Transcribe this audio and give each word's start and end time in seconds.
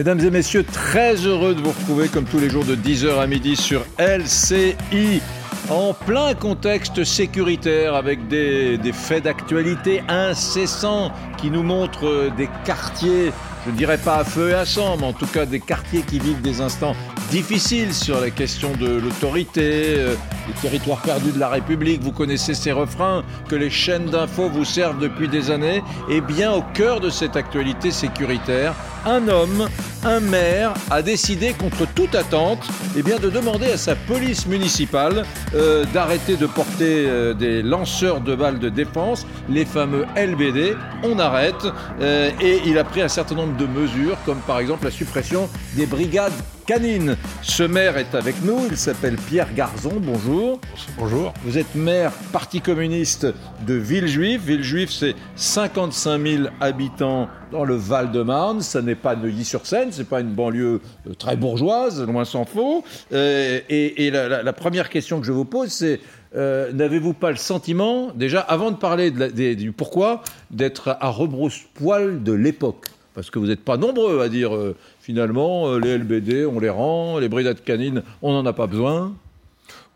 Mesdames 0.00 0.20
et 0.20 0.30
messieurs, 0.30 0.64
très 0.64 1.14
heureux 1.26 1.54
de 1.54 1.60
vous 1.60 1.72
retrouver 1.72 2.08
comme 2.08 2.24
tous 2.24 2.38
les 2.38 2.48
jours 2.48 2.64
de 2.64 2.74
10h 2.74 3.20
à 3.20 3.26
midi 3.26 3.54
sur 3.54 3.84
LCI. 3.98 5.20
En 5.68 5.92
plein 5.92 6.32
contexte 6.32 7.04
sécuritaire 7.04 7.94
avec 7.94 8.26
des, 8.26 8.78
faits 8.94 9.24
d'actualité 9.24 10.02
incessants 10.08 11.12
qui 11.36 11.50
nous 11.50 11.62
montrent 11.62 12.30
des 12.38 12.48
quartiers, 12.64 13.30
je 13.66 13.70
ne 13.72 13.76
dirais 13.76 13.98
pas 13.98 14.16
à 14.16 14.24
feu 14.24 14.48
et 14.48 14.54
à 14.54 14.64
sang, 14.64 14.96
mais 14.98 15.04
en 15.04 15.12
tout 15.12 15.26
cas 15.26 15.44
des 15.44 15.60
quartiers 15.60 16.00
qui 16.00 16.18
vivent 16.18 16.40
des 16.40 16.62
instants 16.62 16.96
difficiles 17.30 17.92
sur 17.92 18.22
la 18.22 18.30
question 18.30 18.72
de 18.80 18.88
l'autorité, 18.88 19.96
euh, 19.98 20.14
les 20.48 20.54
territoires 20.54 21.02
perdus 21.02 21.32
de 21.32 21.38
la 21.38 21.50
République. 21.50 22.02
Vous 22.02 22.12
connaissez 22.12 22.54
ces 22.54 22.72
refrains 22.72 23.22
que 23.50 23.54
les 23.54 23.68
chaînes 23.68 24.06
d'infos 24.06 24.48
vous 24.48 24.64
servent 24.64 24.98
depuis 24.98 25.28
des 25.28 25.50
années. 25.50 25.82
Et 26.08 26.22
bien 26.22 26.52
au 26.52 26.62
cœur 26.72 27.00
de 27.00 27.10
cette 27.10 27.36
actualité 27.36 27.90
sécuritaire, 27.90 28.74
un 29.06 29.28
homme, 29.28 29.68
un 30.04 30.20
maire, 30.20 30.74
a 30.90 31.02
décidé 31.02 31.52
contre 31.52 31.86
toute 31.94 32.14
attente 32.14 32.68
eh 32.96 33.02
bien, 33.02 33.18
de 33.18 33.30
demander 33.30 33.70
à 33.70 33.76
sa 33.76 33.94
police 33.94 34.46
municipale 34.46 35.24
euh, 35.54 35.84
d'arrêter 35.92 36.36
de 36.36 36.46
porter 36.46 37.06
euh, 37.06 37.34
des 37.34 37.62
lanceurs 37.62 38.20
de 38.20 38.34
balles 38.34 38.58
de 38.58 38.68
défense, 38.68 39.26
les 39.48 39.64
fameux 39.64 40.06
LBD. 40.16 40.76
On 41.02 41.18
arrête. 41.18 41.66
Euh, 42.00 42.30
et 42.40 42.60
il 42.66 42.78
a 42.78 42.84
pris 42.84 43.02
un 43.02 43.08
certain 43.08 43.34
nombre 43.34 43.56
de 43.56 43.66
mesures, 43.66 44.16
comme 44.24 44.40
par 44.40 44.58
exemple 44.58 44.84
la 44.84 44.90
suppression 44.90 45.48
des 45.76 45.86
brigades 45.86 46.32
canines. 46.66 47.16
Ce 47.42 47.62
maire 47.62 47.96
est 47.96 48.14
avec 48.14 48.42
nous, 48.44 48.60
il 48.70 48.76
s'appelle 48.76 49.16
Pierre 49.16 49.52
Garzon, 49.54 49.94
bonjour. 50.00 50.60
Bonjour. 50.96 51.32
Vous 51.44 51.58
êtes 51.58 51.74
maire 51.74 52.12
Parti 52.32 52.60
communiste 52.60 53.26
de 53.66 53.74
Villejuif. 53.74 54.42
Villejuif, 54.42 54.90
c'est 54.90 55.16
55 55.34 56.22
000 56.24 56.42
habitants 56.60 57.28
dans 57.50 57.64
le 57.64 57.74
Val-de-Marne. 57.74 58.60
Ça 58.60 58.82
n'est 58.82 58.94
pas 58.94 59.16
Neuilly-sur-Seine, 59.16 59.92
c'est 59.92 60.08
pas 60.08 60.20
une 60.20 60.32
banlieue 60.32 60.80
euh, 61.06 61.14
très 61.14 61.36
bourgeoise, 61.36 62.02
loin 62.06 62.24
s'en 62.24 62.44
faut. 62.44 62.84
Euh, 63.12 63.60
et 63.68 64.10
la, 64.10 64.52
première 64.52 64.88
question 64.88 65.20
que 65.20 65.26
je 65.26 65.32
vous 65.32 65.44
pose, 65.44 65.70
c'est 65.70 66.00
euh, 66.36 66.72
n'avez-vous 66.72 67.12
pas 67.12 67.30
le 67.30 67.36
sentiment, 67.36 68.10
déjà, 68.14 68.40
avant 68.40 68.70
de 68.70 68.76
parler 68.76 69.10
de 69.10 69.54
du 69.54 69.72
pourquoi, 69.72 70.22
d'être 70.50 70.96
à 71.00 71.08
rebrousse-poil 71.08 72.22
de 72.22 72.32
l'époque? 72.32 72.86
Parce 73.14 73.30
que 73.30 73.38
vous 73.38 73.46
n'êtes 73.46 73.64
pas 73.64 73.76
nombreux 73.76 74.20
à 74.20 74.28
dire, 74.28 74.52
finalement, 75.00 75.76
les 75.76 75.98
LBD, 75.98 76.46
on 76.46 76.60
les 76.60 76.68
rend, 76.68 77.18
les 77.18 77.28
brigades 77.28 77.62
canines, 77.62 78.02
on 78.22 78.32
n'en 78.32 78.46
a 78.46 78.52
pas 78.52 78.68
besoin. 78.68 79.12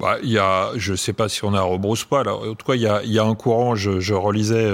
Bah, 0.01 0.17
y 0.23 0.39
a, 0.39 0.73
je 0.75 0.93
ne 0.93 0.97
sais 0.97 1.13
pas 1.13 1.29
si 1.29 1.45
on 1.45 1.55
a 1.55 1.61
rebrousse 1.61 2.05
pas. 2.05 2.21
Alors, 2.21 2.43
en 2.43 2.55
tout 2.55 2.67
cas, 2.67 2.75
il 2.75 2.83
y 2.83 3.19
a, 3.19 3.25
un 3.25 3.35
courant. 3.37 3.77
Je, 3.77 4.13
relisais 4.13 4.69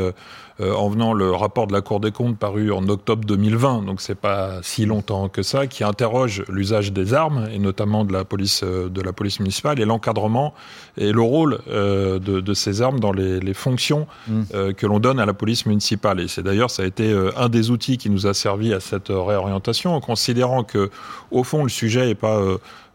en 0.60 0.88
venant 0.88 1.12
le 1.12 1.30
rapport 1.32 1.66
de 1.66 1.72
la 1.72 1.80
Cour 1.80 2.00
des 2.00 2.12
comptes 2.12 2.36
paru 2.36 2.72
en 2.72 2.86
octobre 2.88 3.24
2020, 3.24 3.82
donc 3.82 4.00
c'est 4.00 4.14
pas 4.14 4.58
si 4.62 4.84
longtemps 4.86 5.28
que 5.28 5.42
ça, 5.42 5.66
qui 5.66 5.84
interroge 5.84 6.44
l'usage 6.48 6.92
des 6.92 7.14
armes 7.14 7.48
et 7.52 7.58
notamment 7.58 8.04
de 8.04 8.12
la 8.12 8.24
police 8.24 8.62
euh, 8.64 8.88
de 8.88 9.00
la 9.00 9.12
police 9.12 9.40
municipale 9.40 9.80
et 9.80 9.84
l'encadrement 9.84 10.52
et 10.96 11.12
le 11.12 11.22
rôle 11.22 11.60
euh, 11.68 12.18
de, 12.18 12.40
de 12.40 12.54
ces 12.54 12.82
armes 12.82 13.00
dans 13.00 13.12
les, 13.12 13.40
les 13.40 13.54
fonctions 13.54 14.06
Mm. 14.28 14.42
euh, 14.54 14.72
que 14.72 14.86
l'on 14.86 14.98
donne 14.98 15.18
à 15.20 15.26
la 15.26 15.34
police 15.34 15.66
municipale. 15.66 16.20
Et 16.20 16.28
c'est 16.28 16.42
d'ailleurs 16.42 16.70
ça 16.70 16.82
a 16.82 16.86
été 16.86 17.10
euh, 17.10 17.30
un 17.36 17.48
des 17.48 17.70
outils 17.70 17.98
qui 17.98 18.10
nous 18.10 18.26
a 18.26 18.34
servi 18.34 18.72
à 18.72 18.80
cette 18.80 19.10
euh, 19.10 19.20
réorientation, 19.20 19.94
en 19.94 20.00
considérant 20.00 20.64
que 20.64 20.90
au 21.30 21.44
fond 21.44 21.62
le 21.62 21.68
sujet 21.68 22.06
n'est 22.06 22.14
pas 22.14 22.40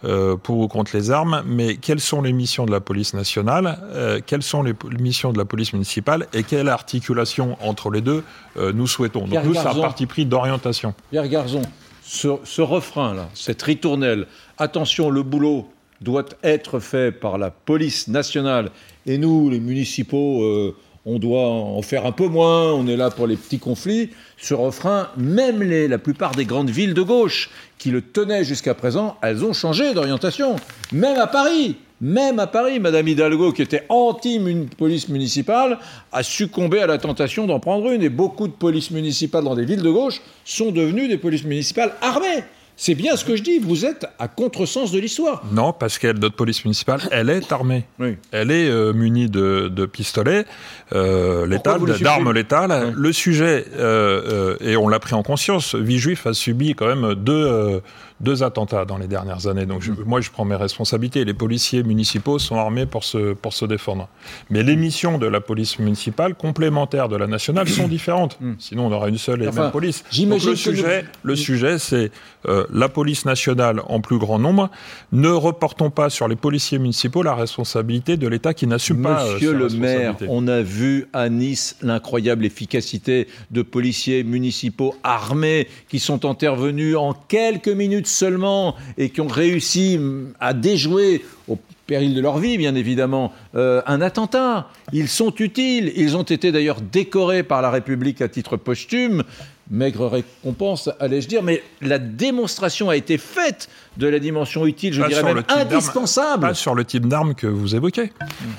euh, 0.04 0.36
pour 0.36 0.60
ou 0.60 0.68
contre 0.68 0.96
les 0.96 1.10
armes, 1.10 1.42
mais 1.48 1.78
quelles 1.78 2.02
sont 2.02 2.22
les 2.22 2.34
missions 2.34 2.66
de 2.66 2.72
la 2.72 2.82
police 2.82 3.14
nationale, 3.14 3.80
euh, 3.94 4.20
quelles 4.26 4.44
sont 4.44 4.62
les 4.62 4.74
missions 5.00 5.32
de 5.32 5.38
la 5.38 5.46
police 5.46 5.72
municipale 5.74 6.28
et 6.34 6.44
quelle 6.44 6.68
articulation 6.68 7.58
entre 7.62 7.90
les 7.90 8.02
deux 8.02 8.24
euh, 8.58 8.74
nous 8.74 8.88
souhaitons. 8.88 9.22
Donc 9.22 9.30
Pierre 9.30 9.46
nous, 9.46 9.54
c'est 9.54 9.68
un 9.68 9.74
parti 9.74 10.06
pris 10.06 10.26
d'orientation. 10.26 10.94
Pierre 11.12 11.28
Garzon, 11.30 11.62
ce, 12.04 12.28
ce 12.44 12.62
refrain-là, 12.62 13.30
cette 13.34 13.62
ritournelle, 13.62 14.28
attention, 14.58 15.10
le 15.10 15.24
boulot 15.24 15.70
doit 16.02 16.26
être 16.44 16.80
fait 16.80 17.12
par 17.12 17.38
la 17.38 17.50
police 17.50 18.10
nationale 18.10 18.72
et 19.06 19.18
nous, 19.18 19.50
les 19.50 19.62
municipaux, 19.62 20.76
on 21.06 21.20
doit 21.20 21.48
en 21.48 21.82
faire 21.82 22.06
un 22.06 22.12
peu 22.12 22.28
moins, 22.28 22.74
on 22.74 22.88
est 22.88 22.98
là 22.98 23.12
pour 23.12 23.28
les 23.28 23.38
petits 23.38 23.60
conflits. 23.60 24.10
Ce 24.38 24.54
refrain, 24.54 25.10
même 25.18 25.62
les, 25.62 25.88
la 25.88 26.00
plupart 26.00 26.32
des 26.32 26.46
grandes 26.46 26.72
villes 26.72 26.96
de 26.96 27.02
gauche 27.04 27.50
qui 27.78 27.92
le 27.92 28.02
tenaient 28.02 28.44
jusqu'à 28.44 28.74
présent, 28.74 29.18
elles 29.22 29.46
ont 29.46 29.54
changé 29.54 29.94
d'orientation. 29.94 30.56
Même 30.92 31.20
à 31.20 31.28
Paris, 31.28 31.78
même 32.02 32.40
à 32.40 32.48
Paris, 32.48 32.80
Madame 32.80 33.08
Hidalgo, 33.08 33.54
qui 33.54 33.62
était 33.62 33.84
anti-police 33.88 35.08
municipale, 35.08 35.78
a 36.12 36.24
succombé 36.24 36.82
à 36.82 36.88
la 36.88 36.98
tentation 36.98 37.46
d'en 37.46 37.60
prendre 37.60 37.90
une. 37.92 38.02
Et 38.02 38.10
beaucoup 38.10 38.48
de 38.48 38.54
polices 38.54 38.92
municipales 38.92 39.44
dans 39.44 39.56
des 39.56 39.66
villes 39.66 39.82
de 39.82 39.90
gauche 39.90 40.22
sont 40.44 40.72
devenues 40.72 41.08
des 41.08 41.18
polices 41.18 41.46
municipales 41.46 41.94
armées. 42.02 42.44
C'est 42.78 42.96
bien 42.96 43.16
ce 43.16 43.24
que 43.24 43.36
je 43.38 43.42
dis, 43.42 43.60
vous 43.60 43.86
êtes 43.86 44.06
à 44.20 44.28
contresens 44.28 44.92
de 44.92 45.00
l'histoire. 45.00 45.44
Non, 45.52 45.72
parce 45.72 45.98
que 45.98 46.12
notre 46.12 46.36
police 46.36 46.66
municipale, 46.66 47.00
elle 47.12 47.30
est 47.30 47.52
armée. 47.52 47.86
Oui. 48.00 48.18
Elle 48.32 48.52
est 48.52 48.70
euh, 48.70 48.92
munie 48.92 49.30
de, 49.30 49.70
de 49.70 49.86
pistolets 49.86 50.46
euh, 50.94 51.46
le 51.46 51.58
d'armes 52.04 52.32
létales. 52.34 52.72
Ouais. 52.72 52.92
Le 52.94 53.14
sujet, 53.14 53.66
euh, 53.78 54.56
euh, 54.58 54.58
et 54.60 54.76
on 54.76 54.90
l'a 54.90 55.00
pris 55.00 55.14
en 55.14 55.24
conscience, 55.24 55.74
Villejuif 55.74 56.28
a 56.28 56.34
subi 56.34 56.76
quand 56.76 56.88
même 56.88 57.16
deux, 57.16 57.34
euh, 57.34 57.80
deux 58.22 58.44
attentats 58.44 58.86
dans 58.86 58.98
les 58.98 59.08
dernières 59.08 59.48
années. 59.48 59.66
Donc 59.66 59.82
je- 59.82 59.92
Mm. 59.92 60.04
moi, 60.06 60.22
je 60.22 60.32
prends 60.32 60.46
mes 60.46 60.56
responsabilités. 60.56 61.26
Les 61.26 61.34
policiers 61.34 61.84
municipaux 61.84 62.40
sont 62.40 62.56
armés 62.56 62.86
pour 62.86 63.04
se, 63.04 63.34
pour 63.34 63.54
se 63.54 63.66
défendre. 63.66 64.08
Mais 64.50 64.64
les 64.64 64.76
missions 64.76 65.18
de 65.18 65.26
la 65.28 65.42
police 65.42 65.80
municipale, 65.80 66.34
complémentaires 66.36 67.10
de 67.10 67.18
la 67.18 67.28
nationale, 67.28 67.68
sont 67.68 67.88
différentes. 67.88 68.40
Sinon, 68.58 68.88
on 68.88 68.92
aura 68.92 69.10
une 69.10 69.18
seule 69.18 69.42
et 69.44 69.46
Mm. 69.46 69.50
Enfin, 69.50 69.62
même 69.64 69.72
police. 69.72 70.04
Donc, 70.28 70.44
le 70.44 70.56
sujet, 70.56 71.02
nous- 71.04 71.08
le 71.24 71.36
sujet, 71.36 71.78
c'est 71.80 72.12
euh, 72.48 72.64
la 72.72 72.90
police 72.90 73.26
nationale 73.26 73.82
en 73.88 74.00
plus 74.02 74.20
grand 74.20 74.38
nombre. 74.38 74.70
Ne 75.12 75.30
reportons 75.30 75.90
pas 75.90 76.10
sur 76.12 76.28
les 76.28 76.36
policiers 76.36 76.78
municipaux 76.78 77.24
la 77.24 77.34
responsabilité 77.34 78.18
de 78.18 78.28
l'État 78.28 78.54
qui 78.54 78.68
n'assume 78.68 79.02
pas. 79.02 79.26
euh, 79.26 79.34
Monsieur 79.34 79.54
le 79.54 79.70
maire, 79.70 80.16
on 80.30 80.48
a 80.48 80.62
vu 80.62 81.08
à 81.12 81.28
Nice 81.30 81.76
l'incroyable 81.82 82.46
efficacité 82.46 83.28
de 83.52 83.62
policiers 83.64 84.24
municipaux 84.24 84.94
armés 85.04 85.68
qui 85.90 86.00
sont 86.00 86.24
intervenus 86.26 86.96
en 86.96 87.14
quelques 87.14 87.68
minutes 87.68 88.05
seulement 88.08 88.76
et 88.98 89.10
qui 89.10 89.22
ont 89.22 89.28
réussi 89.28 89.98
mm, 89.98 90.34
à 90.40 90.54
déjouer 90.54 91.24
au 91.48 91.58
péril 91.88 92.16
de 92.16 92.22
leur 92.22 92.40
vie, 92.40 92.58
bien 92.58 92.76
évidemment, 92.76 93.32
euh, 93.56 93.82
un 93.86 94.02
attentat. 94.02 94.70
Ils 94.92 95.08
sont 95.08 95.34
utiles. 95.36 95.92
Ils 95.96 96.18
ont 96.18 96.24
été 96.24 96.52
d'ailleurs 96.52 96.82
décorés 96.82 97.44
par 97.44 97.62
la 97.62 97.70
République 97.70 98.22
à 98.22 98.28
titre 98.28 98.58
posthume. 98.58 99.24
Maigre 99.72 100.08
récompense, 100.08 100.92
allais-je 101.00 101.28
dire, 101.28 101.42
mais 101.42 101.64
la 101.82 101.98
démonstration 101.98 102.90
a 102.90 102.96
été 102.96 103.18
faite 103.18 103.68
de 103.98 104.08
la 104.08 104.20
dimension 104.20 104.66
utile, 104.66 104.94
je 104.94 105.02
Pas 105.02 105.08
dirais 105.08 105.24
même 105.24 105.44
indispensable. 105.48 106.42
Pas 106.48 106.54
sur 106.54 106.76
le 106.76 106.84
type 106.86 107.08
d'arme 107.08 107.36
que 107.36 107.48
vous 107.48 107.76
évoquez. 107.76 108.12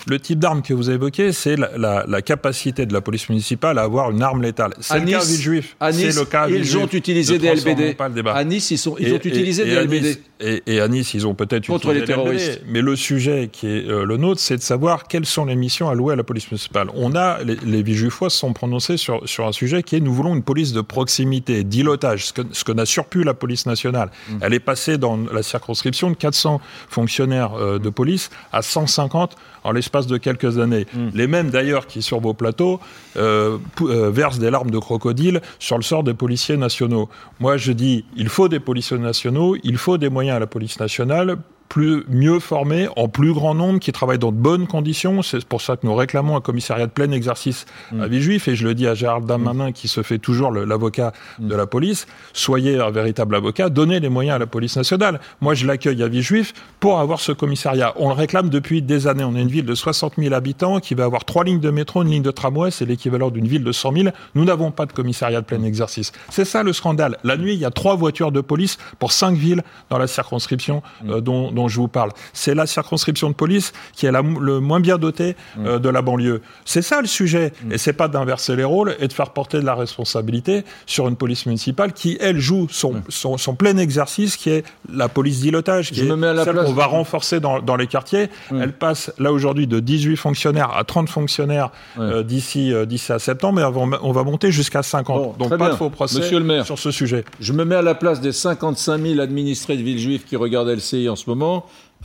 Le 0.06 0.18
type 0.18 0.38
d'arme 0.38 0.62
que 0.62 0.74
vous 0.74 0.90
évoquez, 0.90 1.32
c'est 1.32 1.56
la, 1.56 1.70
la- 1.76 2.04
la 2.08 2.22
capacité 2.22 2.86
de 2.86 2.92
la 2.92 3.00
police 3.00 3.28
municipale 3.28 3.78
à 3.78 3.82
avoir 3.82 4.10
une 4.10 4.22
arme 4.22 4.42
létale. 4.42 4.74
C'est 4.80 4.94
À 4.94 4.98
le 4.98 5.06
cas 5.10 5.18
Nice- 5.18 5.30
Villejuif. 5.30 5.76
À 5.80 5.92
Nice, 5.92 6.16
le 6.18 6.24
cas 6.24 6.46
ils 6.48 6.54
Villejuif. 6.54 6.82
ont 6.84 6.88
utilisé 6.96 7.38
des 7.38 7.48
LBD. 7.54 7.94
pas 7.94 8.08
le 8.08 8.14
débat. 8.14 8.32
À 8.34 8.44
Nice, 8.44 8.70
ils, 8.70 8.78
sont, 8.78 8.96
ils 8.98 9.08
Et- 9.08 9.12
ont 9.12 9.16
utilisé 9.16 9.62
et- 9.62 9.66
des 9.66 9.72
et 9.72 9.76
LBD. 9.84 10.02
Nice- 10.08 10.20
et, 10.38 10.62
et 10.66 10.80
à 10.80 10.88
Nice, 10.88 11.14
ils 11.14 11.26
ont 11.26 11.34
peut-être 11.34 11.66
Contre 11.66 11.86
utilisé 11.90 12.06
les 12.06 12.12
LBD. 12.12 12.36
terroristes. 12.38 12.60
Mais 12.68 12.82
le 12.82 12.94
sujet 12.96 13.48
qui 13.50 13.66
est 13.68 13.88
euh, 13.88 14.04
le 14.04 14.16
nôtre, 14.18 14.40
c'est 14.40 14.56
de 14.58 14.62
savoir 14.62 15.04
quelles 15.08 15.24
sont 15.26 15.46
les 15.46 15.56
missions 15.56 15.88
allouées 15.88 16.12
à 16.12 16.16
la 16.16 16.24
police 16.24 16.50
municipale. 16.50 16.88
On 16.94 17.14
a, 17.14 17.42
les, 17.42 17.56
les 17.64 17.82
Villejuifois 17.82 18.28
se 18.30 18.38
sont 18.38 18.52
prononcés 18.52 18.96
sur, 18.96 19.26
sur 19.26 19.46
un 19.46 19.52
sujet 19.52 19.82
qui 19.82 19.96
est 19.96 20.00
nous 20.00 20.12
voulons 20.12 20.34
une 20.34 20.42
police 20.42 20.72
de 20.72 20.80
proximité, 20.82 21.64
d'îlotage, 21.64 22.26
ce 22.26 22.32
que, 22.34 22.42
ce 22.52 22.64
que 22.64 22.72
n'a 22.72 22.84
surpu 22.84 23.22
la 23.24 23.32
police 23.34 23.64
nationale. 23.66 24.10
Mmh. 24.28 24.34
Elle 24.42 24.54
est 24.54 24.60
passée 24.60 24.98
dans 24.98 25.18
la 25.32 25.42
circonscription 25.42 26.10
de 26.10 26.16
400 26.16 26.60
fonctionnaires 26.88 27.54
euh, 27.54 27.78
de 27.78 27.90
police 27.90 28.30
à 28.52 28.62
150 28.62 29.36
en 29.64 29.72
l'espace 29.72 30.06
de 30.06 30.16
quelques 30.16 30.58
années. 30.58 30.86
Mmh. 30.92 31.08
Les 31.14 31.26
mêmes 31.26 31.50
d'ailleurs 31.50 31.86
qui, 31.86 32.02
sur 32.02 32.20
vos 32.20 32.34
plateaux, 32.34 32.80
euh, 33.16 33.58
euh, 33.82 34.10
versent 34.10 34.38
des 34.38 34.50
larmes 34.50 34.70
de 34.70 34.78
crocodile 34.78 35.40
sur 35.58 35.76
le 35.76 35.82
sort 35.82 36.04
des 36.04 36.14
policiers 36.14 36.56
nationaux. 36.56 37.08
Moi, 37.40 37.56
je 37.56 37.72
dis, 37.72 38.04
il 38.16 38.28
faut 38.28 38.48
des 38.48 38.60
policiers 38.60 38.98
nationaux, 38.98 39.56
il 39.62 39.76
faut 39.76 39.98
des 39.98 40.08
moyens 40.08 40.36
à 40.36 40.40
la 40.40 40.46
police 40.46 40.78
nationale 40.78 41.38
plus, 41.68 42.04
mieux 42.08 42.40
formés, 42.40 42.88
en 42.96 43.08
plus 43.08 43.32
grand 43.32 43.54
nombre, 43.54 43.78
qui 43.78 43.92
travaillent 43.92 44.18
dans 44.18 44.32
de 44.32 44.36
bonnes 44.36 44.66
conditions. 44.66 45.22
C'est 45.22 45.44
pour 45.44 45.60
ça 45.60 45.76
que 45.76 45.86
nous 45.86 45.94
réclamons 45.94 46.36
un 46.36 46.40
commissariat 46.40 46.86
de 46.86 46.92
plein 46.92 47.10
exercice 47.10 47.66
à 48.00 48.06
Villejuif. 48.06 48.48
Et 48.48 48.56
je 48.56 48.66
le 48.66 48.74
dis 48.74 48.86
à 48.86 48.94
Gérald 48.94 49.26
Darmanin, 49.26 49.72
qui 49.72 49.88
se 49.88 50.02
fait 50.02 50.18
toujours 50.18 50.52
l'avocat 50.52 51.12
de 51.38 51.54
la 51.54 51.66
police, 51.66 52.06
soyez 52.32 52.78
un 52.78 52.90
véritable 52.90 53.34
avocat, 53.34 53.68
donnez 53.68 54.00
les 54.00 54.08
moyens 54.08 54.36
à 54.36 54.38
la 54.38 54.46
police 54.46 54.76
nationale. 54.76 55.20
Moi, 55.40 55.54
je 55.54 55.66
l'accueille 55.66 56.02
à 56.02 56.08
Villejuif 56.08 56.54
pour 56.80 57.00
avoir 57.00 57.20
ce 57.20 57.32
commissariat. 57.32 57.92
On 57.96 58.08
le 58.08 58.14
réclame 58.14 58.48
depuis 58.48 58.82
des 58.82 59.06
années. 59.06 59.24
On 59.24 59.36
est 59.36 59.42
une 59.42 59.48
ville 59.48 59.66
de 59.66 59.74
60 59.74 60.14
000 60.18 60.34
habitants 60.34 60.80
qui 60.80 60.94
va 60.94 61.04
avoir 61.04 61.24
trois 61.24 61.44
lignes 61.44 61.60
de 61.60 61.70
métro, 61.70 62.02
une 62.02 62.10
ligne 62.10 62.22
de 62.22 62.30
tramway, 62.30 62.70
c'est 62.70 62.84
l'équivalent 62.84 63.30
d'une 63.30 63.46
ville 63.46 63.64
de 63.64 63.72
100 63.72 63.92
000. 63.92 64.08
Nous 64.34 64.44
n'avons 64.44 64.70
pas 64.70 64.86
de 64.86 64.92
commissariat 64.92 65.40
de 65.40 65.46
plein 65.46 65.62
exercice. 65.62 66.12
C'est 66.30 66.44
ça 66.44 66.62
le 66.62 66.72
scandale. 66.72 67.18
La 67.24 67.36
nuit, 67.36 67.54
il 67.54 67.60
y 67.60 67.64
a 67.64 67.70
trois 67.70 67.96
voitures 67.96 68.32
de 68.32 68.40
police 68.40 68.78
pour 68.98 69.12
cinq 69.12 69.36
villes 69.36 69.62
dans 69.90 69.98
la 69.98 70.06
circonscription 70.06 70.82
euh, 71.08 71.20
dont, 71.20 71.50
dont, 71.56 71.68
je 71.68 71.76
vous 71.80 71.88
parle. 71.88 72.10
C'est 72.32 72.54
la 72.54 72.66
circonscription 72.66 73.28
de 73.28 73.34
police 73.34 73.72
qui 73.92 74.06
est 74.06 74.12
la, 74.12 74.22
le 74.22 74.60
moins 74.60 74.78
bien 74.80 74.98
dotée 74.98 75.34
mm. 75.56 75.66
euh, 75.66 75.78
de 75.78 75.88
la 75.88 76.02
banlieue. 76.02 76.42
C'est 76.64 76.82
ça 76.82 77.00
le 77.00 77.08
sujet. 77.08 77.52
Mm. 77.64 77.72
Et 77.72 77.78
c'est 77.78 77.92
pas 77.92 78.06
d'inverser 78.08 78.54
les 78.54 78.64
rôles 78.64 78.94
et 79.00 79.08
de 79.08 79.12
faire 79.12 79.30
porter 79.30 79.60
de 79.60 79.66
la 79.66 79.74
responsabilité 79.74 80.64
sur 80.86 81.08
une 81.08 81.16
police 81.16 81.46
municipale 81.46 81.92
qui, 81.92 82.16
elle, 82.20 82.38
joue 82.38 82.68
son, 82.70 82.94
mm. 82.94 83.38
son, 83.38 83.54
plein 83.56 83.76
exercice, 83.78 84.36
qui 84.36 84.50
est 84.50 84.64
la 84.92 85.08
police 85.08 85.40
d'îlotage, 85.40 85.90
qui 85.90 86.02
est 86.02 86.44
celle 86.44 86.56
qu'on 86.56 86.72
va 86.72 86.86
renforcer 86.86 87.40
dans, 87.40 87.60
dans 87.60 87.76
les 87.76 87.88
quartiers. 87.88 88.28
Elle 88.52 88.72
passe 88.72 89.12
là 89.18 89.32
aujourd'hui 89.32 89.66
de 89.66 89.80
18 89.80 90.16
fonctionnaires 90.16 90.76
à 90.76 90.84
30 90.84 91.08
fonctionnaires 91.08 91.70
euh, 91.98 92.22
d'ici 92.22 92.72
euh, 92.72 92.84
d'ici 92.86 93.12
à 93.12 93.18
septembre, 93.18 93.60
et 93.60 93.64
on 93.64 94.12
va 94.12 94.24
monter 94.24 94.50
jusqu'à 94.50 94.82
50. 94.82 95.38
Donc 95.38 95.56
pas 95.56 95.70
de 95.70 95.74
faux 95.74 95.90
procès 95.90 96.18
Monsieur 96.18 96.38
le 96.38 96.44
maire, 96.44 96.64
sur 96.64 96.78
ce 96.78 96.90
sujet. 96.90 97.24
Je 97.40 97.52
me 97.52 97.64
mets 97.64 97.76
à 97.76 97.82
la 97.82 97.94
place 97.94 98.20
des 98.20 98.32
55 98.32 99.00
000 99.00 99.20
administrés 99.20 99.76
de 99.76 99.82
Villejuif 99.82 100.24
qui 100.24 100.36
regardent 100.36 100.68
LCI 100.68 101.08
en 101.08 101.16
ce 101.16 101.28
moment. 101.28 101.45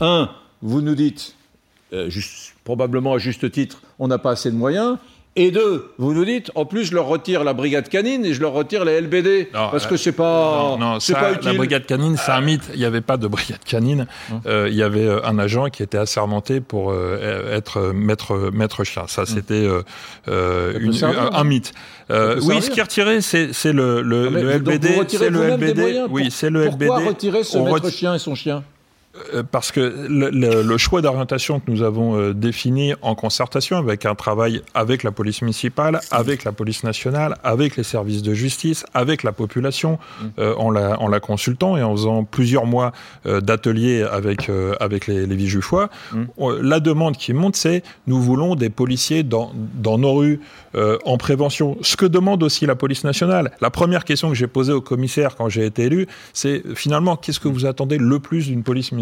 Un, 0.00 0.30
vous 0.62 0.80
nous 0.80 0.94
dites, 0.94 1.34
euh, 1.92 2.08
probablement 2.64 3.14
à 3.14 3.18
juste 3.18 3.50
titre, 3.50 3.82
on 3.98 4.08
n'a 4.08 4.18
pas 4.18 4.30
assez 4.32 4.50
de 4.50 4.56
moyens. 4.56 4.96
Et 5.34 5.50
deux, 5.50 5.92
vous 5.96 6.12
nous 6.12 6.26
dites, 6.26 6.50
en 6.54 6.66
plus, 6.66 6.84
je 6.84 6.94
leur 6.94 7.06
retire 7.06 7.42
la 7.42 7.54
brigade 7.54 7.88
canine 7.88 8.22
et 8.26 8.34
je 8.34 8.40
leur 8.42 8.52
retire 8.52 8.84
les 8.84 9.00
LBD. 9.00 9.48
parce 9.52 9.86
que 9.86 9.96
c'est 9.96 10.12
pas, 10.12 10.76
non, 10.78 11.00
c'est 11.00 11.14
pas 11.14 11.32
utile. 11.32 11.52
La 11.52 11.54
brigade 11.54 11.86
canine, 11.86 12.18
c'est 12.18 12.32
un 12.32 12.42
mythe. 12.42 12.70
Il 12.74 12.78
n'y 12.78 12.84
avait 12.84 13.00
pas 13.00 13.16
de 13.16 13.26
brigade 13.26 13.64
canine. 13.64 14.06
Hum. 14.30 14.40
Euh, 14.44 14.68
il 14.70 14.74
y 14.74 14.82
avait 14.82 15.06
euh, 15.06 15.24
un 15.24 15.38
agent 15.38 15.70
qui 15.70 15.82
était 15.82 15.96
assermenté 15.96 16.60
pour 16.60 16.94
être 16.94 17.92
maître, 17.94 18.50
maître 18.52 18.84
chien. 18.84 19.04
Ça, 19.06 19.24
c'était 19.24 19.66
un, 20.26 21.44
mythe. 21.44 21.72
oui, 22.10 22.60
ce 22.60 22.70
qui 22.70 22.80
est 22.80 22.82
retiré, 22.82 23.22
c'est, 23.22 23.72
le, 23.72 24.02
le, 24.02 24.26
ah, 24.26 24.30
le 24.30 24.52
LBD. 24.58 24.88
C'est 25.08 25.30
le 25.30 25.56
LBD. 25.56 26.02
Oui, 26.10 26.30
c'est 26.30 26.50
le 26.50 26.66
LBD. 26.66 26.86
Pourquoi 26.86 27.06
retirer 27.06 27.42
ce 27.42 27.56
maître 27.56 27.90
chien 27.90 28.14
et 28.14 28.18
son 28.18 28.34
chien? 28.34 28.62
euh, 28.62 28.81
parce 29.50 29.72
que 29.72 30.06
le, 30.08 30.76
choix 30.78 31.02
d'orientation 31.02 31.60
que 31.60 31.70
nous 31.70 31.82
avons 31.82 32.18
euh, 32.18 32.32
défini 32.32 32.94
en 33.02 33.14
concertation 33.14 33.76
avec 33.76 34.06
un 34.06 34.14
travail 34.14 34.62
avec 34.72 35.02
la 35.02 35.12
police 35.12 35.42
municipale, 35.42 36.00
avec 36.10 36.44
la 36.44 36.52
police 36.52 36.82
nationale, 36.82 37.36
avec 37.44 37.76
les 37.76 37.82
services 37.82 38.22
de 38.22 38.32
justice, 38.32 38.86
avec 38.94 39.22
la 39.22 39.32
population, 39.32 39.98
mm. 39.98 40.26
euh, 40.38 40.54
en, 40.56 40.70
la, 40.70 40.98
en 40.98 41.08
la 41.08 41.20
consultant 41.20 41.76
et 41.76 41.82
en 41.82 41.94
faisant 41.94 42.24
plusieurs 42.24 42.64
mois 42.64 42.92
d'ateliers 43.24 44.02
avec, 44.02 44.50
avec 44.80 45.06
les, 45.06 45.26
les 45.26 45.36
Vijufois, 45.36 45.90
mm. 46.12 46.24
la 46.60 46.80
demande 46.80 47.16
qui 47.16 47.32
monte, 47.32 47.56
c'est 47.56 47.82
nous 48.06 48.20
voulons 48.20 48.54
des 48.54 48.70
policiers 48.70 49.22
dans, 49.22 49.52
dans 49.74 49.98
nos 49.98 50.14
rues 50.14 50.40
en 51.04 51.18
prévention. 51.18 51.76
Ce 51.82 51.96
que 51.96 52.06
demande 52.06 52.42
aussi 52.42 52.64
la 52.64 52.74
police 52.74 53.04
nationale. 53.04 53.52
La 53.60 53.70
première 53.70 54.04
question 54.04 54.30
que 54.30 54.34
j'ai 54.34 54.46
posée 54.46 54.72
au 54.72 54.80
commissaire 54.80 55.36
quand 55.36 55.48
j'ai 55.48 55.66
été 55.66 55.84
élu, 55.84 56.06
c'est 56.32 56.62
finalement 56.74 57.16
qu'est-ce 57.16 57.40
que 57.40 57.48
vous 57.48 57.66
attendez 57.66 57.98
le 57.98 58.18
plus 58.18 58.46
d'une 58.46 58.62
police 58.62 58.92
municipale 58.92 59.01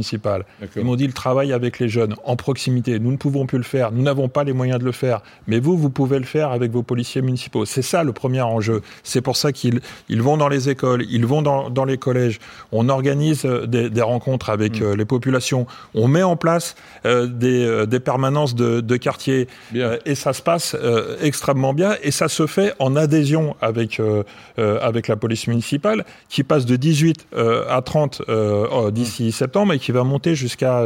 ils 0.77 0.85
m'ont 0.85 0.97
dit 0.97 1.07
le 1.07 1.13
travail 1.13 1.53
avec 1.53 1.79
les 1.79 1.89
jeunes, 1.89 2.15
en 2.25 2.37
proximité. 2.37 2.99
Nous 2.99 3.13
ne 3.13 3.17
pouvons 3.17 3.47
plus 3.47 3.59
le 3.59 3.65
faire, 3.65 3.93
nous 3.93 4.03
n'avons 4.03 4.29
pas 4.29 4.45
les 4.45 4.53
moyens 4.53 4.79
de 4.79 4.85
le 4.85 4.93
faire. 4.93 5.23
Mais 5.47 5.61
vous, 5.61 5.77
vous 5.77 5.91
pouvez 5.91 6.19
le 6.19 6.25
faire 6.25 6.51
avec 6.51 6.71
vos 6.71 6.83
policiers 6.83 7.23
municipaux. 7.23 7.65
C'est 7.65 7.83
ça 7.83 8.05
le 8.05 8.13
premier 8.13 8.41
enjeu. 8.41 8.83
C'est 9.03 9.21
pour 9.21 9.37
ça 9.37 9.53
qu'ils 9.53 9.81
ils 10.09 10.23
vont 10.23 10.37
dans 10.37 10.49
les 10.49 10.69
écoles, 10.69 11.05
ils 11.11 11.27
vont 11.27 11.43
dans, 11.43 11.71
dans 11.71 11.85
les 11.85 11.99
collèges. 11.99 12.39
On 12.73 12.89
organise 12.89 13.45
euh, 13.45 13.67
des, 13.67 13.91
des 13.91 14.03
rencontres 14.03 14.51
avec 14.51 14.81
mm. 14.81 14.85
euh, 14.85 14.97
les 14.97 15.05
populations. 15.05 15.67
On 15.95 16.09
met 16.09 16.23
en 16.23 16.37
place 16.37 16.75
euh, 17.07 17.27
des, 17.27 17.87
des, 17.87 18.01
permanences 18.01 18.55
de, 18.55 18.81
de 18.81 18.97
quartier. 18.97 19.49
et 19.75 20.15
ça 20.15 20.33
se 20.33 20.43
passe 20.43 20.77
extrêmement 21.23 21.75
bien. 21.75 21.97
Et 22.03 22.11
ça 22.11 22.29
se 22.29 22.47
fait 22.47 22.75
en 22.79 22.97
adhésion 22.97 23.57
avec, 23.61 24.01
avec 24.57 25.09
la 25.09 25.17
police 25.17 25.47
municipale 25.47 26.05
qui 26.29 26.43
passe 26.43 26.65
de 26.65 26.77
18 26.77 27.27
à 27.37 27.83
30 27.83 28.23
d'ici 28.93 29.33
septembre 29.33 29.75
et 29.75 29.79
qui 29.79 29.90
va 29.91 30.05
monter 30.05 30.35
jusqu'à 30.35 30.83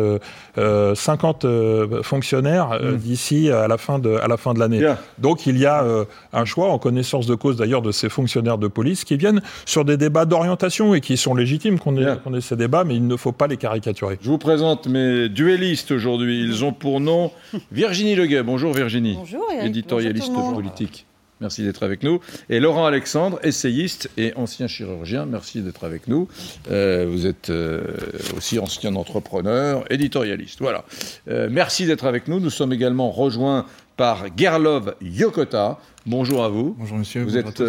50 0.56 1.44
euh, 1.44 1.48
euh, 1.48 2.02
fonctionnaires 2.02 2.72
euh, 2.72 2.92
mmh. 2.92 2.96
d'ici 2.96 3.50
à 3.50 3.68
la 3.68 3.78
fin 3.78 3.98
de, 3.98 4.16
à 4.16 4.28
la 4.28 4.36
fin 4.36 4.54
de 4.54 4.58
l'année. 4.58 4.82
Donc 5.18 5.46
il 5.46 5.58
y 5.58 5.66
a 5.66 5.84
un 6.32 6.44
choix, 6.44 6.70
en 6.70 6.78
connaissance 6.78 7.26
de 7.26 7.34
cause 7.34 7.56
d'ailleurs 7.56 7.82
de 7.82 7.92
ces 7.92 8.08
fonctionnaires 8.08 8.58
de 8.58 8.68
police, 8.68 9.04
qui 9.04 9.16
viennent 9.16 9.42
sur 9.66 9.84
des 9.84 9.96
débats 9.96 10.24
d'orientation 10.24 10.94
et 10.94 11.00
qui 11.00 11.16
sont 11.16 11.34
légitimes 11.34 11.78
qu'on 11.78 11.96
ait, 11.96 12.04
ait, 12.04 12.40
ces 12.40 12.56
débats, 12.56 12.84
mais 12.84 12.96
il 12.96 13.06
ne 13.06 13.16
faut 13.16 13.32
pas 13.32 13.46
les 13.46 13.56
caricaturer. 13.56 14.18
Je 14.20 14.28
vous 14.28 14.38
présente 14.38 14.86
mes 14.86 15.28
duellistes 15.28 15.90
aujourd'hui. 15.90 16.42
Ils 16.42 16.64
ont 16.64 16.72
pour 16.72 17.00
nom 17.00 17.30
Virginie 17.72 18.14
Leguet. 18.14 18.42
Bonjour 18.42 18.72
Virginie. 18.72 19.16
Bonjour. 19.16 19.44
Éditorialiste 19.62 20.32
politique. 20.32 21.06
Merci 21.44 21.62
d'être 21.62 21.82
avec 21.82 22.02
nous. 22.02 22.20
Et 22.48 22.58
Laurent 22.58 22.86
Alexandre, 22.86 23.38
essayiste 23.42 24.08
et 24.16 24.32
ancien 24.34 24.66
chirurgien, 24.66 25.26
merci 25.26 25.60
d'être 25.60 25.84
avec 25.84 26.08
nous. 26.08 26.26
Euh, 26.70 27.06
vous 27.06 27.26
êtes 27.26 27.50
euh, 27.50 27.82
aussi 28.34 28.58
ancien 28.58 28.94
entrepreneur, 28.94 29.84
éditorialiste. 29.92 30.60
Voilà. 30.60 30.86
Euh, 31.28 31.48
merci 31.50 31.84
d'être 31.84 32.06
avec 32.06 32.28
nous. 32.28 32.40
Nous 32.40 32.48
sommes 32.48 32.72
également 32.72 33.10
rejoints 33.10 33.66
par 33.98 34.24
Gerlov 34.34 34.94
Yokota. 35.02 35.78
Bonjour 36.06 36.44
à 36.44 36.48
vous. 36.48 36.74
Bonjour 36.78 36.96
monsieur. 36.96 37.24
Vous 37.24 37.36
êtes 37.36 37.62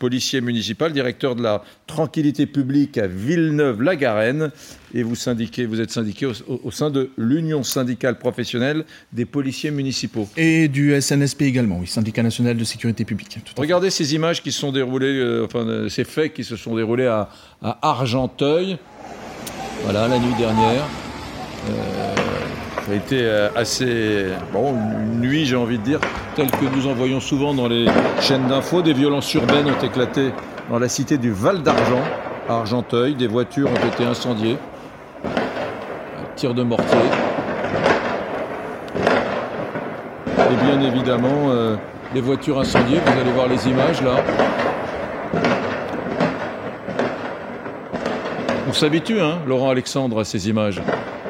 policier 0.00 0.40
municipal, 0.40 0.92
directeur 0.92 1.36
de 1.36 1.42
la 1.42 1.62
tranquillité 1.86 2.46
publique 2.46 2.98
à 2.98 3.06
Villeneuve-la-Garenne, 3.06 4.50
et 4.94 5.04
vous, 5.04 5.14
syndiquez, 5.14 5.66
vous 5.66 5.80
êtes 5.80 5.90
syndiqué 5.92 6.26
au, 6.26 6.70
sein 6.72 6.90
de 6.90 7.10
l'Union 7.16 7.62
syndicale 7.62 8.18
professionnelle 8.18 8.84
des 9.12 9.26
policiers 9.26 9.70
municipaux. 9.70 10.26
Et 10.36 10.66
du 10.68 10.98
SNSP 11.00 11.42
également, 11.42 11.78
oui, 11.78 11.86
Syndicat 11.86 12.24
national 12.24 12.56
de 12.56 12.64
sécurité 12.64 13.04
publique. 13.04 13.38
Regardez 13.56 13.90
ces 13.90 14.14
images 14.14 14.42
qui 14.42 14.50
se 14.50 14.58
sont 14.58 14.72
déroulées, 14.72 15.18
euh, 15.18 15.44
enfin 15.44 15.60
euh, 15.60 15.88
ces 15.88 16.04
faits 16.04 16.32
qui 16.32 16.42
se 16.42 16.56
sont 16.56 16.74
déroulés 16.74 17.06
à, 17.06 17.28
Argenteuil, 17.62 18.78
voilà, 19.84 20.08
la 20.08 20.18
nuit 20.18 20.34
dernière. 20.38 20.88
Euh, 21.68 22.39
ça 22.86 22.92
a 22.92 22.94
été 22.94 23.20
euh, 23.22 23.48
assez. 23.54 24.26
Bon, 24.52 24.74
une 24.74 25.20
nuit, 25.20 25.44
j'ai 25.44 25.56
envie 25.56 25.78
de 25.78 25.82
dire, 25.82 26.00
telle 26.34 26.50
que 26.50 26.64
nous 26.74 26.86
en 26.86 26.94
voyons 26.94 27.20
souvent 27.20 27.54
dans 27.54 27.68
les 27.68 27.86
chaînes 28.20 28.46
d'infos. 28.48 28.82
Des 28.82 28.92
violences 28.92 29.32
urbaines 29.34 29.66
ont 29.66 29.84
éclaté 29.84 30.32
dans 30.70 30.78
la 30.78 30.88
cité 30.88 31.18
du 31.18 31.30
Val 31.30 31.62
d'Argent, 31.62 32.02
à 32.48 32.54
Argenteuil. 32.54 33.14
Des 33.14 33.26
voitures 33.26 33.68
ont 33.70 33.86
été 33.88 34.04
incendiées. 34.04 34.56
Tir 36.36 36.54
de 36.54 36.62
mortier. 36.62 36.98
Et 40.38 40.64
bien 40.64 40.80
évidemment, 40.80 41.50
euh, 41.50 41.76
les 42.14 42.20
voitures 42.20 42.58
incendiées, 42.58 42.98
vous 43.04 43.20
allez 43.20 43.32
voir 43.32 43.46
les 43.46 43.68
images 43.68 44.02
là. 44.02 44.16
On 48.68 48.72
s'habitue, 48.72 49.20
hein, 49.20 49.38
Laurent 49.46 49.70
Alexandre, 49.70 50.20
à 50.20 50.24
ces 50.24 50.48
images. 50.48 50.80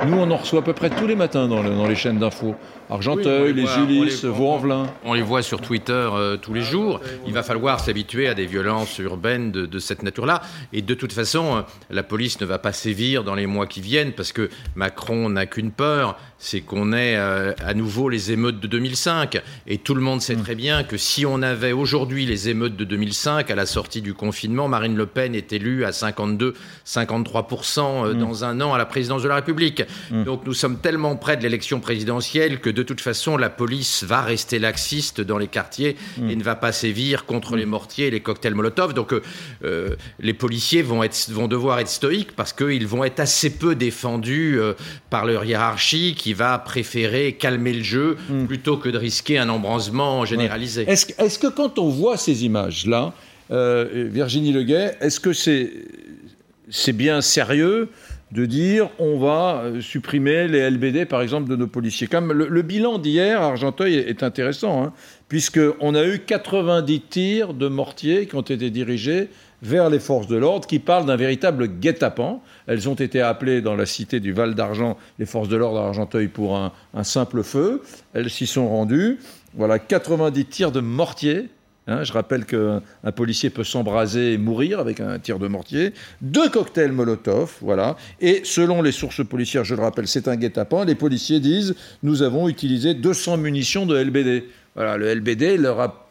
Nous, 0.06 0.17
on 0.17 0.31
en 0.31 0.37
reçoit 0.37 0.61
à 0.61 0.62
peu 0.62 0.73
près 0.73 0.88
tous 0.88 1.06
les 1.06 1.14
matins 1.14 1.47
dans, 1.47 1.62
les 1.62 1.94
chaînes 1.94 2.19
d'infos. 2.19 2.55
Argenteuil, 2.88 3.52
les 3.52 3.67
Ulysse, 3.79 4.25
Vaux-en-Velin. 4.25 4.87
On 5.05 5.12
les 5.12 5.23
voit 5.23 5.43
sur 5.43 5.61
Twitter 5.61 5.93
euh, 5.93 6.37
tous 6.38 6.55
les 6.55 6.62
jours. 6.62 7.00
Il 7.26 7.35
va 7.35 7.43
falloir 7.43 7.81
s'habituer 7.81 8.26
à 8.26 8.35
des 8.35 8.47
violences 8.47 8.99
urbaines 8.99 9.52
de, 9.52 9.79
cette 9.79 10.02
nature-là. 10.02 10.40
Et 10.73 10.80
de 10.80 10.95
toute 10.95 11.12
façon, 11.12 11.59
euh, 11.59 11.61
la 11.90 12.02
police 12.02 12.40
ne 12.40 12.47
va 12.47 12.59
pas 12.59 12.73
sévir 12.73 13.25
dans 13.25 13.35
les 13.35 13.47
mois 13.47 13.66
qui 13.66 13.83
viennent 13.83 14.12
parce 14.12 14.33
que 14.33 14.49
Macron 14.75 15.28
n'a 15.28 15.45
qu'une 15.47 15.71
peur, 15.71 16.19
c'est 16.40 16.62
qu'on 16.62 16.92
ait 16.92 17.16
euh, 17.16 17.52
à 17.64 17.75
nouveau 17.75 18.09
les 18.09 18.32
émeutes 18.32 18.59
de 18.59 18.66
2005. 18.66 19.40
Et 19.66 19.78
tout 19.78 19.94
le 19.94 20.00
monde 20.00 20.20
sait 20.20 20.35
mm. 20.35 20.42
très 20.42 20.54
bien 20.54 20.82
que 20.82 20.97
si 20.97 21.25
on 21.26 21.42
avait 21.42 21.73
aujourd'hui 21.73 22.26
les 22.26 22.49
émeutes 22.49 22.76
de 22.76 22.85
2005, 22.85 23.50
à 23.50 23.54
la 23.54 23.66
sortie 23.66 24.00
du 24.00 24.14
confinement, 24.14 24.66
Marine 24.66 24.97
Le 24.97 25.06
Pen 25.06 25.35
est 25.35 25.52
élue 25.52 25.85
à 25.85 25.92
52, 25.92 26.54
53% 26.87 28.14
mm. 28.14 28.18
dans 28.18 28.44
un 28.44 28.61
an 28.61 28.75
à 28.75 28.78
la 28.78 28.87
présidence 28.87 29.23
de 29.23 29.28
la 29.28 29.37
République. 29.37 29.82
Mm. 30.11 30.25
Donc 30.25 30.47
nous 30.47 30.54
sommes 30.54 30.78
tellement 30.78 31.14
près 31.16 31.37
de 31.37 31.42
l'élection 31.42 31.78
présidentielle 31.78 32.61
que 32.61 32.70
de 32.70 32.82
toute 32.82 33.00
façon, 33.00 33.37
la 33.37 33.50
police 33.50 34.02
va 34.02 34.23
rester 34.23 34.59
laxiste 34.59 35.20
dans 35.20 35.38
les 35.38 35.49
quartiers 35.49 35.97
et 36.28 36.35
ne 36.35 36.42
va 36.42 36.56
pas 36.56 36.73
sévir 36.73 37.26
contre 37.26 37.56
les 37.56 37.66
mortiers 37.66 38.06
et 38.06 38.11
les 38.11 38.20
cocktails 38.20 38.54
Molotov. 38.54 38.94
Donc, 38.94 39.12
euh, 39.12 39.23
euh, 39.64 39.97
les 40.18 40.35
policiers 40.35 40.82
vont, 40.82 41.02
être, 41.02 41.30
vont 41.30 41.49
devoir 41.49 41.78
être 41.78 41.88
stoïques 41.88 42.32
parce 42.35 42.52
qu'ils 42.52 42.87
vont 42.87 43.04
être 43.04 43.20
assez 43.20 43.50
peu 43.50 43.75
défendus 43.75 44.59
euh, 44.59 44.73
par 45.11 45.26
leur 45.26 45.44
hiérarchie 45.44 46.14
qui 46.16 46.30
va 46.35 46.59
préférer 46.59 47.35
calmer 47.35 47.73
le 47.73 47.83
jeu 47.83 48.17
mm. 48.29 48.47
plutôt 48.47 48.77
que 48.77 48.89
de 48.89 48.99
risquer 48.99 49.39
un 49.39 49.49
embrasement 49.49 50.25
généralisé. 50.25 50.85
Est-ce 50.89 51.13
est 51.19 51.41
que 51.41 51.47
quand 51.47 51.79
on 51.79 51.89
voit 51.89 52.17
ces 52.17 52.45
images-là, 52.45 53.13
Virginie 53.51 54.53
Leguet, 54.53 54.97
est-ce 55.01 55.19
que 55.19 55.33
c'est 55.33 56.93
bien 56.93 57.21
sérieux 57.21 57.89
de 58.33 58.47
dire 58.47 58.89
on 58.99 59.19
va 59.19 59.63
euh, 59.65 59.81
supprimer 59.81 60.47
les 60.47 60.71
LBD, 60.71 61.07
par 61.07 61.23
exemple, 61.23 61.49
de 61.51 61.57
nos 61.57 61.67
policiers? 61.67 62.07
Comme 62.07 62.33
le, 62.33 62.63
bilan 62.63 62.99
d'hier 62.99 63.41
à 63.41 63.47
Argenteuil 63.47 63.95
est, 63.97 64.23
intéressant, 64.23 64.85
hein, 64.85 64.93
puisqu'on 65.29 65.95
a 65.95 66.05
eu 66.05 66.21
90 66.21 67.01
tirs 67.03 67.55
de 67.55 67.69
mortiers 67.69 68.27
qui 68.27 68.37
ont 68.37 68.43
été 68.43 68.71
dirigés 68.71 69.29
vers 69.62 69.90
les 69.90 69.99
forces 69.99 70.26
de 70.26 70.37
l'ordre, 70.37 70.67
qui 70.67 70.79
parlent 70.79 71.07
d'un 71.07 71.17
véritable 71.17 71.69
guet-apens. 71.69 72.40
Elles 72.67 72.88
ont 72.88 72.95
été 72.95 73.21
appelées 73.21 73.61
dans 73.61 73.76
la 73.76 73.87
cité 73.87 74.21
du 74.21 74.33
Val 74.33 74.55
d'Argent, 74.55 74.97
les 75.19 75.26
forces 75.26 75.49
de 75.49 75.57
l'ordre 75.57 75.81
à 75.81 75.87
Argenteuil, 75.87 76.29
pour 76.29 76.57
un, 76.57 76.73
simple 77.02 77.43
feu. 77.43 77.83
Elles 78.14 78.31
s'y 78.31 78.47
sont 78.47 78.69
rendues. 78.69 79.19
Voilà, 79.55 79.79
90 79.79 80.45
tirs 80.47 80.73
de 80.73 80.81
mortiers 80.81 81.49
Hein, 81.90 82.05
je 82.05 82.12
rappelle 82.12 82.45
qu'un 82.45 82.83
policier 83.17 83.50
peut 83.50 83.64
s'embraser 83.64 84.35
et 84.35 84.38
mourir 84.38 84.79
avec 84.79 85.00
un 85.00 85.19
tir 85.19 85.38
de 85.38 85.49
mortier. 85.49 85.93
Deux 86.21 86.49
cocktails 86.49 86.93
Molotov, 86.93 87.57
voilà. 87.62 87.97
Et 88.21 88.43
selon 88.45 88.81
les 88.81 88.93
sources 88.93 89.26
policières, 89.26 89.64
je 89.64 89.75
le 89.75 89.83
rappelle, 89.83 90.07
c'est 90.07 90.29
un 90.29 90.37
guet-apens. 90.37 90.85
Les 90.85 90.95
policiers 90.95 91.40
disent 91.40 91.75
nous 92.02 92.23
avons 92.23 92.49
utilisé 92.49 92.95
200 92.95 93.38
munitions 93.38 93.87
de 93.87 93.97
LBD. 93.97 94.45
Voilà, 94.76 94.97
le 94.99 95.12
LBD 95.12 95.57
leur 95.57 95.81
a, 95.81 96.10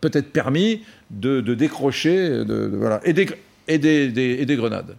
peut-être 0.00 0.32
permis 0.32 0.82
de, 1.10 1.40
décrocher 1.40 2.44
voilà, 2.72 3.00
et, 3.04 3.14
et 3.68 3.78
des 3.78 4.56
grenades. 4.56 4.96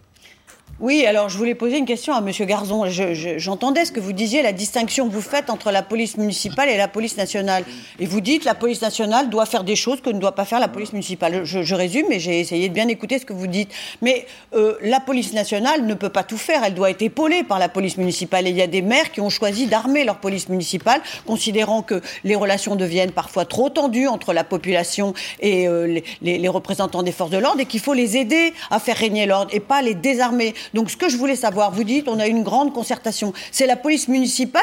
Oui, 0.80 1.04
alors 1.04 1.28
je 1.28 1.36
voulais 1.36 1.54
poser 1.54 1.76
une 1.76 1.84
question 1.84 2.14
à 2.14 2.22
Monsieur 2.22 2.46
Garzon. 2.46 2.86
J'entendais 2.88 3.84
ce 3.84 3.92
que 3.92 4.00
vous 4.00 4.14
disiez, 4.14 4.40
la 4.40 4.54
distinction 4.54 5.06
que 5.10 5.12
vous 5.12 5.20
faites 5.20 5.50
entre 5.50 5.70
la 5.70 5.82
police 5.82 6.16
municipale 6.16 6.70
et 6.70 6.78
la 6.78 6.88
police 6.88 7.18
nationale. 7.18 7.64
Et 7.98 8.06
vous 8.06 8.22
dites 8.22 8.46
la 8.46 8.54
police 8.54 8.80
nationale 8.80 9.28
doit 9.28 9.44
faire 9.44 9.62
des 9.62 9.76
choses 9.76 10.00
que 10.00 10.08
ne 10.08 10.18
doit 10.18 10.34
pas 10.34 10.46
faire 10.46 10.58
la 10.58 10.68
police 10.68 10.94
municipale. 10.94 11.44
Je, 11.44 11.74
résume, 11.74 12.06
mais 12.08 12.18
j'ai 12.18 12.40
essayé 12.40 12.70
de 12.70 12.72
bien 12.72 12.88
écouter 12.88 13.18
ce 13.18 13.26
que 13.26 13.34
vous 13.34 13.46
dites. 13.46 13.70
Mais 14.00 14.24
euh, 14.54 14.76
la 14.80 15.00
police 15.00 15.34
nationale 15.34 15.84
ne 15.84 15.92
peut 15.92 16.08
pas 16.08 16.22
tout 16.22 16.38
faire. 16.38 16.64
Elle 16.64 16.72
doit 16.72 16.88
être 16.88 17.02
épaulée 17.02 17.42
par 17.42 17.58
la 17.58 17.68
police 17.68 17.98
municipale. 17.98 18.46
Et 18.46 18.50
il 18.50 18.56
y 18.56 18.62
a 18.62 18.66
des 18.66 18.80
maires 18.80 19.12
qui 19.12 19.20
ont 19.20 19.28
choisi 19.28 19.66
d'armer 19.66 20.04
leur 20.04 20.16
police 20.16 20.48
municipale, 20.48 21.02
considérant 21.26 21.82
que 21.82 22.00
les 22.24 22.36
relations 22.36 22.74
deviennent 22.74 23.12
parfois 23.12 23.44
trop 23.44 23.68
tendues 23.68 24.08
entre 24.08 24.32
la 24.32 24.44
population 24.44 25.12
et 25.40 25.68
euh, 25.68 26.00
les, 26.22 26.38
les 26.38 26.48
représentants 26.48 27.02
des 27.02 27.12
forces 27.12 27.30
de 27.30 27.38
l'ordre, 27.38 27.60
et 27.60 27.66
qu'il 27.66 27.80
faut 27.80 27.92
les 27.92 28.16
aider 28.16 28.54
à 28.70 28.78
faire 28.78 28.96
régner 28.96 29.26
l'ordre 29.26 29.50
et 29.52 29.60
pas 29.60 29.82
les 29.82 29.94
désarmer. 29.94 30.54
Donc 30.74 30.90
ce 30.90 30.96
que 30.96 31.08
je 31.08 31.16
voulais 31.16 31.36
savoir, 31.36 31.72
vous 31.72 31.84
dites, 31.84 32.08
on 32.08 32.18
a 32.18 32.26
une 32.26 32.42
grande 32.42 32.72
concertation. 32.72 33.32
C'est 33.52 33.66
la 33.66 33.76
police 33.76 34.08
municipale 34.08 34.62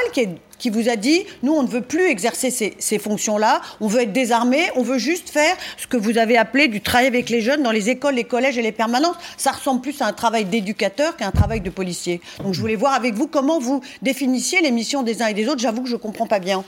qui, 0.57 0.69
vous 0.69 0.89
a 0.89 0.95
dit, 0.95 1.23
nous, 1.43 1.53
on 1.53 1.63
ne 1.63 1.67
veut 1.67 1.81
plus 1.81 2.07
exercer 2.09 2.49
ces, 2.49 2.99
fonctions-là, 2.99 3.61
on 3.79 3.87
veut 3.87 4.01
être 4.01 4.13
désarmé, 4.13 4.63
on 4.75 4.83
veut 4.83 4.97
juste 4.97 5.29
faire 5.29 5.55
ce 5.77 5.87
que 5.87 5.97
vous 5.97 6.17
avez 6.17 6.37
appelé 6.37 6.67
du 6.67 6.81
travail 6.81 7.07
avec 7.07 7.29
les 7.29 7.41
jeunes 7.41 7.63
dans 7.63 7.71
les 7.71 7.89
écoles, 7.89 8.15
les 8.15 8.23
collèges 8.23 8.57
et 8.57 8.61
les 8.61 8.71
permanences. 8.71 9.15
Ça 9.37 9.51
ressemble 9.51 9.81
plus 9.81 10.01
à 10.01 10.07
un 10.07 10.13
travail 10.13 10.45
d'éducateur 10.45 11.15
qu'à 11.15 11.27
un 11.27 11.31
travail 11.31 11.61
de 11.61 11.69
policier. 11.69 12.21
Donc 12.43 12.53
je 12.53 12.61
voulais 12.61 12.75
voir 12.75 12.93
avec 12.93 13.13
vous 13.13 13.27
comment 13.27 13.59
vous 13.59 13.81
définissiez 14.01 14.61
les 14.61 14.71
missions 14.71 15.03
des 15.03 15.21
uns 15.21 15.27
et 15.27 15.33
des 15.33 15.47
autres. 15.47 15.61
J'avoue 15.61 15.83
que 15.83 15.89
je 15.89 15.95
ne 15.95 15.99
comprends 15.99 16.27
pas 16.27 16.39
bien. 16.39 16.63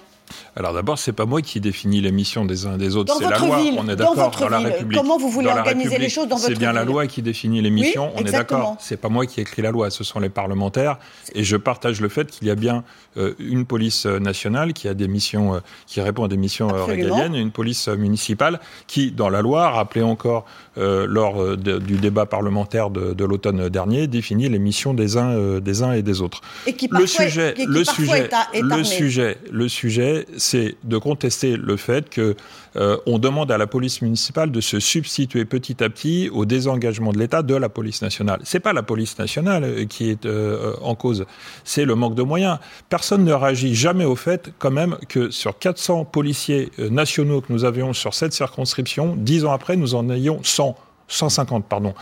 Alors 0.55 0.73
d'abord, 0.73 0.99
c'est 0.99 1.13
pas 1.13 1.25
moi 1.25 1.41
qui 1.41 1.59
définis 1.59 2.01
les 2.01 2.11
missions 2.11 2.45
des 2.45 2.65
uns 2.65 2.75
et 2.75 2.77
des 2.77 2.95
autres, 2.95 3.15
c'est 3.17 3.29
la 3.29 3.37
loi. 3.37 3.59
on 3.77 3.87
est 3.87 3.95
d'accord 3.95 4.31
dans, 4.31 4.49
la 4.49 4.59
République. 4.59 4.97
Comment 4.97 5.17
vous 5.17 5.29
voulez 5.29 5.47
organiser 5.47 5.97
les 5.97 6.09
choses 6.09 6.27
dans 6.27 6.35
votre 6.35 6.47
ville 6.47 6.57
C'est 6.57 6.59
bien 6.59 6.73
la 6.73 6.85
loi 6.85 7.07
qui 7.07 7.21
définit 7.21 7.61
les 7.61 7.69
missions. 7.69 8.11
on 8.15 8.19
est 8.19 8.31
d'accord. 8.31 8.77
C'est 8.79 8.97
pas 8.97 9.09
moi 9.09 9.25
qui 9.25 9.41
écris 9.41 9.61
la 9.61 9.71
loi, 9.71 9.89
ce 9.89 10.03
sont 10.03 10.19
les 10.19 10.29
parlementaires. 10.29 10.97
Et 11.33 11.43
je 11.43 11.57
partage 11.57 12.01
le 12.01 12.09
fait 12.09 12.29
qu'il 12.29 12.47
y 12.47 12.51
a 12.51 12.55
bien 12.55 12.83
euh, 13.17 13.33
une 13.39 13.65
police 13.65 14.05
nationale 14.05 14.73
qui 14.73 14.87
a 14.87 14.93
des 14.93 15.07
missions, 15.07 15.55
euh, 15.55 15.59
qui 15.87 16.01
répond 16.01 16.25
à 16.25 16.27
des 16.27 16.37
missions 16.37 16.69
euh, 16.73 16.83
régaliennes, 16.83 17.35
et 17.35 17.39
une 17.39 17.51
police 17.51 17.87
municipale 17.87 18.59
qui, 18.87 19.11
dans 19.11 19.29
la 19.29 19.41
loi, 19.41 19.69
rappelé 19.69 20.03
encore 20.03 20.45
lors 20.77 21.57
du 21.57 21.97
débat 21.97 22.25
parlementaire 22.25 22.89
de, 22.89 23.25
l'automne 23.25 23.67
dernier, 23.67 24.07
définit 24.07 24.47
les 24.47 24.59
missions 24.59 24.93
des 24.93 25.17
uns, 25.17 25.59
des 25.59 25.83
uns 25.83 25.91
et 25.91 26.01
des 26.01 26.21
autres. 26.21 26.39
Et 26.67 26.73
qui 26.73 26.87
parfois, 26.87 27.01
le 27.01 27.29
sujet, 27.29 27.53
le 27.67 27.83
sujet, 27.83 28.29
le 28.53 28.83
sujet, 28.85 29.37
le 29.51 29.67
sujet 29.67 30.18
c'est 30.37 30.75
de 30.83 30.97
contester 30.97 31.57
le 31.57 31.77
fait 31.77 32.09
que 32.09 32.35
euh, 32.75 32.97
on 33.05 33.19
demande 33.19 33.51
à 33.51 33.57
la 33.57 33.67
police 33.67 34.01
municipale 34.01 34.51
de 34.51 34.61
se 34.61 34.79
substituer 34.79 35.45
petit 35.45 35.83
à 35.83 35.89
petit 35.89 36.29
au 36.31 36.45
désengagement 36.45 37.11
de 37.11 37.17
l'État 37.17 37.41
de 37.41 37.55
la 37.55 37.69
police 37.69 38.01
nationale. 38.01 38.39
C'est 38.43 38.59
pas 38.59 38.73
la 38.73 38.83
police 38.83 39.17
nationale 39.17 39.63
euh, 39.63 39.85
qui 39.85 40.09
est 40.09 40.25
euh, 40.25 40.73
en 40.81 40.95
cause, 40.95 41.25
c'est 41.63 41.85
le 41.85 41.95
manque 41.95 42.15
de 42.15 42.23
moyens. 42.23 42.59
Personne 42.89 43.23
ne 43.23 43.33
réagit 43.33 43.75
jamais 43.75 44.05
au 44.05 44.15
fait, 44.15 44.51
quand 44.59 44.71
même, 44.71 44.97
que 45.07 45.29
sur 45.29 45.57
400 45.57 46.05
policiers 46.05 46.71
nationaux 46.77 47.41
que 47.41 47.51
nous 47.51 47.65
avions 47.65 47.93
sur 47.93 48.13
cette 48.13 48.33
circonscription, 48.33 49.15
dix 49.17 49.45
ans 49.45 49.51
après, 49.51 49.75
nous 49.75 49.95
en 49.95 50.09
ayons 50.09 50.39
100. 50.43 50.75
150, 51.11 51.65
pardon, 51.65 51.95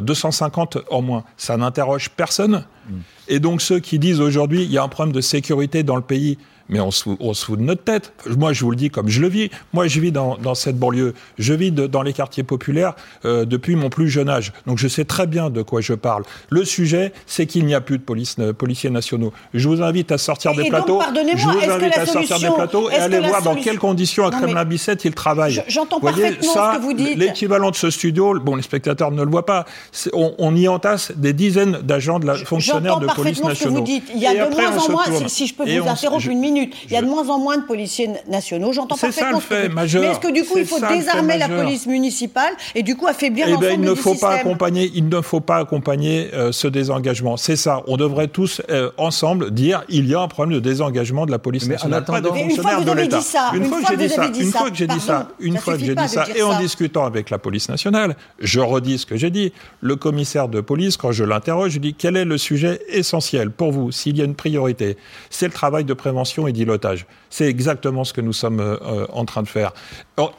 250 0.00 0.78
en 0.90 1.02
moins. 1.02 1.24
Ça 1.36 1.58
n'interroge 1.58 2.08
personne. 2.08 2.64
Mm. 2.88 2.94
Et 3.28 3.38
donc 3.38 3.60
ceux 3.60 3.78
qui 3.78 3.98
disent 3.98 4.20
aujourd'hui 4.20 4.64
il 4.64 4.72
y 4.72 4.78
a 4.78 4.82
un 4.82 4.88
problème 4.88 5.12
de 5.12 5.20
sécurité 5.20 5.82
dans 5.82 5.96
le 5.96 6.02
pays, 6.02 6.38
mais 6.68 6.80
on 6.80 6.90
se, 6.90 7.04
fout, 7.44 7.58
de 7.58 7.64
notre 7.64 7.84
tête. 7.84 8.12
Moi, 8.26 8.52
je 8.52 8.64
vous 8.64 8.70
le 8.70 8.76
dis 8.76 8.90
comme 8.90 9.08
je 9.08 9.20
le 9.20 9.28
vis. 9.28 9.50
Moi, 9.72 9.86
je 9.86 10.00
vis 10.00 10.12
dans, 10.12 10.54
cette 10.54 10.78
banlieue. 10.78 11.14
Je 11.38 11.52
vis 11.54 11.72
dans 11.72 12.02
les 12.02 12.12
quartiers 12.12 12.42
populaires 12.42 12.94
euh, 13.24 13.44
depuis 13.44 13.76
mon 13.76 13.90
plus 13.90 14.08
jeune 14.08 14.28
âge. 14.28 14.52
Donc, 14.66 14.78
je 14.78 14.88
sais 14.88 15.04
très 15.04 15.26
bien 15.26 15.50
de 15.50 15.62
quoi 15.62 15.80
je 15.80 15.94
parle. 15.94 16.24
Le 16.50 16.64
sujet, 16.64 17.12
c'est 17.26 17.46
qu'il 17.46 17.66
n'y 17.66 17.74
a 17.74 17.80
plus 17.80 17.98
de 17.98 18.02
police, 18.02 18.36
euh, 18.38 18.52
policiers 18.52 18.90
nationaux. 18.90 19.32
Je 19.52 19.68
vous 19.68 19.82
invite 19.82 20.12
à 20.12 20.18
sortir 20.18 20.54
des 20.54 20.68
plateaux. 20.68 21.00
Je 21.36 21.44
vous 21.44 21.70
invite 21.70 21.98
à 21.98 22.06
sortir 22.06 22.38
des 22.38 22.50
plateaux 22.50 22.90
et 22.90 22.94
aller 22.94 23.20
voir 23.20 23.42
dans 23.42 23.54
quelles 23.54 23.78
conditions 23.78 24.26
à 24.26 24.30
Kremlin-Bicêtre 24.30 25.06
ils 25.06 25.14
travaillent. 25.14 25.62
J'entends 25.68 26.00
parfaitement 26.00 26.52
ça, 26.52 26.72
ce 26.72 26.78
que 26.78 26.82
vous 26.82 26.94
dites. 26.94 27.16
L'équivalent 27.16 27.70
de 27.70 27.76
ce 27.76 27.90
studio, 27.90 28.38
bon, 28.40 28.56
les 28.56 28.62
spectateurs 28.62 29.10
ne 29.10 29.22
le 29.22 29.30
voient 29.30 29.46
pas. 29.46 29.64
On, 30.12 30.54
y 30.54 30.68
entasse 30.68 31.12
des 31.16 31.32
dizaines 31.32 31.78
d'agents 31.82 32.18
de 32.18 32.26
la 32.26 32.36
fonctionnaires 32.36 33.00
de 33.00 33.06
police 33.06 33.42
nationaux. 33.42 33.54
Ce 33.54 33.64
que 33.64 33.68
vous 33.68 33.80
dites. 33.80 34.04
Il 34.14 34.20
y 34.20 34.26
a 34.26 34.46
de 34.46 34.54
moins 34.54 34.76
en 34.76 34.90
moins, 34.90 35.04
si, 35.28 35.46
je 35.46 35.54
peux 35.54 35.64
vous 35.64 35.88
interrompre 35.88 36.28
une 36.28 36.40
minute, 36.40 36.53
il 36.56 36.92
y 36.92 36.96
a 36.96 37.02
de 37.02 37.06
moins 37.06 37.28
en 37.28 37.38
moins 37.38 37.58
de 37.58 37.64
policiers 37.64 38.10
nationaux. 38.28 38.72
J'entends 38.72 38.96
parfaitement. 38.96 39.40
C'est 39.40 39.48
ça 39.48 39.56
le 39.58 39.62
fait 39.62 39.68
majeur. 39.68 40.02
Mais 40.02 40.08
est-ce 40.08 40.20
que 40.20 40.32
du 40.32 40.44
coup, 40.44 40.58
il 40.58 40.66
faut 40.66 40.80
désarmer 40.80 41.38
la 41.38 41.48
police 41.48 41.86
municipale 41.86 42.52
et 42.74 42.82
du 42.82 42.96
coup 42.96 43.06
affaiblir 43.06 43.46
eh 43.48 43.52
ben, 43.56 43.60
l'ensemble 43.60 43.84
il 43.84 43.90
ne 43.90 43.94
faut 43.94 44.14
pas 44.14 44.34
accompagner, 44.34 44.90
Il 44.94 45.08
ne 45.08 45.20
faut 45.20 45.40
pas 45.40 45.56
accompagner 45.58 46.30
euh, 46.34 46.52
ce 46.52 46.68
désengagement. 46.68 47.36
C'est 47.36 47.56
ça. 47.56 47.82
On 47.86 47.96
devrait 47.96 48.28
tous 48.28 48.62
euh, 48.70 48.90
ensemble 48.96 49.50
dire 49.50 49.84
il 49.88 50.06
y 50.08 50.14
a 50.14 50.20
un 50.20 50.28
problème 50.28 50.54
de 50.54 50.60
désengagement 50.60 51.26
de 51.26 51.30
la 51.30 51.38
police 51.38 51.68
nationale, 51.68 52.04
pas 52.04 52.20
des 52.20 52.28
fonctionnaires 52.28 52.84
de 52.84 52.92
l'État. 52.92 53.20
Une 53.54 53.64
fois 53.64 53.80
que 53.80 53.88
j'ai 53.88 53.96
dit 53.96 54.10
ça, 54.10 54.30
une 54.30 54.52
fois 54.52 54.70
que 54.70 54.76
j'ai 54.76 54.86
dit 54.86 55.00
ça, 55.00 55.28
une 55.40 55.56
fois 55.56 55.74
que 55.74 55.84
j'ai 55.84 55.94
dit 55.94 56.08
ça, 56.08 56.26
et 56.34 56.42
en 56.42 56.58
discutant 56.58 57.04
avec 57.04 57.30
la 57.30 57.38
police 57.38 57.68
nationale, 57.68 58.16
je 58.38 58.60
redis 58.60 58.98
ce 58.98 59.06
que 59.06 59.16
j'ai 59.16 59.30
dit. 59.30 59.52
Le 59.80 59.96
commissaire 59.96 60.48
de 60.48 60.60
police, 60.60 60.96
quand 60.96 61.12
je 61.12 61.24
l'interroge, 61.24 61.72
je 61.72 61.78
dis 61.78 61.94
quel 61.94 62.16
est 62.16 62.24
le 62.24 62.38
sujet 62.38 62.80
essentiel 62.88 63.50
pour 63.50 63.72
vous, 63.72 63.92
s'il 63.92 64.16
y 64.16 64.22
a 64.22 64.24
une 64.24 64.34
priorité, 64.34 64.96
c'est 65.30 65.46
le 65.46 65.52
travail 65.52 65.84
de 65.84 65.94
prévention 65.94 66.43
et 66.46 66.52
d'îlotage. 66.52 67.06
C'est 67.30 67.46
exactement 67.46 68.04
ce 68.04 68.12
que 68.12 68.20
nous 68.20 68.32
sommes 68.32 68.60
euh, 68.60 68.76
euh, 68.82 69.06
en 69.12 69.24
train 69.24 69.42
de 69.42 69.48
faire. 69.48 69.72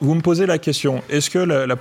vous 0.01 0.15
me 0.15 0.21
posez 0.21 0.45
la 0.45 0.57
question, 0.57 1.01
est-ce 1.09 1.29
que 1.29 1.39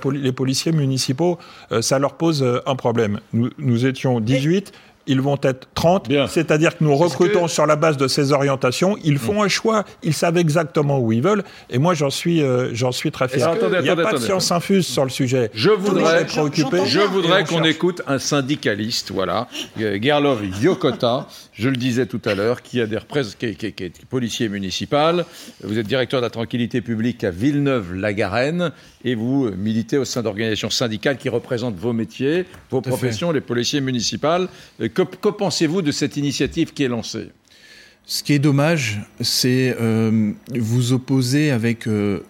les 0.09 0.31
policiers 0.31 0.71
municipaux, 0.71 1.37
euh, 1.71 1.81
ça 1.81 1.99
leur 1.99 2.13
pose 2.13 2.45
un 2.65 2.75
problème? 2.75 3.19
Nous, 3.33 3.49
nous, 3.57 3.85
étions 3.85 4.19
18, 4.19 4.73
ils 5.07 5.21
vont 5.21 5.37
être 5.41 5.67
30. 5.75 6.09
C'est-à-dire 6.27 6.77
que 6.77 6.83
nous 6.83 6.95
recrutons 6.95 7.47
sur 7.47 7.65
la 7.65 7.75
base 7.75 7.97
de 7.97 8.07
ces 8.07 8.31
orientations. 8.31 8.97
Ils 9.03 9.17
font 9.17 9.43
un 9.43 9.47
choix. 9.47 9.83
Ils 10.03 10.13
savent 10.13 10.37
exactement 10.37 10.99
où 10.99 11.11
ils 11.11 11.21
veulent. 11.21 11.43
Et 11.69 11.77
moi, 11.77 11.93
j'en 11.93 12.09
suis, 12.09 12.41
euh, 12.41 12.73
j'en 12.73 12.91
suis 12.91 13.11
très 13.11 13.27
fier. 13.27 13.53
Il 13.77 13.83
n'y 13.83 13.89
a 13.89 13.95
pas 13.95 14.13
de 14.13 14.17
science 14.17 14.51
infuse 14.51 14.87
sur 14.87 15.03
le 15.03 15.09
sujet. 15.09 15.51
Je 15.53 15.69
voudrais, 15.69 16.25
je 16.27 16.99
voudrais 17.01 17.43
qu'on 17.43 17.63
écoute 17.63 18.01
un 18.07 18.19
syndicaliste, 18.19 19.11
voilà, 19.11 19.47
Gerlov 19.77 20.43
Yokota, 20.61 21.27
je 21.57 21.69
le 21.69 21.77
disais 21.77 22.05
tout 22.05 22.21
à 22.25 22.35
l'heure, 22.35 22.61
qui 22.61 22.81
a 22.81 22.87
des 22.87 22.99
qui, 23.39 23.55
qui, 23.55 23.83
est 23.83 24.05
policier 24.05 24.49
municipal. 24.49 25.25
Vous 25.63 25.79
êtes 25.79 25.87
directeur 25.87 26.19
de 26.19 26.25
la 26.25 26.29
tranquillité 26.29 26.81
publique 26.81 27.23
à 27.23 27.31
Villeneuve-la-Garenne 27.31 28.71
et 29.03 29.15
vous 29.15 29.49
militez 29.51 29.97
au 29.97 30.05
sein 30.05 30.21
d'organisations 30.21 30.69
syndicales 30.69 31.17
qui 31.17 31.29
représentent 31.29 31.77
vos 31.77 31.93
métiers, 31.93 32.45
vos 32.69 32.81
professions, 32.81 33.31
les 33.31 33.41
policiers 33.41 33.81
municipaux. 33.81 34.47
Que, 34.79 35.29
pensez-vous 35.29 35.81
de 35.81 35.91
cette 35.91 36.17
initiative 36.17 36.73
qui 36.73 36.83
est 36.83 36.89
lancée? 36.89 37.29
Ce 38.05 38.21
qui 38.21 38.33
est 38.33 38.39
dommage, 38.39 39.01
c'est 39.21 39.75
euh, 39.79 40.31
vous 40.53 40.93
opposer 40.93 41.51
avec, 41.51 41.87
euh, 41.87 42.23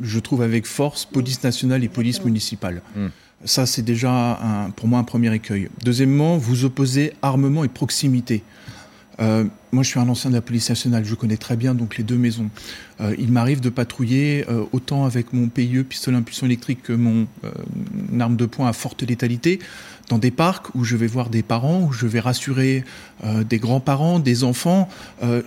je 0.00 0.18
trouve 0.18 0.42
avec 0.42 0.66
force, 0.66 1.04
police 1.04 1.44
nationale 1.44 1.84
et 1.84 1.88
police 1.88 2.24
municipale. 2.24 2.82
Hmm. 2.96 3.08
Ça, 3.44 3.66
c'est 3.66 3.82
déjà 3.82 4.38
pour 4.76 4.88
moi 4.88 4.98
un 4.98 5.04
premier 5.04 5.34
écueil. 5.34 5.68
Deuxièmement, 5.84 6.38
vous 6.38 6.64
opposez 6.64 7.12
armement 7.22 7.64
et 7.64 7.68
proximité. 7.68 8.42
Euh, 9.20 9.44
moi, 9.72 9.82
je 9.82 9.88
suis 9.88 10.00
un 10.00 10.08
ancien 10.08 10.30
de 10.30 10.34
la 10.34 10.40
police 10.40 10.68
nationale, 10.68 11.04
je 11.04 11.14
connais 11.14 11.36
très 11.36 11.56
bien 11.56 11.74
donc 11.74 11.96
les 11.96 12.04
deux 12.04 12.16
maisons. 12.16 12.50
Euh, 13.00 13.14
il 13.18 13.32
m'arrive 13.32 13.60
de 13.60 13.68
patrouiller 13.68 14.44
euh, 14.48 14.64
autant 14.72 15.04
avec 15.04 15.32
mon 15.32 15.48
PIE, 15.48 15.84
pistolet 15.84 16.16
impulsion 16.16 16.46
électrique, 16.46 16.82
que 16.82 16.92
mon 16.92 17.26
arme 18.18 18.36
de 18.36 18.46
poing 18.46 18.68
à 18.68 18.72
forte 18.72 19.02
létalité, 19.02 19.58
dans 20.08 20.18
des 20.18 20.30
parcs 20.30 20.74
où 20.74 20.84
je 20.84 20.96
vais 20.96 21.06
voir 21.06 21.30
des 21.30 21.42
parents, 21.42 21.82
où 21.82 21.92
je 21.92 22.06
vais 22.06 22.20
rassurer 22.20 22.84
des 23.24 23.58
grands-parents, 23.58 24.18
des 24.18 24.44
enfants. 24.44 24.88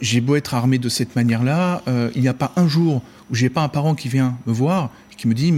J'ai 0.02 0.20
beau 0.20 0.36
être 0.36 0.56
armé 0.56 0.80
de 0.80 0.90
cette 0.90 1.16
manière-là, 1.16 1.84
il 2.16 2.22
n'y 2.22 2.28
a 2.28 2.34
pas 2.34 2.54
un 2.56 2.68
jour 2.68 3.04
où 3.30 3.36
j'ai 3.36 3.50
pas 3.50 3.62
un 3.62 3.70
parent 3.70 3.94
qui 3.94 4.10
vient 4.10 4.38
me 4.48 4.54
voir 4.54 4.90
et 5.12 5.16
qui 5.16 5.28
me 5.28 5.36
dit 5.36 5.54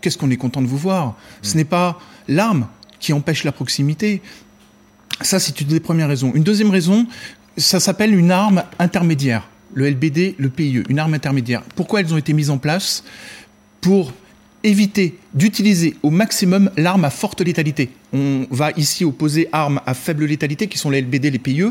qu'est-ce 0.00 0.18
qu'on 0.18 0.30
est 0.30 0.36
content 0.36 0.60
de 0.60 0.66
vous 0.66 0.76
voir? 0.76 1.16
Ce 1.42 1.56
n'est 1.56 1.64
pas 1.64 2.00
l'arme 2.26 2.66
qui 2.98 3.12
empêche 3.12 3.44
la 3.44 3.52
proximité. 3.52 4.22
Ça, 5.20 5.38
c'est 5.38 5.60
une 5.60 5.68
des 5.68 5.80
premières 5.80 6.08
raisons. 6.08 6.32
Une 6.34 6.42
deuxième 6.42 6.70
raison, 6.70 7.06
ça 7.56 7.80
s'appelle 7.80 8.14
une 8.14 8.30
arme 8.30 8.64
intermédiaire. 8.78 9.48
Le 9.74 9.88
LBD, 9.88 10.34
le 10.38 10.48
PIE, 10.48 10.82
une 10.88 10.98
arme 10.98 11.14
intermédiaire. 11.14 11.62
Pourquoi 11.76 12.00
elles 12.00 12.12
ont 12.12 12.18
été 12.18 12.32
mises 12.32 12.50
en 12.50 12.58
place? 12.58 13.04
Pour 13.80 14.12
éviter 14.64 15.18
d'utiliser 15.34 15.96
au 16.02 16.10
maximum 16.10 16.70
l'arme 16.76 17.04
à 17.04 17.10
forte 17.10 17.40
létalité. 17.40 17.90
On 18.12 18.46
va 18.50 18.70
ici 18.76 19.04
opposer 19.04 19.48
armes 19.52 19.80
à 19.86 19.94
faible 19.94 20.24
létalité, 20.24 20.68
qui 20.68 20.78
sont 20.78 20.90
les 20.90 21.00
LBD, 21.00 21.30
les 21.30 21.38
PIE, 21.38 21.64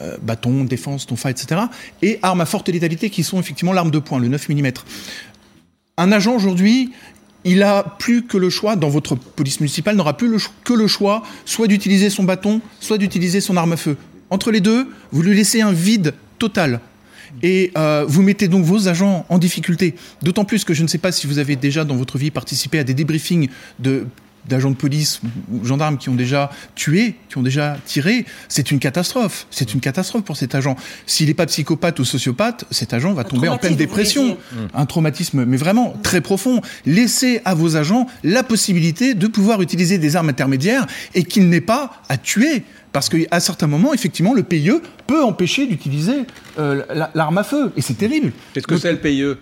euh, 0.00 0.16
bâton, 0.20 0.64
défense, 0.64 1.06
tonfa, 1.06 1.30
etc. 1.30 1.62
Et 2.02 2.18
armes 2.22 2.40
à 2.40 2.46
forte 2.46 2.68
létalité, 2.68 3.10
qui 3.10 3.22
sont 3.22 3.40
effectivement 3.40 3.72
l'arme 3.72 3.90
de 3.90 3.98
poing, 3.98 4.18
le 4.18 4.28
9 4.28 4.48
mm. 4.48 4.70
Un 5.96 6.12
agent 6.12 6.34
aujourd'hui, 6.34 6.92
il 7.44 7.62
a 7.62 7.82
plus 7.82 8.24
que 8.24 8.36
le 8.36 8.50
choix, 8.50 8.76
dans 8.76 8.88
votre 8.88 9.14
police 9.14 9.60
municipale, 9.60 9.96
n'aura 9.96 10.16
plus 10.16 10.30
que 10.64 10.74
le 10.74 10.86
choix, 10.86 11.22
soit 11.44 11.66
d'utiliser 11.66 12.10
son 12.10 12.24
bâton, 12.24 12.60
soit 12.80 12.98
d'utiliser 12.98 13.40
son 13.40 13.56
arme 13.56 13.72
à 13.72 13.76
feu. 13.76 13.96
Entre 14.30 14.50
les 14.50 14.60
deux, 14.60 14.88
vous 15.12 15.22
lui 15.22 15.34
laissez 15.34 15.60
un 15.60 15.72
vide 15.72 16.14
total. 16.38 16.80
Et 17.42 17.72
euh, 17.76 18.04
vous 18.08 18.22
mettez 18.22 18.48
donc 18.48 18.64
vos 18.64 18.88
agents 18.88 19.26
en 19.28 19.38
difficulté. 19.38 19.94
D'autant 20.22 20.44
plus 20.44 20.64
que 20.64 20.74
je 20.74 20.82
ne 20.82 20.88
sais 20.88 20.98
pas 20.98 21.12
si 21.12 21.26
vous 21.26 21.38
avez 21.38 21.56
déjà 21.56 21.84
dans 21.84 21.96
votre 21.96 22.18
vie 22.18 22.30
participé 22.30 22.78
à 22.78 22.84
des 22.84 22.94
débriefings 22.94 23.48
de 23.78 24.06
d'agents 24.48 24.70
de 24.70 24.76
police 24.76 25.20
ou 25.52 25.64
gendarmes 25.64 25.98
qui 25.98 26.08
ont 26.08 26.14
déjà 26.14 26.50
tué, 26.74 27.14
qui 27.28 27.38
ont 27.38 27.42
déjà 27.42 27.76
tiré, 27.84 28.24
c'est 28.48 28.70
une 28.70 28.78
catastrophe. 28.78 29.46
C'est 29.50 29.74
une 29.74 29.80
catastrophe 29.80 30.24
pour 30.24 30.36
cet 30.36 30.54
agent. 30.54 30.76
S'il 31.06 31.28
n'est 31.28 31.34
pas 31.34 31.46
psychopathe 31.46 31.98
ou 31.98 32.04
sociopathe, 32.04 32.64
cet 32.70 32.94
agent 32.94 33.12
va 33.12 33.24
tomber 33.24 33.48
en 33.48 33.58
pleine 33.58 33.76
dépression. 33.76 34.36
Un 34.74 34.86
traumatisme, 34.86 35.44
mais 35.44 35.56
vraiment 35.56 35.94
très 36.02 36.20
profond. 36.20 36.60
Laissez 36.86 37.40
à 37.44 37.54
vos 37.54 37.76
agents 37.76 38.06
la 38.24 38.42
possibilité 38.42 39.14
de 39.14 39.26
pouvoir 39.26 39.62
utiliser 39.62 39.98
des 39.98 40.16
armes 40.16 40.28
intermédiaires 40.28 40.86
et 41.14 41.24
qu'il 41.24 41.48
n'ait 41.48 41.60
pas 41.60 42.02
à 42.08 42.16
tuer. 42.16 42.64
Parce 42.92 43.10
qu'à 43.10 43.40
certains 43.40 43.66
moments, 43.66 43.92
effectivement, 43.92 44.32
le 44.32 44.42
PIE 44.42 44.72
peut 45.06 45.22
empêcher 45.22 45.66
d'utiliser 45.66 46.26
euh, 46.58 46.82
l'arme 47.14 47.38
à 47.38 47.44
feu. 47.44 47.70
Et 47.76 47.82
c'est 47.82 47.98
terrible. 47.98 48.32
Qu'est-ce 48.54 48.66
que 48.66 48.78
c'est 48.78 48.92
le 48.92 48.98
PIE 48.98 49.36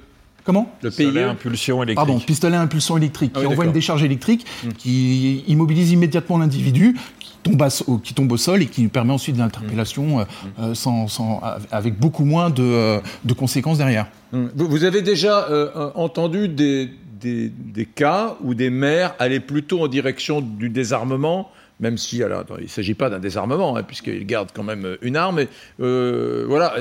Comment 0.46 0.70
Le 0.80 0.90
pistolet 0.90 1.24
à 1.24 1.30
impulsion 1.30 1.82
électrique. 1.82 1.96
Pardon, 1.96 2.20
pistolet 2.20 2.56
à 2.56 2.60
impulsion 2.60 2.96
électrique, 2.96 3.32
ah 3.34 3.40
qui 3.40 3.46
envoie 3.46 3.64
une 3.64 3.72
décharge 3.72 4.04
électrique, 4.04 4.46
hmm. 4.64 4.68
qui 4.78 5.38
immobilise 5.48 5.90
immédiatement 5.90 6.38
l'individu, 6.38 6.96
qui 7.18 7.32
tombe, 7.42 8.00
qui 8.04 8.14
tombe 8.14 8.30
au 8.30 8.36
sol 8.36 8.62
et 8.62 8.66
qui 8.66 8.86
permet 8.86 9.12
ensuite 9.12 9.36
l'interpellation 9.36 10.18
hmm. 10.18 10.26
euh, 10.60 10.70
euh, 10.70 10.74
sans, 10.74 11.40
avec 11.72 11.98
beaucoup 11.98 12.24
moins 12.24 12.50
de, 12.50 13.00
conséquences 13.36 13.78
derrière. 13.78 14.06
Hmm. 14.32 14.46
Vous, 14.54 14.84
avez 14.84 15.02
déjà 15.02 15.48
entendu 15.96 16.46
des, 16.46 16.90
des, 17.20 17.48
des, 17.48 17.84
cas 17.84 18.36
où 18.40 18.54
des 18.54 18.70
maires 18.70 19.16
allaient 19.18 19.40
plutôt 19.40 19.82
en 19.82 19.88
direction 19.88 20.40
du 20.40 20.70
désarmement 20.70 21.50
même 21.78 21.98
si 21.98 22.22
alors, 22.22 22.44
il 22.58 22.64
ne 22.64 22.68
s'agit 22.68 22.94
pas 22.94 23.10
d'un 23.10 23.18
désarmement, 23.18 23.76
hein, 23.76 23.82
puisqu'il 23.82 24.24
garde 24.24 24.48
quand 24.54 24.62
même 24.62 24.86
euh, 24.86 24.96
une 25.02 25.16
arme. 25.16 25.40
Et, 25.40 25.48
euh, 25.80 26.44
voilà, 26.48 26.74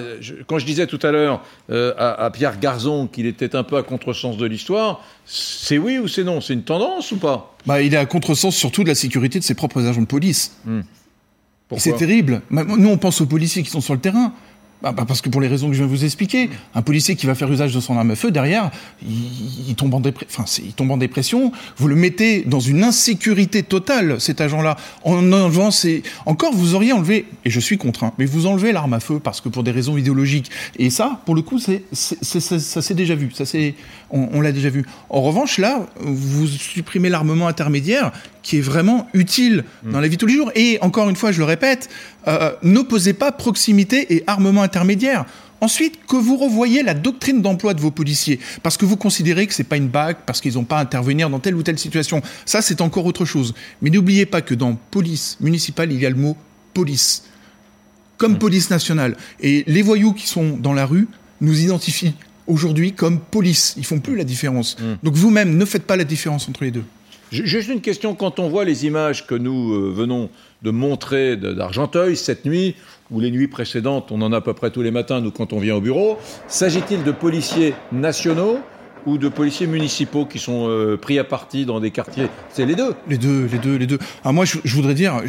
quand 0.48 0.58
je 0.58 0.66
disais 0.66 0.88
tout 0.88 1.00
à 1.04 1.12
l'heure 1.12 1.44
euh, 1.70 1.94
à, 1.98 2.30
Pierre 2.32 2.60
Garzon 2.60 3.08
qu'il 3.08 3.26
était 3.26 3.56
un 3.56 3.64
peu 3.64 3.76
à 3.78 3.84
contresens 3.84 4.38
de 4.38 4.46
l'histoire, 4.46 5.04
c'est 5.26 5.78
oui 5.78 5.98
ou 5.98 6.08
c'est 6.08 6.24
non? 6.24 6.40
C'est 6.40 6.54
une 6.54 6.64
tendance 6.64 7.12
ou 7.12 7.18
pas? 7.18 7.56
Bah, 7.66 7.82
Il 7.82 7.94
est 7.94 7.98
à 7.98 8.06
contresens 8.06 8.56
surtout 8.56 8.84
de 8.84 8.90
la 8.90 8.96
sécurité 8.96 9.40
de 9.40 9.44
ses 9.44 9.56
propres 9.56 9.86
agents 9.86 10.02
de 10.02 10.08
police. 10.08 10.56
Hmm. 10.66 10.82
C'est 11.78 11.96
terrible. 11.96 12.42
Nous, 12.52 12.90
on 12.90 12.98
pense 12.98 13.22
aux 13.22 13.26
policiers 13.26 13.64
qui 13.64 13.72
sont 13.72 13.82
sur 13.82 13.96
le 13.96 14.00
terrain. 14.00 14.34
Bah, 14.82 14.92
bah, 14.92 15.06
parce 15.08 15.22
que 15.22 15.30
pour 15.30 15.42
les 15.42 15.48
raisons 15.48 15.68
que 15.68 15.74
je 15.74 15.80
viens 15.80 15.88
de 15.88 15.92
vous 15.92 16.04
expliquer, 16.04 16.50
un 16.76 16.82
policier 16.82 17.16
qui 17.16 17.26
va 17.26 17.34
faire 17.34 17.52
usage 17.52 17.74
de 17.74 17.80
son 17.80 17.98
arme 17.98 18.12
à 18.12 18.16
feu, 18.16 18.30
derrière, 18.30 18.72
il, 19.02 19.74
tombe, 19.76 19.94
en 19.94 20.02
enfin, 20.28 20.46
il 20.64 20.74
tombe 20.74 20.92
en 20.92 20.98
dépression. 20.98 21.52
Vous 21.78 21.88
le 21.88 21.96
mettez 21.96 22.42
dans 22.42 22.60
une 22.60 22.84
insécurité 22.84 23.64
totale, 23.64 24.20
cet 24.20 24.42
agent-là. 24.42 24.76
En 25.04 25.32
enlevant 25.32 25.72
ses... 25.72 26.04
Encore, 26.26 26.54
vous 26.54 26.76
auriez 26.76 26.94
enlevé, 26.94 27.26
et 27.46 27.50
je 27.50 27.60
suis 27.60 27.78
contraint, 27.78 28.14
mais 28.20 28.26
vous 28.26 28.48
enlevez 28.48 28.74
l'arme 28.74 28.94
à 28.94 29.00
feu 29.00 29.20
parce 29.20 29.42
que 29.42 29.50
pour 29.50 29.64
des 29.64 29.72
raisons 29.72 29.98
idéologiques. 29.98 30.52
Et 30.78 30.90
ça, 30.90 31.22
pour 31.26 31.36
le 31.36 31.42
coup, 31.42 31.58
c'est, 31.58 31.84
ça 31.94 32.82
s'est 32.82 32.94
déjà 32.94 33.16
vu. 33.16 33.32
Ça, 33.34 33.46
on, 34.12 34.30
on 34.34 34.42
l'a 34.42 34.52
déjà 34.52 34.70
vu. 34.70 34.86
En 35.10 35.22
revanche, 35.22 35.58
là, 35.58 35.88
vous 36.00 36.48
supprimez 36.48 37.10
l'armement 37.10 37.48
intermédiaire 37.48 38.12
qui 38.46 38.60
est 38.60 38.62
vraiment 38.62 39.08
utile 39.16 39.64
dans 39.84 40.00
la 40.00 40.08
vie 40.08 40.18
de 40.18 40.20
tous 40.20 40.28
les 40.28 40.36
jours. 40.36 40.52
Et 40.54 40.78
encore 40.82 41.10
une 41.10 41.16
fois, 41.16 41.32
je 41.32 41.40
le 41.40 41.46
répète, 41.46 41.90
euh, 42.28 42.52
n'opposez 42.62 43.14
pas 43.14 43.32
proximité 43.32 44.14
et 44.14 44.24
armement 44.28 44.62
intermédiaire. 44.62 44.75
Ensuite, 45.62 46.06
que 46.06 46.18
vous 46.18 46.38
revoyez 46.38 46.84
la 46.84 46.94
doctrine 46.94 47.42
d'emploi 47.42 47.74
de 47.74 47.82
vos 47.82 47.92
policiers, 47.92 48.40
parce 48.62 48.78
que 48.78 48.86
vous 48.86 48.98
considérez 48.98 49.48
que 49.48 49.54
c'est 49.54 49.64
pas 49.64 49.78
une 49.78 49.88
bague, 49.88 50.18
parce 50.26 50.42
qu'ils 50.42 50.56
n'ont 50.56 50.66
pas 50.66 50.78
à 50.78 50.82
intervenir 50.82 51.30
dans 51.30 51.40
telle 51.40 51.56
ou 51.56 51.64
telle 51.64 51.80
situation. 51.80 52.22
Ça, 52.46 52.62
c'est 52.62 52.82
encore 52.82 53.06
autre 53.06 53.26
chose. 53.26 53.54
Mais 53.82 53.90
n'oubliez 53.90 54.26
pas 54.26 54.42
que 54.42 54.54
dans 54.54 54.76
police 54.76 55.38
municipale, 55.40 55.92
il 55.92 56.00
y 56.00 56.06
a 56.06 56.10
le 56.10 56.18
mot 56.18 56.36
police, 56.74 57.24
comme 58.18 58.34
mmh. 58.34 58.40
police 58.40 58.70
nationale. 58.70 59.16
Et 59.40 59.64
les 59.68 59.82
voyous 59.82 60.14
qui 60.14 60.28
sont 60.28 60.58
dans 60.58 60.74
la 60.74 60.86
rue 60.86 61.08
nous 61.42 61.62
identifient 61.62 62.16
aujourd'hui 62.48 62.92
comme 62.94 63.20
police. 63.20 63.76
Ils 63.78 63.86
font 63.86 64.00
plus 64.00 64.16
la 64.16 64.24
différence. 64.24 64.78
Mmh. 64.78 64.84
Donc 65.04 65.16
vous-même, 65.16 65.58
ne 65.58 65.66
faites 65.66 65.84
pas 65.84 65.96
la 65.96 66.04
différence 66.04 66.50
entre 66.50 66.64
les 66.64 66.72
deux. 66.72 66.84
Juste 67.32 67.70
une 67.70 67.82
question, 67.82 68.16
quand 68.16 68.40
on 68.40 68.50
voit 68.50 68.66
les 68.66 68.86
images 68.86 69.26
que 69.26 69.36
nous 69.36 69.74
euh, 69.74 69.92
venons 69.94 70.30
de 70.62 70.72
montrer 70.72 71.36
d'Argenteuil 71.38 72.16
cette 72.16 72.46
nuit, 72.46 72.76
ou 73.12 73.20
les 73.20 73.32
nuits 73.32 73.48
précédentes, 73.48 74.12
on 74.12 74.22
en 74.22 74.34
a 74.34 74.38
à 74.38 74.42
peu 74.42 74.54
près 74.54 74.72
tous 74.72 74.82
les 74.82 74.92
matins, 74.92 75.22
nous, 75.22 75.32
quand 75.32 75.54
on 75.54 75.60
vient 75.60 75.76
au 75.76 75.82
bureau, 75.82 76.18
s'agit-il 76.48 77.04
de 77.04 77.12
policiers 77.12 77.74
nationaux 77.92 78.60
ou 79.06 79.18
de 79.18 79.30
policiers 79.30 79.68
municipaux 79.68 80.26
qui 80.26 80.40
sont 80.40 80.68
euh, 80.68 80.98
pris 80.98 81.20
à 81.20 81.24
partie 81.24 81.66
dans 81.66 81.80
des 81.80 81.92
quartiers? 81.92 82.28
C'est 82.52 82.66
les 82.66 82.76
deux 82.76 82.96
Les 83.08 83.18
deux, 83.18 83.46
les 83.52 83.60
deux, 83.60 83.76
les 83.76 83.88
deux. 83.88 84.00
Alors 84.24 84.34
moi, 84.34 84.46
je, 84.46 84.76
voudrais 84.76 84.96
dire, 84.96 85.22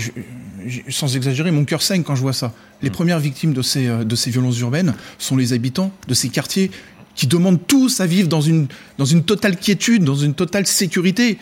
sans 0.89 1.15
exagérer, 1.17 1.51
mon 1.51 1.65
cœur 1.65 1.83
saigne 1.83 2.03
quand 2.03 2.15
je 2.15 2.23
vois 2.23 2.33
ça. 2.33 2.53
Les 2.83 2.89
hmm. 2.89 2.93
premières 2.93 3.19
victimes 3.19 3.53
de 3.53 3.63
ces, 3.63 3.87
euh, 3.87 4.05
de 4.05 4.17
ces 4.17 4.31
violences 4.31 4.59
urbaines 4.61 4.95
sont 5.19 5.37
les 5.37 5.53
habitants 5.53 5.93
de 6.09 6.15
ces 6.15 6.31
quartiers 6.31 6.71
qui 7.15 7.27
demandent 7.27 7.67
tous 7.67 8.01
à 8.01 8.07
vivre 8.07 8.29
dans 8.29 8.43
une, 8.43 8.69
dans 8.99 9.07
une 9.07 9.25
totale 9.25 9.57
quiétude, 9.57 10.05
dans 10.05 10.15
une 10.17 10.35
totale 10.35 10.67
sécurité. 10.67 11.39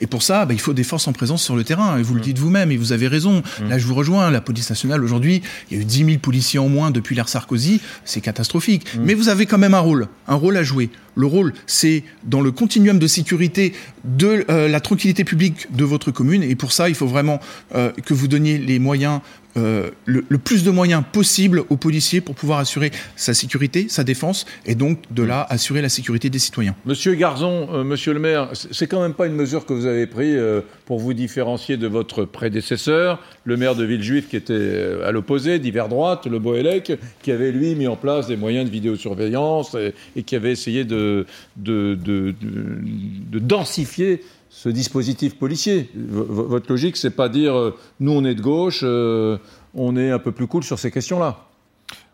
Et 0.00 0.06
pour 0.06 0.22
ça, 0.22 0.46
bah, 0.46 0.54
il 0.54 0.60
faut 0.60 0.72
des 0.72 0.84
forces 0.84 1.08
en 1.08 1.12
présence 1.12 1.42
sur 1.42 1.56
le 1.56 1.64
terrain. 1.64 1.98
Et 1.98 2.02
vous 2.02 2.14
le 2.14 2.20
mm. 2.20 2.24
dites 2.24 2.38
vous-même, 2.38 2.72
et 2.72 2.76
vous 2.76 2.92
avez 2.92 3.08
raison. 3.08 3.42
Mm. 3.60 3.68
Là, 3.68 3.78
je 3.78 3.86
vous 3.86 3.94
rejoins. 3.94 4.30
La 4.30 4.40
police 4.40 4.68
nationale, 4.70 5.02
aujourd'hui, 5.02 5.42
il 5.70 5.76
y 5.76 5.80
a 5.80 5.82
eu 5.82 5.84
10 5.84 6.04
000 6.04 6.18
policiers 6.18 6.58
en 6.58 6.68
moins 6.68 6.90
depuis 6.90 7.14
l'ère 7.14 7.28
Sarkozy. 7.28 7.80
C'est 8.04 8.20
catastrophique. 8.20 8.94
Mm. 8.94 9.00
Mais 9.04 9.14
vous 9.14 9.28
avez 9.28 9.46
quand 9.46 9.58
même 9.58 9.74
un 9.74 9.80
rôle, 9.80 10.08
un 10.26 10.34
rôle 10.34 10.56
à 10.56 10.62
jouer. 10.62 10.90
Le 11.14 11.26
rôle, 11.26 11.52
c'est 11.66 12.04
dans 12.24 12.40
le 12.40 12.52
continuum 12.52 12.98
de 12.98 13.06
sécurité 13.08 13.72
de 14.04 14.44
euh, 14.50 14.68
la 14.68 14.80
tranquillité 14.80 15.24
publique 15.24 15.66
de 15.74 15.84
votre 15.84 16.12
commune. 16.12 16.44
Et 16.44 16.54
pour 16.54 16.70
ça, 16.70 16.88
il 16.88 16.94
faut 16.94 17.08
vraiment 17.08 17.40
euh, 17.74 17.90
que 18.04 18.14
vous 18.14 18.28
donniez 18.28 18.58
les 18.58 18.78
moyens 18.78 19.20
euh, 19.56 19.90
le, 20.04 20.22
plus 20.38 20.62
de 20.62 20.70
moyens 20.70 21.02
possible 21.10 21.64
aux 21.68 21.76
policiers 21.76 22.20
pour 22.20 22.34
pouvoir 22.34 22.58
assurer 22.58 22.90
sa 23.16 23.34
sécurité, 23.34 23.86
sa 23.88 24.04
défense, 24.04 24.46
et 24.66 24.74
donc 24.74 24.98
de 25.10 25.22
là 25.22 25.46
assurer 25.48 25.82
la 25.82 25.88
sécurité 25.88 26.30
des 26.30 26.38
citoyens. 26.38 26.74
Monsieur 26.84 27.14
Garzon, 27.14 27.68
euh, 27.72 27.84
monsieur 27.84 28.12
le 28.12 28.20
maire, 28.20 28.50
c'est 28.52 28.86
quand 28.86 29.00
même 29.00 29.14
pas 29.14 29.26
une 29.26 29.34
mesure 29.34 29.66
que 29.66 29.72
vous 29.72 29.86
avez 29.86 30.06
prise 30.06 30.36
euh, 30.36 30.60
pour 30.86 30.98
vous 30.98 31.12
différencier 31.12 31.76
de 31.76 31.86
votre 31.86 32.24
prédécesseur, 32.24 33.20
le 33.44 33.56
maire 33.56 33.74
de 33.74 33.84
Villejuif 33.84 34.28
qui 34.28 34.36
était 34.36 34.96
à 35.04 35.10
l'opposé, 35.12 35.58
d'hiver 35.58 35.88
droite, 35.88 36.26
le 36.26 36.38
Boélec, 36.38 36.92
qui 37.22 37.32
avait 37.32 37.50
lui 37.50 37.74
mis 37.74 37.86
en 37.86 37.96
place 37.96 38.28
des 38.28 38.36
moyens 38.36 38.66
de 38.66 38.70
vidéosurveillance 38.70 39.76
et, 40.16 40.22
qui 40.22 40.36
avait 40.36 40.52
essayé 40.52 40.84
de, 40.84 41.26
de, 41.56 41.98
de, 42.02 42.34
de 42.40 43.38
densifier 43.38 44.22
ce 44.50 44.68
dispositif 44.68 45.38
policier. 45.38 45.90
votre 45.94 46.70
logique, 46.70 46.96
c'est 46.96 47.10
pas 47.10 47.28
dire 47.28 47.56
euh, 47.56 47.76
nous 48.00 48.12
on 48.12 48.24
est 48.24 48.34
de 48.34 48.42
gauche, 48.42 48.80
euh, 48.82 49.38
on 49.74 49.96
est 49.96 50.10
un 50.10 50.18
peu 50.18 50.32
plus 50.32 50.46
cool 50.46 50.62
sur 50.62 50.78
ces 50.78 50.90
questions-là. 50.90 51.44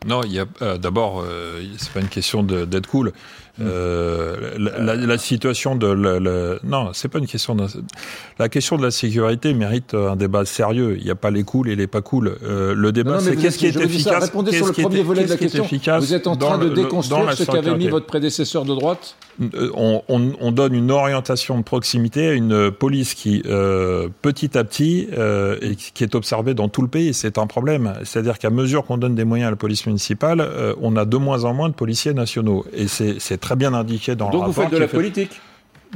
Non, 0.06 0.22
il 0.24 0.32
y 0.32 0.40
euh, 0.62 0.76
d'abord, 0.76 1.24
c'est 1.78 1.92
pas 1.92 2.00
une 2.00 2.08
question 2.08 2.42
d'être 2.42 2.86
cool. 2.86 3.12
Euh, 3.60 4.56
la, 4.58 5.18
situation 5.18 5.76
de 5.76 5.86
le, 5.86 6.58
non, 6.64 6.90
c'est 6.92 7.08
pas 7.08 7.18
une 7.18 7.26
question. 7.26 7.54
De, 7.54 7.66
la 8.38 8.48
question 8.48 8.76
de 8.76 8.82
la 8.82 8.90
sécurité 8.90 9.54
mérite 9.54 9.94
un 9.94 10.16
débat 10.16 10.44
sérieux. 10.44 10.96
Il 10.98 11.04
n'y 11.04 11.10
a 11.10 11.14
pas 11.14 11.30
les 11.30 11.44
cools 11.44 11.68
et 11.68 11.76
les 11.76 11.86
pas 11.86 12.02
cool. 12.02 12.36
Euh, 12.42 12.74
le 12.74 12.90
débat, 12.90 13.20
c'est 13.20 13.36
qu'est-ce 13.36 13.58
qui 13.58 13.66
est 13.66 13.76
efficace. 13.76 14.24
Répondez 14.24 14.52
sur 14.52 14.66
le 14.66 14.72
premier 14.72 15.02
volet 15.02 15.24
de 15.24 15.30
la 15.30 15.36
question. 15.36 15.66
Vous 15.98 16.14
êtes 16.14 16.26
en 16.26 16.36
train 16.36 16.58
de 16.58 16.68
déconstruire 16.68 17.32
ce 17.34 17.44
qu'avait 17.44 17.76
mis 17.76 17.88
votre 17.88 18.06
prédécesseur 18.06 18.64
de 18.64 18.74
droite. 18.74 19.16
Euh, 19.40 19.70
on, 19.74 20.02
on, 20.08 20.32
on, 20.40 20.52
donne 20.52 20.74
une 20.74 20.90
orientation 20.90 21.58
de 21.58 21.64
proximité 21.64 22.28
à 22.28 22.32
une 22.32 22.70
police 22.70 23.14
qui, 23.14 23.42
euh, 23.46 24.08
petit 24.22 24.56
à 24.56 24.64
petit, 24.64 25.08
euh, 25.16 25.58
et 25.60 25.74
qui 25.74 26.04
est 26.04 26.14
observée 26.14 26.54
dans 26.54 26.68
tout 26.68 26.82
le 26.82 26.88
pays. 26.88 27.14
C'est 27.14 27.38
un 27.38 27.46
problème. 27.46 27.94
C'est-à-dire 28.04 28.38
qu'à 28.38 28.50
mesure 28.50 28.84
qu'on 28.84 28.96
donne 28.96 29.14
des 29.14 29.24
moyens 29.24 29.48
à 29.48 29.50
la 29.50 29.56
police 29.56 29.86
municipale, 29.86 30.48
on 30.80 30.96
a 30.96 31.04
de 31.04 31.16
moins 31.16 31.44
en 31.44 31.54
moins 31.54 31.68
de 31.68 31.74
policiers 31.74 32.14
nationaux. 32.14 32.64
Et 32.72 32.86
c'est 32.88 33.38
très 33.44 33.56
bien 33.56 33.74
indiqué 33.74 34.16
dans 34.16 34.30
Donc 34.30 34.32
le 34.32 34.38
rapport. 34.38 34.54
Donc 34.54 34.64
vous 34.64 34.70
faites 34.70 34.72
de 34.72 34.78
la 34.78 34.88
politique 34.88 35.40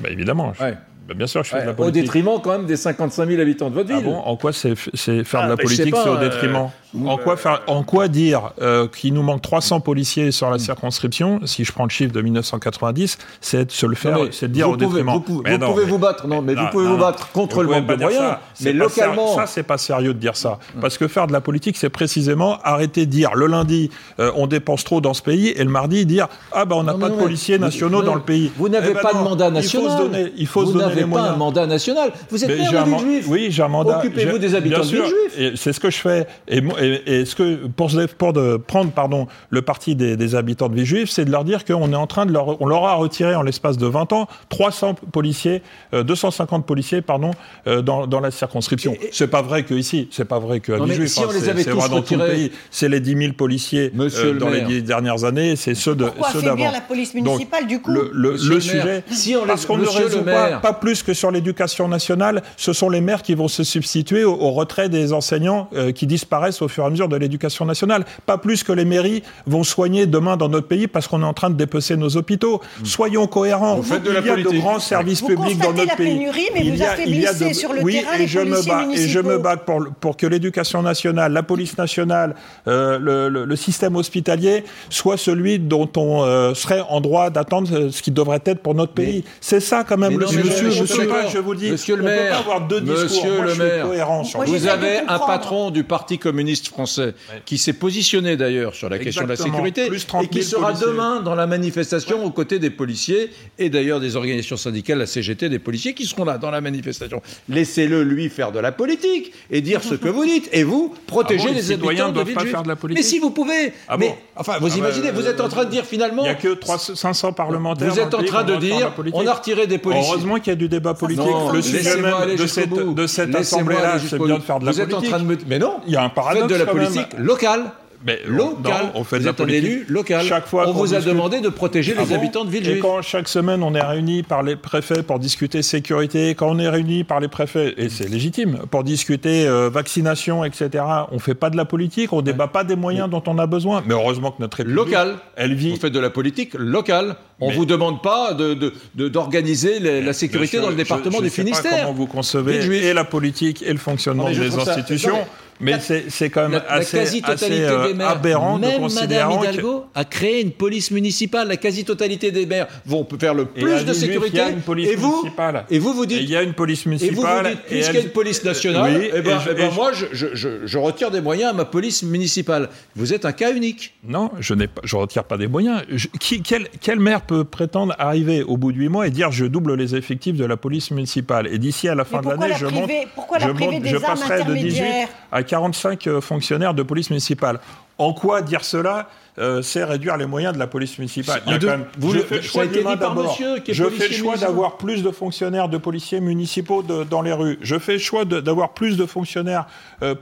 bah, 0.01 0.11
Évidemment. 0.11 0.53
Bah, 0.61 1.15
bien 1.15 1.27
sûr, 1.27 1.43
je 1.43 1.49
fais 1.49 1.63
de 1.63 1.67
la 1.67 1.73
politique. 1.73 2.03
Au 2.03 2.05
détriment 2.05 2.41
quand 2.43 2.53
même 2.53 2.67
des 2.67 2.77
55 2.77 3.27
000 3.27 3.41
habitants 3.41 3.71
de 3.71 3.75
votre 3.75 3.91
ah 3.93 3.99
ville. 3.99 4.09
en 4.09 4.37
quoi 4.37 4.53
c'est 4.53 4.75
faire 4.77 5.43
de 5.45 5.49
la 5.49 5.55
ah, 5.55 5.57
politique, 5.57 5.95
c'est 5.97 6.09
au 6.09 6.19
détriment? 6.19 6.69
En, 7.07 7.17
quoi 7.19 7.37
faire, 7.37 7.63
en 7.67 7.83
quoi 7.83 8.09
dire 8.09 8.53
euh, 8.61 8.89
qu'il 8.89 9.15
nous 9.15 9.23
manque 9.23 9.43
300 9.43 9.81
policiers 9.81 10.31
sur 10.31 10.51
la 10.51 10.57
hmm. 10.57 10.61
circonscription, 10.61 11.41
si 11.45 11.65
je 11.65 11.73
prends 11.73 11.85
le 11.85 11.91
chiffre 11.91 12.13
de 12.13 12.21
1990, 12.21 13.19
c'est 13.41 13.67
de 13.67 13.71
se 13.71 13.87
le 13.87 13.95
faire, 13.95 14.19
c'est 14.31 14.49
de 14.49 14.53
dire 14.53 14.71
au 14.71 14.77
détriment. 14.77 15.13
Vous, 15.13 15.21
pouvez, 15.21 15.57
vous, 15.85 15.99
battre, 15.99 16.27
non, 16.27 16.43
mais 16.43 16.55
vous 16.55 16.67
pouvez 16.71 16.87
vous 16.87 16.97
battre 16.97 17.31
contre 17.33 17.63
le 17.63 17.69
manque 17.69 17.87
de 17.87 17.97
moyens, 17.97 18.37
mais 18.63 18.73
localement. 18.73 19.37
Ça, 19.37 19.47
c'est 19.47 19.63
pas 19.63 19.79
sérieux 19.79 20.15
de 20.15 20.19
dire 20.19 20.37
ça. 20.37 20.59
Hmm. 20.75 20.81
Parce 20.81 20.99
que 20.99 21.09
faire 21.09 21.27
de 21.27 21.33
la 21.33 21.41
politique, 21.41 21.77
c'est 21.77 21.91
précisément 21.91 22.59
arrêter 22.63 23.07
de 23.07 23.11
dire 23.11 23.35
le 23.35 23.47
lundi, 23.47 23.91
euh, 24.19 24.33
on 24.35 24.47
dépense 24.47 24.85
trop 24.85 25.01
dans 25.01 25.15
ce 25.15 25.23
pays, 25.23 25.49
et 25.49 25.65
le 25.65 25.71
mardi, 25.71 26.07
dire 26.07 26.29
ah 26.53 26.65
ben 26.65 26.77
on 26.77 26.83
n'a 26.83 26.95
pas 26.95 27.11
de 27.11 27.17
policiers 27.17 27.59
nationaux 27.59 28.03
dans 28.03 28.15
le 28.15 28.23
pays. 28.23 28.51
Vous 28.57 28.69
n'avez 28.69 28.91
eh 28.91 28.95
ben 28.95 29.03
pas 29.03 29.13
de 29.13 29.19
mandat 29.19 29.51
national. 29.51 29.87
Il 29.87 29.91
faut 29.91 29.97
se 29.97 30.03
donner, 30.03 30.33
il 30.37 30.47
faut 30.47 30.65
vous 30.65 30.79
n'avez 30.79 31.05
pas 31.05 31.31
un 31.31 31.37
mandat 31.37 31.67
national. 31.67 32.13
Vous 32.31 32.45
êtes 32.45 32.59
maire 32.59 32.85
de 32.85 32.99
Juif. 32.99 33.27
Oui, 33.29 33.49
j'ai 33.51 33.63
un 33.63 33.69
mandat. 33.69 33.99
Occupez-vous 33.99 34.39
des 34.39 34.55
habitants 34.55 34.81
de 34.81 34.85
juifs. 34.85 35.55
C'est 35.57 35.73
ce 35.73 35.81
que 35.81 35.91
je 35.91 35.99
fais. 35.99 36.27
Et 36.47 36.61
et, 36.81 37.21
et 37.21 37.25
ce 37.25 37.35
que 37.35 37.67
pour, 37.67 37.91
se- 37.91 38.07
pour 38.07 38.33
de, 38.33 38.57
prendre 38.57 38.91
pardon 38.91 39.27
le 39.51 39.63
parti 39.63 39.95
des, 39.97 40.17
des 40.17 40.35
habitants 40.35 40.69
de 40.69 40.75
Villejuif, 40.75 41.11
c'est 41.11 41.25
de 41.25 41.31
leur 41.31 41.45
dire 41.45 41.65
qu'on 41.65 41.93
est 41.93 41.97
en 41.97 42.07
train 42.07 42.27
de 42.27 42.33
leur 42.33 42.61
on 42.61 42.67
leur 42.67 42.85
a 42.87 42.95
retiré 42.95 43.35
en 43.35 43.43
l'espace 43.43 43.77
de 43.79 43.87
20 43.87 44.13
ans 44.13 44.29
300 44.49 44.95
policiers, 45.13 45.63
euh, 45.95 46.03
250 46.03 46.67
policiers 46.67 47.03
pardon 47.03 47.31
euh, 47.67 47.83
dans, 47.83 48.07
dans 48.07 48.21
la 48.21 48.31
circonscription. 48.31 48.95
C'est 49.13 49.29
pas 49.29 49.43
vrai 49.43 49.63
que 49.63 49.75
ici, 49.75 50.09
c'est 50.11 50.25
pas 50.25 50.39
vrai 50.39 50.61
que 50.61 50.73
à 50.73 50.79
Villejuif. 50.79 51.09
si 51.11 51.21
on 51.21 51.31
les 51.31 51.41
c'est- 51.41 51.51
avait 51.51 51.63
c'est 51.63 51.71
tous 51.71 51.77
vrai 51.79 51.89
dans 51.89 52.03
tout 52.03 52.15
le 52.15 52.21
retirés- 52.23 52.31
pays. 52.35 52.53
C'est 52.71 52.89
les 52.89 53.01
10 53.01 53.17
000 53.17 53.33
policiers 53.35 53.93
euh, 53.99 54.33
le 54.33 54.39
dans 54.39 54.49
les 54.49 54.59
maire. 54.59 54.69
dix 54.69 54.83
dernières 54.83 55.25
années, 55.25 55.57
c'est 55.57 55.75
ceux 55.75 55.95
de 55.95 56.05
Pourquoi 56.05 56.31
ceux 56.31 56.43
d'avant. 56.43 56.71
la 56.71 56.81
police 56.81 57.15
Donc, 57.15 57.25
municipale, 57.25 57.67
du 57.67 57.81
coup 57.81 57.91
le, 57.91 58.11
le- 58.15 58.33
Monsieur 58.33 58.55
le 58.55 58.61
sujet, 58.61 59.05
si 59.11 59.37
on 59.37 59.47
parce 59.47 59.67
qu'on 59.67 59.79
ne 59.79 59.87
résout 59.87 60.23
pas 60.25 60.73
plus 60.75 61.03
que 61.03 61.15
sur 61.15 61.31
l'éducation 61.31 61.89
nationale, 61.89 62.43
ce 62.57 62.73
sont 62.73 62.89
les 62.91 63.01
maires 63.01 63.23
qui 63.23 63.35
vont 63.35 63.49
se 63.49 63.65
substituer 63.65 64.25
au, 64.25 64.35
au 64.35 64.51
retrait 64.53 64.89
des 64.89 65.13
enseignants 65.13 65.69
euh, 65.75 65.93
qui 65.93 66.07
disparaissent 66.07 66.63
au 66.63 66.68
fur 66.69 66.85
et 66.85 66.87
à 66.87 66.91
mesure 66.91 67.09
de 67.09 67.17
l'éducation 67.17 67.65
nationale. 67.65 68.05
Pas 68.27 68.39
plus 68.39 68.63
que 68.63 68.73
les 68.73 68.85
mairies 68.85 69.23
vont 69.47 69.65
soigner 69.65 70.07
demain 70.07 70.37
dans 70.37 70.49
notre 70.49 70.67
pays 70.69 70.87
parce 70.87 71.09
qu'on 71.09 71.23
est 71.23 71.27
en 71.27 71.33
train 71.35 71.51
de 71.51 71.57
dépecer 71.57 71.97
nos 71.97 72.17
hôpitaux. 72.17 72.61
Soyons 72.85 73.27
cohérents. 73.27 73.77
Vous 73.77 73.83
faites 73.83 74.03
de 74.03 74.09
il 74.11 74.15
la 74.15 74.21
y 74.21 74.29
a 74.31 74.37
de 74.37 74.43
politique. 74.43 74.63
grands 74.63 74.79
services 74.81 75.21
Vous 75.21 75.29
publics 75.29 75.59
dans 75.59 75.67
constatez 75.69 75.79
notre 75.79 75.89
la 75.91 75.97
pays. 75.97 76.15
pénurie, 76.15 76.47
mais 76.55 76.61
Il 76.65 76.73
vous 76.77 76.83
a- 76.83 76.85
il 76.85 77.27
affaiblissez 77.27 77.55
sur 77.55 77.73
le 77.73 77.83
oui, 77.83 77.95
terrain 78.01 78.15
et 78.15 78.19
les 78.21 78.27
je 78.27 78.39
me 78.41 78.67
bats, 78.67 78.87
et 78.95 78.97
je 79.09 79.19
me 79.19 79.23
municipaux. 79.25 79.43
bats 79.43 79.57
pour, 79.57 79.85
pour 80.01 80.17
que 80.17 80.27
l'éducation 80.27 80.83
nationale, 80.83 81.33
la 81.33 81.43
police 81.43 81.77
nationale, 81.79 82.35
euh, 82.67 82.99
le, 82.99 83.29
le- 83.29 83.45
le 83.45 83.57
système 83.57 83.97
hospitalier 83.97 84.65
soit 84.91 85.17
celui 85.17 85.59
dont 85.59 85.89
on 85.97 86.23
euh, 86.25 86.55
serait 86.55 86.83
en 86.89 87.01
droit 87.01 87.31
d'attendre 87.31 87.69
euh, 87.73 87.91
ce 87.91 88.03
qui 88.03 88.11
devrait 88.11 88.41
être 88.45 88.61
pour 88.63 88.75
notre 88.75 88.93
pays. 88.93 89.25
C'est 89.41 89.61
ça 89.61 89.85
quand 89.85 89.97
même 89.97 90.13
Mais 90.13 90.19
le 90.19 90.27
sujet. 90.27 90.43
monsieur, 90.45 90.69
On 90.79 90.83
monsieur 90.83 91.07
pas, 91.07 91.23
maire, 91.23 91.31
je 91.31 91.39
vous 91.39 91.55
dis, 91.55 91.71
monsieur 91.71 91.97
le 91.97 92.03
on 92.03 92.07
peut 92.07 92.11
maire, 92.13 92.33
pas 92.33 92.39
avoir 92.39 92.61
deux 92.67 92.81
discours. 92.81 93.03
monsieur 93.03 93.37
Moi, 93.37 93.45
le 93.47 93.55
je 93.55 93.63
maire, 93.63 93.85
cohérent 93.87 94.23
Vous 94.23 94.59
de 94.59 94.69
avez 94.69 94.99
un 95.07 95.19
patron 95.19 95.71
du 95.71 95.85
Parti 95.85 96.19
communiste 96.19 96.58
français 96.67 97.15
qui 97.47 97.59
s'est 97.59 97.73
positionné 97.73 98.37
d'ailleurs 98.37 98.75
sur 98.75 98.89
la 98.89 98.99
question 98.99 99.23
de 99.23 99.29
la 99.29 99.37
sécurité 99.37 99.87
Plus 99.87 100.05
30 100.07 100.25
et 100.25 100.29
qui 100.29 100.43
000 100.43 100.51
sera 100.51 100.69
policiers. 100.69 100.87
demain 100.89 101.21
dans 101.21 101.37
la 101.37 101.47
manifestation 101.47 102.25
aux 102.25 102.31
côtés 102.31 102.59
des 102.59 102.71
policiers 102.71 103.31
et 103.59 103.71
d'ailleurs 103.71 104.01
des 104.01 104.17
organisations 104.17 104.57
syndicales, 104.57 104.99
la 104.99 105.07
CGT 105.07 105.49
des 105.49 105.59
policiers 105.61 105.95
qui 105.95 106.07
seront 106.07 106.25
là 106.25 106.39
dans 106.39 106.51
la 106.51 106.61
manifestation. 106.61 107.23
Laissez-le 107.49 108.03
lui 108.03 108.29
faire 108.29 108.51
de 108.53 108.59
la 108.59 108.73
politique 108.73 109.33
et 109.51 109.61
dire 109.61 109.83
ce 109.85 109.95
que 109.95 110.09
vous 110.09 110.25
dites 110.25 110.49
et 110.53 110.65
vous 110.65 110.95
protégez 111.07 111.45
Ah 111.45 111.49
bon, 111.49 111.55
les 111.55 111.61
les 111.61 111.63
citoyens 111.63 112.09
de 112.11 112.23
pas 112.23 112.45
faire 112.45 112.63
de 112.63 112.69
la 112.69 112.75
Mais 112.75 112.81
politique 112.81 113.05
si 113.05 113.19
vous 113.19 113.31
pouvez, 113.31 113.73
Ah 113.89 113.97
mais 113.97 114.19
enfin 114.37 114.59
vous 114.59 114.67
Ah 114.67 114.71
bah, 114.71 114.77
imaginez, 114.79 115.11
vous 115.11 115.27
êtes 115.27 115.41
en 115.41 115.49
train 115.49 115.65
de 115.65 115.71
dire 115.71 115.85
finalement 115.85 116.23
Il 116.23 116.29
n'y 116.29 116.31
a 116.31 116.35
que 116.35 116.55
300, 116.55 116.95
500 116.97 117.33
parlementaires. 117.33 117.89
vous 117.93 117.99
êtes 118.01 118.15
en 118.15 118.23
train 118.23 118.45
de 118.45 118.57
dire 118.57 118.93
on 119.13 119.27
a 119.27 119.33
retiré 119.35 119.67
des 119.67 119.79
policiers. 119.79 120.11
Heureusement 120.13 120.37
qu'il 120.39 120.49
y 120.49 120.53
a 120.53 120.57
du 120.57 120.69
débat 120.69 120.95
politique. 120.95 121.25
Non, 121.25 121.51
le 121.53 121.63
sujet 121.63 121.97
même 122.01 122.15
aller 122.15 122.37
de 122.37 122.47
cette, 122.47 122.71
de 122.71 123.07
cette 123.07 123.35
assemblée-là, 123.35 123.99
c'est 123.99 124.19
bien 124.19 124.37
de 124.39 124.43
faire 124.43 124.59
de 124.61 124.67
la 124.67 124.73
Vous 124.73 124.81
êtes 124.81 124.89
politique. 124.91 125.13
en 125.13 125.17
train 125.17 125.25
de 125.25 125.29
me... 125.29 125.39
Mais 125.47 125.59
non, 125.59 125.77
Il 125.87 125.93
y 125.93 125.97
a 125.97 126.03
un 126.03 126.09
paradoxe 126.09 126.48
de 126.49 126.55
la 126.59 126.65
même. 126.65 126.75
politique 126.75 127.19
locale. 127.19 127.65
Mais 128.07 128.21
Local. 128.29 128.63
non, 128.63 128.91
on 128.95 129.03
fait 129.03 129.17
vous 129.17 129.23
de 129.23 129.27
la 129.27 129.33
êtes 129.33 129.41
un 129.41 129.45
politique. 129.45 129.65
élu 129.65 129.85
local. 129.89 130.25
Chaque 130.25 130.47
fois 130.47 130.69
on 130.69 130.73
qu'on 130.73 130.79
vous 130.85 130.95
a 130.95 131.01
demandé 131.01 131.41
de 131.41 131.49
protéger 131.49 131.95
Ah 131.99 132.03
les 132.03 132.07
bon 132.07 132.15
habitants 132.15 132.45
de 132.45 132.49
Et 132.55 132.61
Villejuif. 132.61 132.81
quand 132.81 133.03
chaque 133.03 133.27
semaine 133.27 133.61
on 133.65 133.75
est 133.75 133.83
réunis 133.83 134.23
par 134.23 134.45
les 134.45 134.55
préfets 134.55 135.03
pour 135.03 135.19
discuter 135.19 135.63
sécurité, 135.63 136.31
quand 136.37 136.49
on 136.49 136.61
est 136.61 136.69
réunis 136.69 137.03
par 137.03 137.19
les 137.19 137.27
préfets, 137.27 137.75
et 137.77 137.89
c'est 137.89 138.09
légitime, 138.09 138.59
pour 138.71 138.85
discuter 138.85 139.49
euh, 139.49 139.69
vaccination, 139.69 140.45
etc., 140.45 140.85
on 141.11 141.19
fait 141.19 141.35
pas 141.35 141.51
de 141.51 141.57
la 141.57 141.65
politique, 141.65 142.13
on 142.13 142.23
débat 142.23 142.47
pas 142.47 142.63
des 142.63 142.77
moyens 142.77 143.11
dont 143.11 143.23
on 143.27 143.37
a 143.37 143.49
besoin. 143.49 143.83
Mais 143.85 143.95
heureusement 143.95 144.31
que 144.31 144.43
notre 144.43 144.59
République, 144.59 144.77
Local. 144.79 145.17
elle 145.35 145.55
vit. 145.55 145.71
Vous 145.71 145.81
faites 145.81 145.93
de 145.93 145.99
la 145.99 146.11
politique 146.11 146.55
locale. 146.55 147.17
On 147.41 147.49
Mais- 147.49 147.55
vous 147.57 147.67
demande 147.67 148.01
pas 148.01 148.33
de, 148.33 148.55
de- 148.55 148.73
de- 148.95 149.09
d'organiser 149.09 149.81
la 149.81 150.13
sécurité 150.13 150.59
Monsieur, 150.59 150.61
dans 150.61 150.71
le 150.71 150.77
département 150.77 151.19
je, 151.19 151.25
du 151.25 151.31
sais 151.31 151.43
pas 151.43 151.49
Finistère. 151.49 151.81
comment 151.83 151.95
vous 151.95 152.07
concevez 152.07 152.53
Villejuif. 152.59 152.85
et 152.85 152.95
la 152.95 153.05
politique 153.05 153.65
et 153.67 153.73
le 153.73 153.79
fonctionnement 153.79 154.29
des 154.31 154.51
ça- 154.53 154.61
institutions. 154.73 155.19
Mais 155.61 155.79
c'est, 155.81 156.31
quand 156.31 156.43
même 156.43 156.53
La, 156.53 156.59
la 156.59 156.73
assez, 156.75 156.99
quasi-totalité 156.99 157.65
assez, 157.65 157.75
euh, 157.75 157.89
des 157.89 157.95
maires, 157.95 158.09
aberrant 158.11 158.59
de 158.59 158.67
même 158.67 158.81
considérer 158.81 159.25
Madame 159.25 159.41
que- 159.41 159.49
Hidalgo 159.53 159.85
a 159.95 160.05
créé 160.05 160.41
une 160.43 160.53
police 160.53 160.91
municipale. 160.91 161.49
La 161.49 161.57
quasi-totalité 161.57 162.31
des 162.31 162.47
maires 162.47 162.67
vont 162.87 163.07
faire 163.19 163.35
le 163.35 163.47
plus 163.47 163.85
de 163.85 163.93
sécurité. 163.93 164.31
il 164.35 164.39
y 164.39 164.41
a 164.41 164.49
une 164.51 164.61
police 164.61 164.89
et 164.91 164.97
vous, 164.97 165.17
municipale. 165.23 165.65
et 165.71 165.79
vous 165.79 165.93
vous 165.95 166.07
dites, 166.07 166.19
il 166.21 166.31
y 166.31 166.37
a 166.37 166.43
une 166.43 166.53
police 166.55 166.81
Et 166.81 166.85
vous 166.85 166.91
municipale. 166.91 167.45
vous 167.47 167.51
dites, 167.51 167.61
puisqu'il 167.63 167.95
y 167.95 167.99
a 167.99 168.01
une 168.03 168.09
police 168.11 168.45
nationale, 168.45 168.97
Oui, 168.99 169.11
eh 169.15 169.21
ben, 169.21 169.37
et 169.37 169.41
je- 169.45 169.51
eh 169.51 169.55
ben 169.55 169.71
je- 169.71 169.75
moi, 169.75 169.93
je, 169.93 170.07
je- 170.13 170.35
je- 170.35 170.67
je 170.67 170.79
retire 170.79 171.11
des 171.11 171.21
moyens 171.21 171.51
à 171.51 171.53
ma 171.55 171.65
police 171.65 172.03
municipale. 172.03 172.69
Vous 172.97 173.13
êtes 173.13 173.25
un 173.25 173.33
cas 173.33 173.53
unique. 173.53 173.95
Non, 174.07 174.31
je 174.41 174.55
n'ai 174.55 174.67
pas, 174.69 174.83
je 174.85 174.97
retire 174.97 175.25
pas 175.25 175.37
des 175.37 175.49
moyens. 175.49 175.83
Je- 175.91 176.09
qui, 176.21 176.43
quel, 176.43 176.69
quel 176.81 176.99
maire 177.01 177.23
peut 177.23 177.45
prétendre 177.45 177.95
arriver 177.99 178.43
au 178.43 178.57
bout 178.57 178.73
de 178.73 178.79
huit 178.79 178.89
mois 178.89 179.07
et 179.07 179.11
dire 179.11 179.31
je 179.33 179.45
double 179.45 179.75
les 179.75 179.95
effectifs 179.97 180.37
de 180.37 180.45
la 180.45 180.57
police 180.57 180.91
municipale? 180.91 181.47
Et 181.53 181.59
d'ici 181.59 181.89
à 181.89 181.95
la 181.95 182.05
fin 182.05 182.19
Mais 182.19 182.23
de 182.23 182.29
pourquoi 182.29 182.49
l'année, 182.49 182.53
la 182.53 182.59
je 182.59 182.67
priver- 182.67 182.81
monte, 182.81 183.09
pourquoi 183.15 183.39
la 183.39 183.47
je, 183.47 183.51
monte- 183.53 183.83
des 183.83 183.89
je 183.91 183.97
armes 183.97 184.05
passerai 184.05 184.39
de 184.45 184.55
18 184.55 184.81
intermédiaires? 184.81 185.09
à 185.33 185.43
45 185.49 186.07
euh, 186.07 186.21
fonctionnaires 186.21 186.75
de 186.75 186.85
police 186.85 187.11
municipale. 187.11 187.59
En 187.99 188.13
quoi 188.13 188.43
dire 188.43 188.65
cela? 188.65 189.09
Euh, 189.39 189.63
c'est 189.63 189.85
réduire 189.85 190.17
les 190.17 190.27
moyens 190.27 190.55
de 190.55 190.59
la 190.59 190.67
police 190.67 190.99
municipale. 190.99 191.43
Il 191.47 191.53
y 191.53 191.55
a 191.55 191.59
de- 191.59 191.67
quand 191.67 191.73
même- 191.73 191.85
vous 191.99 192.13
je 192.15 192.19
fais 192.21 192.37
le 192.37 192.43
choix 192.43 192.65
été 192.65 192.79
demain 192.81 192.93
dit 192.95 192.99
par 192.99 193.15
d'abord. 193.15 193.33
monsieur 193.33 193.59
qui 193.61 193.71
est 193.71 193.75
Je 193.75 193.85
fais 193.85 194.09
le 194.09 194.15
choix 194.15 194.37
d'avoir 194.37 194.77
plus 194.77 195.03
de 195.03 195.11
fonctionnaires, 195.11 195.69
de 195.69 195.79
policiers 195.79 196.21
municipaux 196.21 196.83
de- 196.83 197.05
dans 197.05 197.23
les 197.23 197.33
rues. 197.33 197.59
Je 197.63 197.79
fais 197.79 197.95
le 197.95 197.99
choix 197.99 198.25
d'avoir 198.25 198.71
plus 198.75 198.97
de 198.97 199.07
fonctionnaires, 199.07 199.67
euh, 200.03 200.15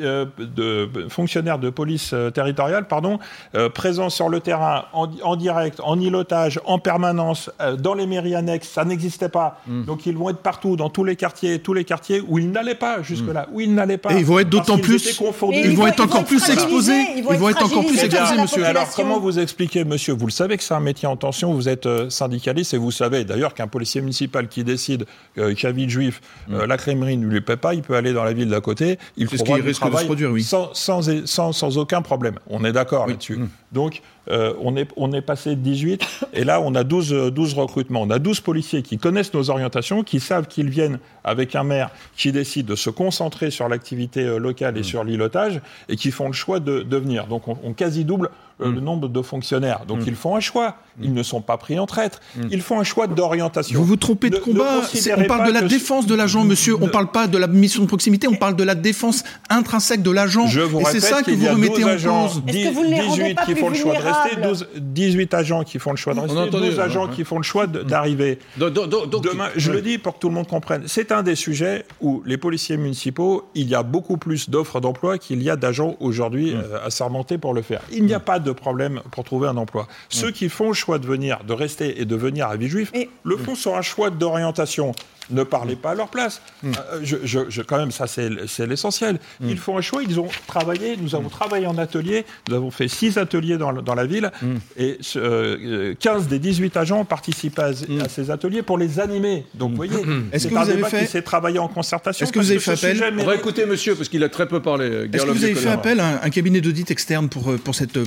euh, 0.00 0.24
de, 0.38 0.88
fonctionnaires 1.08 1.58
de 1.58 1.70
police 1.70 2.10
euh, 2.12 2.30
territoriale 2.30 2.86
pardon, 2.88 3.18
euh, 3.54 3.68
présents 3.68 4.10
sur 4.10 4.28
le 4.28 4.40
terrain, 4.40 4.84
en, 4.92 5.08
en 5.22 5.36
direct, 5.36 5.80
en 5.82 5.98
îlotage, 6.00 6.60
en 6.64 6.78
permanence, 6.78 7.50
euh, 7.60 7.76
dans 7.76 7.94
les 7.94 8.06
mairies 8.06 8.34
annexes. 8.34 8.68
Ça 8.68 8.84
n'existait 8.84 9.28
pas. 9.28 9.60
Hmm. 9.66 9.84
Donc 9.84 10.06
ils 10.06 10.16
vont 10.16 10.30
être 10.30 10.38
partout, 10.38 10.76
dans 10.76 10.90
tous 10.90 11.04
les 11.04 11.16
quartiers, 11.16 11.58
tous 11.60 11.74
les 11.74 11.84
quartiers 11.84 12.22
où 12.26 12.38
ils 12.38 12.50
n'allaient 12.50 12.74
pas 12.74 13.02
jusque-là, 13.02 13.46
où 13.52 13.60
ils 13.60 13.74
n'allaient 13.74 13.96
pas. 13.98 14.12
Et 14.12 14.18
ils 14.18 14.24
vont 14.26 14.38
être 14.38 14.50
d'autant 14.50 14.78
plus- 14.78 15.04
Ils 15.52 15.70
ils 15.70 15.76
vont 15.76 15.86
être 15.86 16.00
encore 16.02 16.24
plus 16.24 16.48
exposés. 16.50 17.04
ils 17.16 17.22
vont 17.24 17.48
être 17.48 17.64
encore 17.64 17.84
plus 17.86 17.98
exposés, 18.02 18.46
par 18.62 18.63
monsieur. 18.68 18.78
Alors, 18.78 18.94
comment 18.94 19.20
vous 19.20 19.38
expliquez, 19.38 19.84
monsieur 19.84 20.14
Vous 20.14 20.26
le 20.26 20.32
savez 20.32 20.56
que 20.56 20.62
c'est 20.62 20.74
un 20.74 20.80
métier 20.80 21.08
en 21.08 21.16
tension, 21.16 21.52
vous 21.52 21.68
êtes 21.68 21.86
euh, 21.86 22.10
syndicaliste 22.10 22.74
et 22.74 22.78
vous 22.78 22.90
savez 22.90 23.24
d'ailleurs 23.24 23.54
qu'un 23.54 23.66
policier 23.66 24.00
municipal 24.00 24.48
qui 24.48 24.64
décide 24.64 25.06
euh, 25.38 25.54
qu'à 25.54 25.72
Villejuif, 25.72 26.20
euh, 26.50 26.66
la 26.66 26.76
crèmerie 26.76 27.16
ne 27.16 27.26
lui 27.26 27.40
paie 27.40 27.56
pas, 27.56 27.74
il 27.74 27.82
peut 27.82 27.94
aller 27.94 28.12
dans 28.12 28.24
la 28.24 28.32
ville 28.32 28.48
d'à 28.48 28.60
côté, 28.60 28.98
il 29.16 29.28
C'est 29.28 29.38
ce 29.38 29.44
qui 29.44 29.52
risque 29.52 29.84
de 29.84 29.96
se 29.96 30.04
produire, 30.04 30.30
oui. 30.30 30.42
sans, 30.42 30.72
sans, 30.74 31.02
sans, 31.26 31.52
sans 31.52 31.78
aucun 31.78 32.02
problème. 32.02 32.38
On 32.48 32.64
est 32.64 32.72
d'accord 32.72 33.06
là-dessus. 33.06 33.38
Donc, 33.72 34.02
euh, 34.28 34.54
on, 34.60 34.76
est, 34.76 34.88
on 34.96 35.12
est 35.12 35.20
passé 35.20 35.50
de 35.50 35.60
18 35.60 36.28
et 36.32 36.44
là, 36.44 36.60
on 36.60 36.74
a 36.74 36.84
12, 36.84 37.12
euh, 37.12 37.30
12 37.30 37.54
recrutements. 37.54 38.02
On 38.02 38.10
a 38.10 38.18
12 38.18 38.40
policiers 38.40 38.82
qui 38.82 38.96
connaissent 38.96 39.34
nos 39.34 39.50
orientations, 39.50 40.02
qui 40.02 40.20
savent 40.20 40.46
qu'ils 40.46 40.70
viennent 40.70 40.98
avec 41.24 41.54
un 41.54 41.64
maire 41.64 41.90
qui 42.16 42.32
décide 42.32 42.66
de 42.66 42.76
se 42.76 42.88
concentrer 42.88 43.50
sur 43.50 43.68
l'activité 43.68 44.38
locale 44.38 44.78
et 44.78 44.82
sur 44.82 45.04
l'îlotage 45.04 45.60
et 45.88 45.96
qui 45.96 46.10
font 46.10 46.28
le 46.28 46.32
choix 46.32 46.60
de, 46.60 46.80
de 46.82 46.96
venir. 46.96 47.26
Donc, 47.26 47.48
on, 47.48 47.58
on 47.64 47.72
quasi 47.72 48.04
double 48.04 48.30
euh, 48.60 48.70
le 48.72 48.80
nombre 48.80 49.08
de 49.08 49.22
fonctionnaires. 49.22 49.80
Donc, 49.86 50.00
ils 50.06 50.14
font 50.14 50.36
un 50.36 50.40
choix. 50.40 50.76
Ils 51.02 51.12
ne 51.12 51.22
sont 51.24 51.40
pas 51.40 51.56
pris 51.56 51.76
en 51.78 51.86
traître. 51.86 52.20
Ils 52.50 52.62
font 52.62 52.78
un 52.78 52.84
choix 52.84 53.06
d'orientation. 53.08 53.78
Vous 53.80 53.84
vous 53.84 53.96
trompez 53.96 54.30
de 54.30 54.36
Ne- 54.36 54.40
combat. 54.40 54.80
On 55.16 55.24
parle 55.24 55.48
de 55.48 55.52
la 55.52 55.60
que- 55.62 55.66
défense 55.66 56.06
de 56.06 56.14
l'agent, 56.14 56.44
monsieur. 56.44 56.76
On 56.80 56.86
Ne- 56.86 56.90
parle 56.90 57.10
pas 57.10 57.26
de 57.26 57.36
la 57.36 57.48
mission 57.48 57.82
de 57.82 57.88
proximité. 57.88 58.28
On 58.28 58.34
parle 58.36 58.54
de 58.54 58.62
la 58.62 58.76
défense 58.76 59.24
intrinsèque 59.50 60.02
de 60.02 60.10
l'agent. 60.12 60.46
Je 60.46 60.60
vous 60.60 60.80
Et 60.80 60.84
c'est 60.84 60.88
répète 60.98 61.02
ça 61.02 61.18
que 61.20 61.24
qu'il 61.24 61.34
y 61.34 61.36
vous 61.38 61.46
a 61.48 61.52
remettez 61.54 61.74
12 61.82 61.84
en 61.84 61.88
agents, 61.88 62.28
cause. 62.28 62.42
Est-ce 62.46 62.68
que 62.68 62.74
vous 62.74 62.84
ne 62.84 62.88
les 62.90 63.00
rendez 63.00 63.22
18 63.22 63.34
pas 63.34 63.44
qui 63.44 63.54
font 63.56 63.68
le 63.70 63.74
choix 63.74 63.92
de 63.92 64.02
rester, 64.02 64.30
vulnérables 64.30 64.42
12, 64.56 64.68
18 64.80 65.34
agents 65.34 65.64
qui 65.64 65.78
font 65.80 65.90
le 65.90 65.96
choix 65.96 66.14
de 66.14 66.20
rester, 66.20 66.38
a 66.38 66.42
entendu, 66.42 66.66
12 66.68 66.80
agents 66.80 67.06
hein. 67.06 67.10
qui 67.12 67.24
font 67.24 67.36
le 67.38 67.42
choix 67.42 67.66
d'arriver. 67.66 68.38
Demain, 68.58 69.48
je 69.56 69.72
le 69.72 69.80
dis 69.82 69.98
pour 69.98 70.14
que 70.14 70.18
tout 70.20 70.28
le 70.28 70.34
monde 70.34 70.46
comprenne, 70.46 70.82
c'est 70.86 71.12
un 71.12 71.22
des 71.22 71.34
sujets 71.34 71.84
où 72.00 72.22
les 72.24 72.36
policiers 72.38 72.76
municipaux, 72.76 73.48
il 73.54 73.68
y 73.68 73.74
a 73.74 73.82
beaucoup 73.82 74.16
plus 74.16 74.48
d'offres 74.50 74.80
d'emploi 74.80 75.18
qu'il 75.18 75.42
y 75.42 75.50
a 75.50 75.56
d'agents 75.56 75.96
aujourd'hui 76.00 76.54
euh, 76.54 76.78
assermentés 76.86 77.38
pour 77.38 77.54
le 77.54 77.62
faire. 77.62 77.80
Il 77.92 78.04
n'y 78.04 78.14
a 78.14 78.20
pas 78.20 78.38
de 78.44 78.52
problème 78.52 79.00
pour 79.10 79.24
trouver 79.24 79.48
un 79.48 79.56
emploi. 79.56 79.88
Ceux 80.08 80.30
qui 80.30 80.48
font 80.48 80.68
le 80.68 80.74
choix 80.74 80.98
de 81.00 81.06
venir, 81.06 81.40
de 81.46 81.52
rester 81.52 82.00
et 82.00 82.04
de 82.04 82.14
venir 82.16 82.46
à 82.48 82.56
Villejuif, 82.56 82.90
Et- 82.94 83.10
le 83.24 83.36
font 83.36 83.54
sur 83.56 83.74
un 83.76 83.82
choix 83.82 84.10
d'orientation. 84.10 84.92
Ne 85.30 85.42
parlez 85.42 85.74
pas 85.74 85.92
à 85.92 85.94
leur 85.94 86.08
place. 86.08 86.42
Euh, 86.64 86.70
je, 87.02 87.16
je- 87.24 87.48
je- 87.48 87.62
quand 87.62 87.78
même, 87.78 87.90
ça 87.90 88.06
c'est 88.06 88.28
c'est 88.46 88.66
l'essentiel. 88.66 89.18
Ils 89.40 89.56
font 89.56 89.78
un 89.78 89.80
choix, 89.80 90.02
ils 90.02 90.20
ont 90.20 90.28
travaillé, 90.46 90.98
nous 90.98 91.14
avons 91.14 91.30
travaillé 91.30 91.66
en 91.66 91.78
atelier, 91.78 92.26
nous 92.50 92.54
avons 92.56 92.70
fait 92.70 92.88
six 92.88 93.16
ateliers 93.16 93.56
dans, 93.56 93.72
dans 93.72 93.94
la 93.94 94.04
ville, 94.04 94.30
et 94.76 94.98
euh, 95.16 95.94
15 95.98 96.28
des 96.28 96.38
18 96.38 96.76
agents 96.76 97.06
participent 97.06 97.58
à, 97.58 97.68
à 98.02 98.08
ces 98.10 98.30
ateliers 98.30 98.60
pour 98.60 98.76
les 98.76 99.00
animer. 99.00 99.46
Donc 99.54 99.70
vous 99.70 99.76
voyez, 99.76 99.94
Est-ce 100.30 100.42
c'est 100.42 100.50
que 100.50 100.56
un 100.56 100.62
vous 100.64 100.68
avez 100.68 100.76
débat 100.76 100.88
fait- 100.90 101.04
qui 101.06 101.10
s'est 101.10 101.22
travaillé 101.22 101.58
en 101.58 101.68
concertation. 101.68 102.24
Est-ce 102.24 102.32
que 102.32 102.38
vous 102.40 102.50
avez 102.50 102.60
ce 102.60 102.76
fait 102.76 103.00
appel 103.02 103.14
On 103.18 103.24
va 103.24 103.34
écouter 103.34 103.64
monsieur, 103.64 103.94
parce 103.94 104.10
qu'il 104.10 104.22
a 104.24 104.28
très 104.28 104.46
peu 104.46 104.60
parlé. 104.60 105.08
Est-ce 105.10 105.24
que 105.24 105.30
vous 105.30 105.44
avez 105.44 105.54
fait 105.54 105.70
appel 105.70 106.00
à 106.00 106.06
un, 106.06 106.20
un 106.22 106.28
cabinet 106.30 106.60
d'audit 106.60 106.90
externe 106.90 107.30
pour, 107.30 107.50
euh, 107.50 107.56
pour 107.56 107.74
cette 107.74 107.96
euh, 107.96 108.04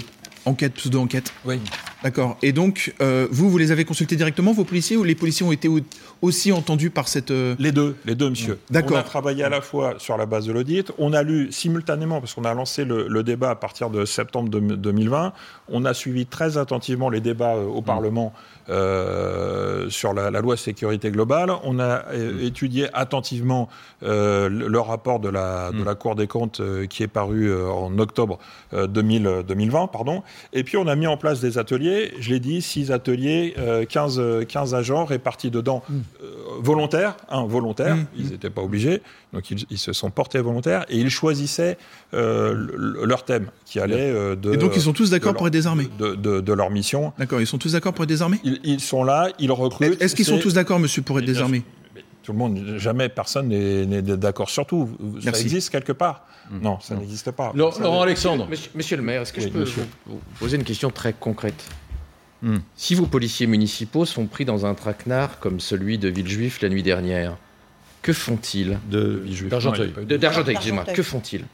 enquête, 0.48 0.74
pseudo-enquête. 0.74 1.34
D'accord. 2.04 2.38
Et 2.44 2.52
donc, 2.52 2.94
euh, 3.02 3.28
vous, 3.32 3.50
vous 3.50 3.58
les 3.58 3.72
avez 3.72 3.84
consultés 3.84 4.16
directement, 4.16 4.54
vos 4.54 4.64
policiers, 4.64 4.98
ou 4.98 5.04
les 5.04 5.16
policiers 5.16 5.46
ont 5.46 5.52
été 5.52 5.68
au- 5.68 5.80
aussi 6.22 6.52
entendus 6.52 6.90
par 6.92 7.08
cette... 7.08 7.32
euh, 7.32 7.56
Les 7.60 7.72
deux, 7.72 7.96
les 8.06 8.14
deux, 8.16 8.30
monsieur. 8.30 8.60
D'accord. 8.70 8.98
On 8.98 9.00
a 9.00 9.04
travaillé 9.04 9.44
à 9.44 9.50
la 9.50 9.62
fois 9.62 9.96
sur 9.98 10.16
la 10.18 10.26
base 10.28 10.46
de 10.46 10.52
l'audit, 10.52 10.92
on 11.00 11.12
a 11.14 11.24
lu 11.24 11.52
simultanément, 11.52 12.20
parce 12.20 12.34
qu'on 12.36 12.46
a 12.46 12.54
lancé 12.54 12.86
le, 12.86 13.08
le 13.08 13.24
débat 13.24 13.50
à 13.50 13.56
partir 13.56 13.90
de 13.90 14.06
septembre 14.06 14.50
de- 14.50 14.60
2020, 14.76 15.34
on 15.70 15.86
a 15.86 15.94
suivi 15.94 16.26
très 16.28 16.58
attentivement 16.58 17.10
les 17.10 17.20
débats 17.20 17.56
euh, 17.56 17.66
au 17.66 17.82
Parlement 17.82 18.32
euh, 18.70 19.90
sur 19.90 20.14
la, 20.14 20.30
la 20.32 20.42
loi 20.42 20.58
sécurité 20.58 21.10
globale, 21.12 21.52
on 21.64 21.80
a 21.80 22.06
euh, 22.14 22.46
étudié 22.46 22.88
attentivement 22.94 23.70
le, 24.02 24.48
le 24.50 24.80
rapport 24.80 25.20
de 25.20 25.30
la, 25.30 25.72
de 25.72 25.84
la 25.84 25.96
Cour 25.96 26.16
des 26.16 26.28
comptes 26.28 26.62
qui 26.90 27.02
est 27.04 27.08
paru 27.08 27.52
en 27.66 27.98
octobre 27.98 28.38
euh, 28.74 28.86
2000, 28.88 29.28
euh, 29.28 29.44
2020, 29.44 29.88
pardon, 29.88 30.22
et 30.54 30.64
puis 30.64 30.78
on 30.78 30.88
a 30.88 30.96
mis 30.96 31.08
en 31.08 31.18
place 31.18 31.40
des 31.40 31.58
ateliers, 31.58 31.87
je 32.20 32.30
l'ai 32.30 32.40
dit, 32.40 32.62
six 32.62 32.92
ateliers, 32.92 33.54
euh, 33.58 33.86
15, 33.86 34.20
euh, 34.20 34.44
15 34.46 34.74
agents 34.76 35.06
répartis 35.06 35.50
dedans 35.52 35.84
euh, 35.92 36.26
volontaires, 36.60 37.18
un 37.30 37.46
volontaire, 37.46 37.96
Mm. 37.96 38.06
ils 38.18 38.30
n'étaient 38.32 38.50
pas 38.50 38.62
obligés, 38.62 39.02
donc 39.34 39.50
ils, 39.52 39.66
ils 39.70 39.78
se 39.78 39.94
sont 39.94 40.10
portés 40.10 40.40
volontaires 40.40 40.86
et 40.90 40.98
ils 40.98 41.10
choisissaient 41.10 41.78
euh, 42.14 42.54
le- 42.54 43.06
leur 43.06 43.24
thème 43.26 43.48
qui 43.66 43.80
allait 43.80 44.12
de. 44.36 44.54
Et 44.54 44.58
donc, 44.58 44.76
ils 44.76 44.82
sont 44.82 44.94
tous 44.94 45.10
d'accord 45.10 45.34
pour 45.36 45.48
être 45.48 45.54
désarmés 45.54 45.88
de, 46.00 46.16
de- 46.16 46.42
de 46.42 46.54
leur 46.54 46.70
mission. 46.70 47.14
D'accord, 47.18 47.42
ils 47.42 47.48
sont 47.48 47.58
tous 47.58 47.74
d'accord 47.74 47.94
pour 47.94 48.04
être 48.04 48.10
désarmés 48.10 48.40
Ils, 48.44 48.60
ils 48.64 48.80
sont 48.80 49.04
là, 49.04 49.30
ils 49.40 49.52
recrutent. 49.52 50.02
Est-ce 50.02 50.16
qu'ils 50.16 50.26
sont 50.26 50.40
tous 50.40 50.54
d'accord, 50.54 50.80
monsieur, 50.80 51.02
pour 51.02 51.20
être 51.20 51.26
désarmés 51.26 51.64
Tout 52.28 52.34
le 52.34 52.40
monde, 52.40 52.76
jamais 52.76 53.08
personne 53.08 53.48
n'est 53.48 54.02
d'accord 54.02 54.50
sur 54.50 54.66
tout. 54.66 54.90
Ça 55.00 55.22
Merci. 55.28 55.44
existe 55.44 55.70
quelque 55.70 55.94
part 55.94 56.26
Non, 56.52 56.78
ça 56.82 56.94
n'existe 56.94 57.32
pas. 57.32 57.54
Laurent 57.56 57.72
Ça- 57.72 57.82
Laurent 57.84 58.02
Alexandre. 58.02 58.48
Monsieur, 58.50 58.70
monsieur 58.76 58.98
le 58.98 59.04
maire, 59.04 59.22
est-ce 59.22 59.32
que 59.32 59.40
Oui, 59.40 59.46
je 59.48 59.50
peux 59.54 59.60
monsieur. 59.62 59.88
vous, 60.08 60.20
poser 60.38 60.58
une 60.58 60.66
question 60.66 60.90
très 60.92 61.14
concrète 61.14 61.64
Hmm. 62.42 62.58
Si 62.76 62.96
vos 62.96 63.06
policiers 63.06 63.48
municipaux 63.48 64.04
sont 64.04 64.26
pris 64.26 64.44
dans 64.44 64.66
un 64.66 64.74
traquenard 64.76 65.40
comme 65.40 65.62
celui 65.62 65.98
de 65.98 66.10
Villejuif 66.10 66.60
la 66.62 66.68
nuit 66.68 66.84
dernière, 66.84 67.38
que 68.02 68.12
font-ils 68.12 68.78
de 68.92 69.22
Villejuif. 69.24 69.50
d'Argenteuil. 69.50 69.94
D'Argenteuil, 70.06 70.54
excusez-moi. 70.56 70.84
Que 70.84 71.04
font-ils? 71.04 71.46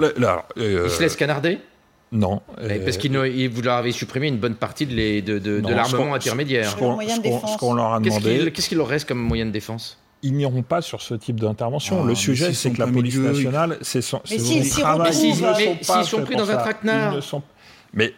Euh, 0.00 0.82
Ils 0.86 0.90
se 0.90 1.00
laissent 1.02 1.16
canarder? 1.16 1.58
Non. 2.16 2.40
Eh, 2.60 2.64
euh, 2.72 2.84
Parce 2.84 2.96
que 2.96 3.48
vous 3.48 3.62
leur 3.62 3.76
avez 3.76 3.92
supprimé 3.92 4.28
une 4.28 4.38
bonne 4.38 4.54
partie 4.54 4.86
de, 4.86 4.94
les- 4.94 5.20
de, 5.22 5.38
de- 5.38 5.56
de 5.56 5.60
Non, 5.60 5.68
ce 5.68 5.74
l'armement 5.74 6.14
intermédiaire. 6.14 6.70
ce 6.70 6.76
qu'on 7.58 7.74
leur 7.74 7.92
a 7.94 8.00
Qu'est-ce 8.00 8.18
demandé, 8.20 8.38
qu'il 8.38 8.52
qu'est-ce 8.52 8.68
qu'il 8.68 8.78
leur 8.78 8.88
reste 8.88 9.06
comme 9.08 9.18
moyen 9.18 9.44
de 9.46 9.50
défense? 9.50 9.98
Ils 10.22 10.32
n'iront 10.32 10.62
pas 10.62 10.80
sur 10.80 11.02
ce 11.02 11.14
type 11.14 11.38
d'intervention. 11.40 11.98
Ah, 11.98 12.02
le 12.02 12.08
mais 12.08 12.14
sujet, 12.14 12.52
c'est 12.54 12.70
que 12.70 12.78
la 12.78 12.86
police 12.86 13.16
nationale, 13.18 13.78
c'est 13.82 14.00
son, 14.00 14.20
Mais 14.30 14.38
s'y 14.38 14.68
travail. 14.80 15.08
retrouvent, 15.08 15.24
Ils 15.24 15.96
mais 15.98 16.04
sont 16.04 16.22
pris 16.22 16.36
dans 16.36 16.50
un 16.50 16.56
traquenard. 16.56 17.12
Ils 17.12 17.16
ne 17.16 17.20
sont- 17.20 17.42
Mais 17.92 18.14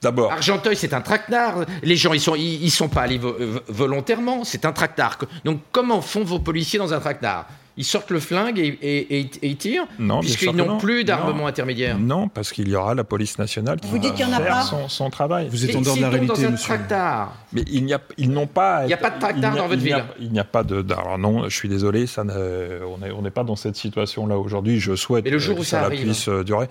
d'abord, 0.00 0.32
Argenteuil, 0.32 0.76
c'est 0.76 0.94
un 0.94 1.00
traquenard. 1.00 1.64
Les 1.82 1.96
gens, 1.96 2.12
ils 2.12 2.20
sont, 2.20 2.36
ils, 2.36 2.62
ils 2.64 2.70
sont 2.70 2.88
pas 2.88 3.02
allés 3.02 3.18
vo- 3.18 3.36
volontairement. 3.68 4.44
C'est 4.44 4.64
un 4.64 4.72
traquenard. 4.72 5.18
Donc, 5.44 5.60
comment 5.72 6.00
font 6.00 6.22
vos 6.24 6.38
policiers 6.38 6.78
dans 6.78 6.94
un 6.94 7.00
traquenard? 7.00 7.48
Ils 7.78 7.84
sortent 7.84 8.10
le 8.10 8.20
flingue 8.20 8.58
et, 8.58 8.66
et- 8.82 9.20
et- 9.20 9.30
et 9.42 9.46
ils 9.48 9.56
tirent 9.56 9.84
Non, 9.98 10.20
Puisqu'ils 10.20 10.54
n'ont 10.54 10.66
non. 10.66 10.78
plus 10.78 11.04
d'armement 11.04 11.46
intermédiaire. 11.46 11.98
non, 11.98 12.28
parce 12.28 12.52
qu'il 12.52 12.68
y 12.68 12.76
aura 12.76 12.94
la 12.94 13.04
police 13.04 13.38
nationale 13.38 13.80
qui 13.80 13.88
Vous 13.88 13.98
dites 13.98 14.10
va 14.10 14.16
qu'il 14.16 14.26
y 14.26 14.28
en 14.28 14.32
a 14.34 14.40
faire 14.40 14.54
pas 14.56 14.62
son, 14.62 14.88
son 14.88 15.08
travail. 15.10 15.48
Vous 15.50 15.64
êtes 15.64 15.74
en 15.76 15.80
dehors 15.80 15.96
de 15.96 16.02
la 16.02 16.10
réalité, 16.10 16.34
dans 16.42 16.48
un 16.48 16.50
monsieur. 16.50 16.74
traquenard. 16.76 17.34
Mais 17.54 17.62
il 17.70 17.84
n'y 17.84 17.94
a, 17.94 18.00
ils 18.18 18.30
n'ont 18.30 18.46
pas. 18.46 18.82
Il 18.84 18.88
n'y 18.88 18.92
a 18.94 18.96
pas 18.98 19.10
de 19.10 19.24
a- 19.24 19.32
dans 19.32 19.66
votre 19.68 19.74
il 19.74 19.84
n'y 19.84 19.92
a- 19.92 19.96
ville. 20.00 20.04
Il 20.20 20.32
n'y 20.32 20.38
a 20.38 20.44
pas 20.44 20.62
de. 20.62 20.84
Alors 20.92 21.18
non, 21.18 21.48
je 21.48 21.56
suis 21.56 21.68
désolé, 21.68 22.06
ça 22.06 22.24
ne- 22.24 22.80
on 23.16 23.22
n'est 23.22 23.30
pas 23.30 23.44
dans 23.44 23.56
cette 23.56 23.76
situation-là 23.76 24.36
aujourd'hui. 24.38 24.78
Je 24.78 24.94
souhaite 24.94 25.24
Mais 25.24 25.30
le 25.30 25.38
jour 25.38 25.56
où 25.56 25.60
que 25.60 25.64
ça 25.66 25.80
ça 25.80 25.86
arrive. 25.86 26.02
puisse 26.02 26.28
euh, 26.28 26.44
durer. 26.44 26.68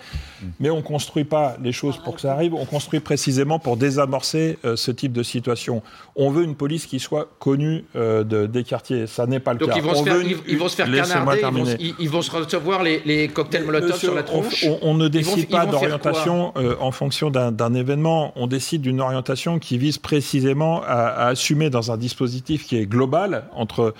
Mais 0.60 0.70
on 0.70 0.82
construit 0.84 1.24
pas 1.24 1.56
les 1.64 1.72
choses 1.72 1.98
pour 1.98 2.16
que 2.16 2.22
ça 2.22 2.34
arrive. 2.34 2.54
On 2.54 2.66
construit 2.66 3.00
précisément 3.00 3.58
pour 3.60 3.76
désamorcer 3.78 4.60
euh, 4.66 4.76
ce 4.76 4.92
type 4.92 5.14
de 5.14 5.24
situation. 5.24 5.82
On 6.16 6.30
veut 6.30 6.44
une 6.44 6.56
police 6.56 6.86
qui 6.86 7.00
soit 7.00 7.28
connue 7.40 7.86
euh, 7.96 8.24
de- 8.24 8.46
des 8.46 8.64
quartiers. 8.64 9.08
Ça 9.08 9.26
n'est 9.26 9.40
pas 9.40 9.54
le 9.54 9.60
Donc 9.60 9.70
cas. 9.70 9.76
ils 9.78 9.82
vont, 9.84 9.92
On 9.92 9.96
se 9.96 10.04
faire, 10.04 10.14
veut 10.16 10.22
une- 10.24 10.30
ils, 10.30 10.38
ils 10.54 10.58
vont 10.58 10.68
se 10.68 10.76
faire 10.76 10.90
Laissez-moi 10.97 11.36
ils 11.38 11.45
vont, 11.45 11.65
se- 11.65 11.75
ils, 11.80 11.95
ils 11.99 12.10
vont 12.10 12.21
se 12.21 12.32
recevoir 12.32 12.84
les, 12.84 13.01
les 13.06 13.27
cocktails 13.27 13.63
Molotov 13.65 13.89
Monsieur, 13.89 14.08
sur 14.10 14.15
la 14.15 14.21
on- 14.21 14.25
tronche. 14.25 14.65
On, 14.67 14.80
on 14.82 14.93
ne 14.95 15.04
vont- 15.04 15.10
décide 15.10 15.49
pas 15.49 15.65
d'orientation 15.65 16.54
euh, 16.58 16.75
en 16.80 16.91
fonction 16.91 17.30
d'un 17.30 17.73
événement. 17.73 18.34
On 18.36 18.47
décide 18.47 18.82
d'une 18.82 19.01
orientation 19.01 19.60
qui 19.60 19.77
vise 19.77 19.97
précisément 19.97 20.82
à, 20.84 20.88
à 21.08 21.27
assumer 21.27 21.69
dans 21.69 21.91
un 21.91 21.97
dispositif 21.97 22.65
qui 22.65 22.77
est 22.77 22.86
global 22.86 23.45
entre 23.54 23.93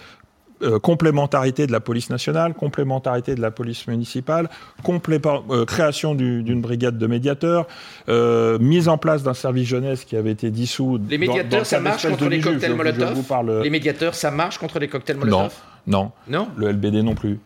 euh, 0.64 0.78
complémentarité 0.78 1.66
de 1.66 1.72
la 1.72 1.80
police 1.80 2.12
nationale, 2.12 2.54
complémentarité 2.54 3.34
de 3.34 3.42
la 3.42 3.50
police 3.50 3.88
municipale, 3.88 4.48
complément- 4.84 5.44
euh, 5.50 5.66
création 5.66 6.14
du- 6.14 6.44
d'une 6.44 6.62
brigade 6.62 7.00
de 7.00 7.08
médiateurs, 7.08 7.66
euh, 8.10 8.60
mise 8.60 8.88
en 8.88 9.00
place 9.00 9.24
d'un 9.24 9.34
service 9.34 9.68
jeunesse 9.68 10.06
qui 10.06 10.16
avait 10.16 10.30
été 10.30 10.52
dissous. 10.52 11.00
Les 11.10 11.18
dans- 11.18 11.26
dans 11.26 11.34
médiateurs, 11.34 11.66
ça 11.66 11.80
marche 11.80 12.08
contre 12.08 12.26
de 12.26 12.30
les 12.30 12.40
cocktails 12.42 12.62
Je- 12.62 12.66
je 12.68 12.78
Molotov 12.78 13.14
vous 13.14 13.24
parle- 13.24 13.62
Les 13.64 13.72
médiateurs, 13.72 14.14
ça 14.14 14.30
marche 14.30 14.60
contre 14.60 14.78
les 14.78 14.88
cocktails 14.88 15.18
Molotov 15.18 15.42
non. 15.42 15.50
Non, 15.88 16.12
Le 16.58 16.72
LBD 16.72 17.04
non 17.04 17.16
plus. 17.16 17.40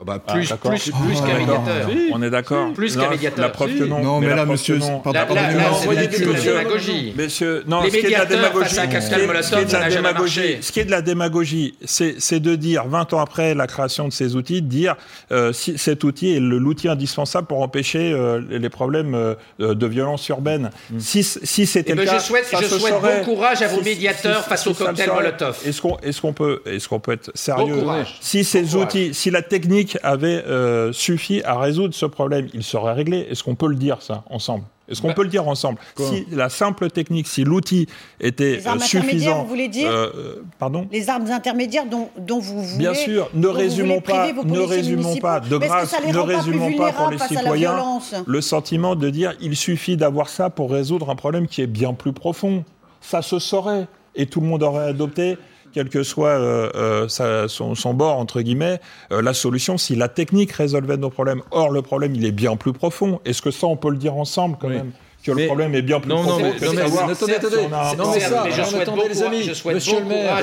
Oh 0.00 0.04
bah, 0.04 0.18
Ah, 0.26 0.32
Plus, 0.34 0.48
d'accord. 0.48 0.70
plus, 0.70 0.90
plus 0.90 0.92
Ah, 0.94 1.26
qu'un 1.26 1.38
d'accord. 1.46 1.62
médiateur. 1.64 1.90
On 2.12 2.22
est 2.22 2.30
d'accord. 2.30 2.72
Plus 2.72 2.96
médiateur. 2.96 3.40
La 3.44 3.48
preuve 3.50 3.76
que 3.78 3.84
non. 3.84 4.00
Non, 4.02 4.20
mais 4.20 4.28
la 4.28 4.36
là, 4.36 4.44
monsieur, 4.46 4.78
pardon, 4.78 5.02
c'est 5.04 5.10
de 5.28 5.34
la 5.34 6.02
monsieur. 6.32 6.52
démagogie. 6.52 7.14
Messieurs, 7.16 7.64
non, 7.66 7.82
Les 7.82 7.90
ce 7.90 7.96
qui 7.96 8.06
est 8.06 8.08
de 8.08 8.12
la 8.12 8.24
démagogie, 8.26 8.74
ce 8.74 8.80
qui 8.80 8.86
est- 8.86 9.64
de 9.64 9.72
la 9.72 9.90
démagogie, 9.92 10.56
ce 10.60 10.72
qui 10.72 10.80
est 10.80 10.84
de 10.84 10.90
la 10.90 11.02
démagogie, 11.02 11.74
c'est 11.84 12.40
de 12.40 12.54
dire 12.54 12.84
20 12.86 13.12
ans 13.12 13.20
après 13.20 13.54
la 13.54 13.66
création 13.66 14.08
de 14.08 14.12
ces 14.12 14.36
outils, 14.36 14.62
de 14.62 14.68
dire 14.68 14.96
euh, 15.32 15.52
si 15.52 15.78
cet 15.78 16.04
outil 16.04 16.36
est 16.36 16.40
l'outil 16.40 16.88
indispensable 16.88 17.46
pour 17.46 17.62
empêcher 17.62 18.12
euh, 18.12 18.40
les 18.48 18.68
problèmes 18.68 19.14
euh, 19.14 19.34
de 19.58 19.86
violence 19.86 20.28
urbaine. 20.28 20.70
Si, 20.98 21.22
si 21.24 21.66
c'était 21.66 21.92
Eh 21.92 21.94
le 21.94 22.04
ben, 22.04 22.10
cas, 22.10 22.18
je 22.18 22.24
souhaite- 22.24 22.44
ça 22.46 22.58
je 22.60 22.66
se 22.66 22.78
souhaite 22.78 22.94
bon 23.00 23.24
courage 23.24 23.62
à 23.62 23.68
vos 23.68 23.82
médiateurs 23.82 24.44
face 24.44 24.66
au 24.66 24.74
cocktail. 24.74 25.10
Molotov. 25.12 25.58
Est-ce 25.66 25.80
qu'on 25.80 25.96
est-ce 26.02 26.20
qu'on 26.20 26.32
peut 26.32 26.60
est-ce 26.66 26.88
qu'on 26.88 27.00
peut 27.00 27.12
être 27.12 27.30
sérieux 27.34 27.74
Bon 27.74 27.80
courage. 27.82 28.16
Si 28.20 28.44
ces 28.44 28.74
outils, 28.76 29.14
si 29.14 29.30
la 29.30 29.42
technique 29.60 29.98
avait 30.02 30.44
euh, 30.46 30.92
suffi 30.92 31.42
à 31.44 31.58
résoudre 31.58 31.94
ce 31.94 32.06
problème, 32.06 32.48
il 32.54 32.62
serait 32.62 32.92
réglé. 32.92 33.26
Est-ce 33.30 33.42
qu'on 33.42 33.54
peut 33.54 33.68
le 33.68 33.76
dire 33.76 34.02
ça 34.02 34.24
ensemble? 34.30 34.64
Est-ce 34.88 35.02
qu'on 35.02 35.08
Bah, 35.08 35.14
peut 35.14 35.22
le 35.24 35.28
dire 35.28 35.48
ensemble? 35.48 35.78
Si 35.98 36.26
la 36.30 36.48
simple 36.48 36.90
technique, 36.90 37.26
si 37.26 37.42
l'outil 37.42 37.88
était 38.20 38.56
Les 38.56 38.66
armes 38.68 38.78
euh, 38.78 38.84
intermédiaires, 38.84 39.02
suffisant, 39.02 39.42
vous 39.42 39.48
voulez 39.48 39.68
dire? 39.68 39.90
euh, 39.90 40.44
pardon? 40.58 40.86
Les 40.92 41.10
armes 41.10 41.28
intermédiaires 41.30 41.86
dont, 41.86 42.08
dont 42.18 42.38
vous 42.38 42.62
voulez. 42.62 42.78
Bien 42.78 42.94
sûr, 42.94 43.28
ne 43.34 43.48
résumons 43.48 44.00
pas, 44.00 44.28
ne 44.44 44.60
résumons 44.60 45.16
pas, 45.16 45.40
de 45.40 45.56
grâce, 45.56 45.94
ne 46.06 46.18
résumons 46.18 46.72
pas 46.76 46.92
pour 46.92 47.10
les 47.10 47.18
citoyens 47.18 47.98
le 48.26 48.40
sentiment 48.40 48.94
de 48.94 49.10
dire 49.10 49.34
il 49.40 49.56
suffit 49.56 49.96
d'avoir 49.96 50.28
ça 50.28 50.50
pour 50.50 50.70
résoudre 50.70 51.10
un 51.10 51.16
problème 51.16 51.48
qui 51.48 51.62
est 51.62 51.66
bien 51.66 51.92
plus 51.92 52.12
profond. 52.12 52.64
Ça 53.00 53.22
se 53.22 53.38
saurait 53.38 53.86
et 54.14 54.26
tout 54.26 54.40
le 54.40 54.46
monde 54.46 54.62
aurait 54.62 54.86
adopté 54.86 55.36
quel 55.76 55.90
que 55.90 56.02
soit 56.02 56.30
euh, 56.30 56.70
euh, 56.74 57.06
sa- 57.08 57.48
son, 57.48 57.74
son 57.74 57.92
bord, 57.92 58.18
entre 58.18 58.40
guillemets, 58.40 58.80
euh, 59.12 59.20
la 59.20 59.34
solution 59.34 59.76
si 59.76 59.94
la 59.94 60.08
technique 60.08 60.52
résolvait 60.52 60.96
nos 60.96 61.10
problèmes. 61.10 61.42
Or, 61.50 61.70
le 61.70 61.82
problème, 61.82 62.14
il 62.14 62.24
est 62.24 62.32
bien 62.32 62.56
plus 62.56 62.72
profond. 62.72 63.20
Est-ce 63.26 63.42
que 63.42 63.50
ça, 63.50 63.66
on 63.66 63.76
peut 63.76 63.90
le 63.90 63.98
dire 63.98 64.16
ensemble 64.16 64.56
quand 64.58 64.68
Oui. 64.68 64.76
même 64.76 64.92
Que 65.22 65.32
Mais- 65.32 65.42
le 65.42 65.46
problème 65.48 65.74
est 65.74 65.82
bien 65.82 66.00
plus 66.00 66.08
Non, 66.08 66.22
non, 66.22 66.28
profond 66.28 66.42
mais, 66.44 66.52
que 66.58 66.64
non, 66.64 66.72
mais 66.72 66.82
savoir 66.82 67.10
attendez, 67.10 67.32
attendez. 67.34 67.56
Non, 67.56 68.10
mais 68.14 68.20
ça, 68.20 68.42
mais 68.46 68.50
je 68.52 68.62
souhaite 68.62 68.82
attendez, 68.88 69.08
les 69.10 69.22
amis, 69.22 69.42
je 69.42 69.52
souhaite 69.52 69.74
monsieur 69.74 69.92
bon 69.94 70.00
le 70.00 70.06
maire, 70.06 70.38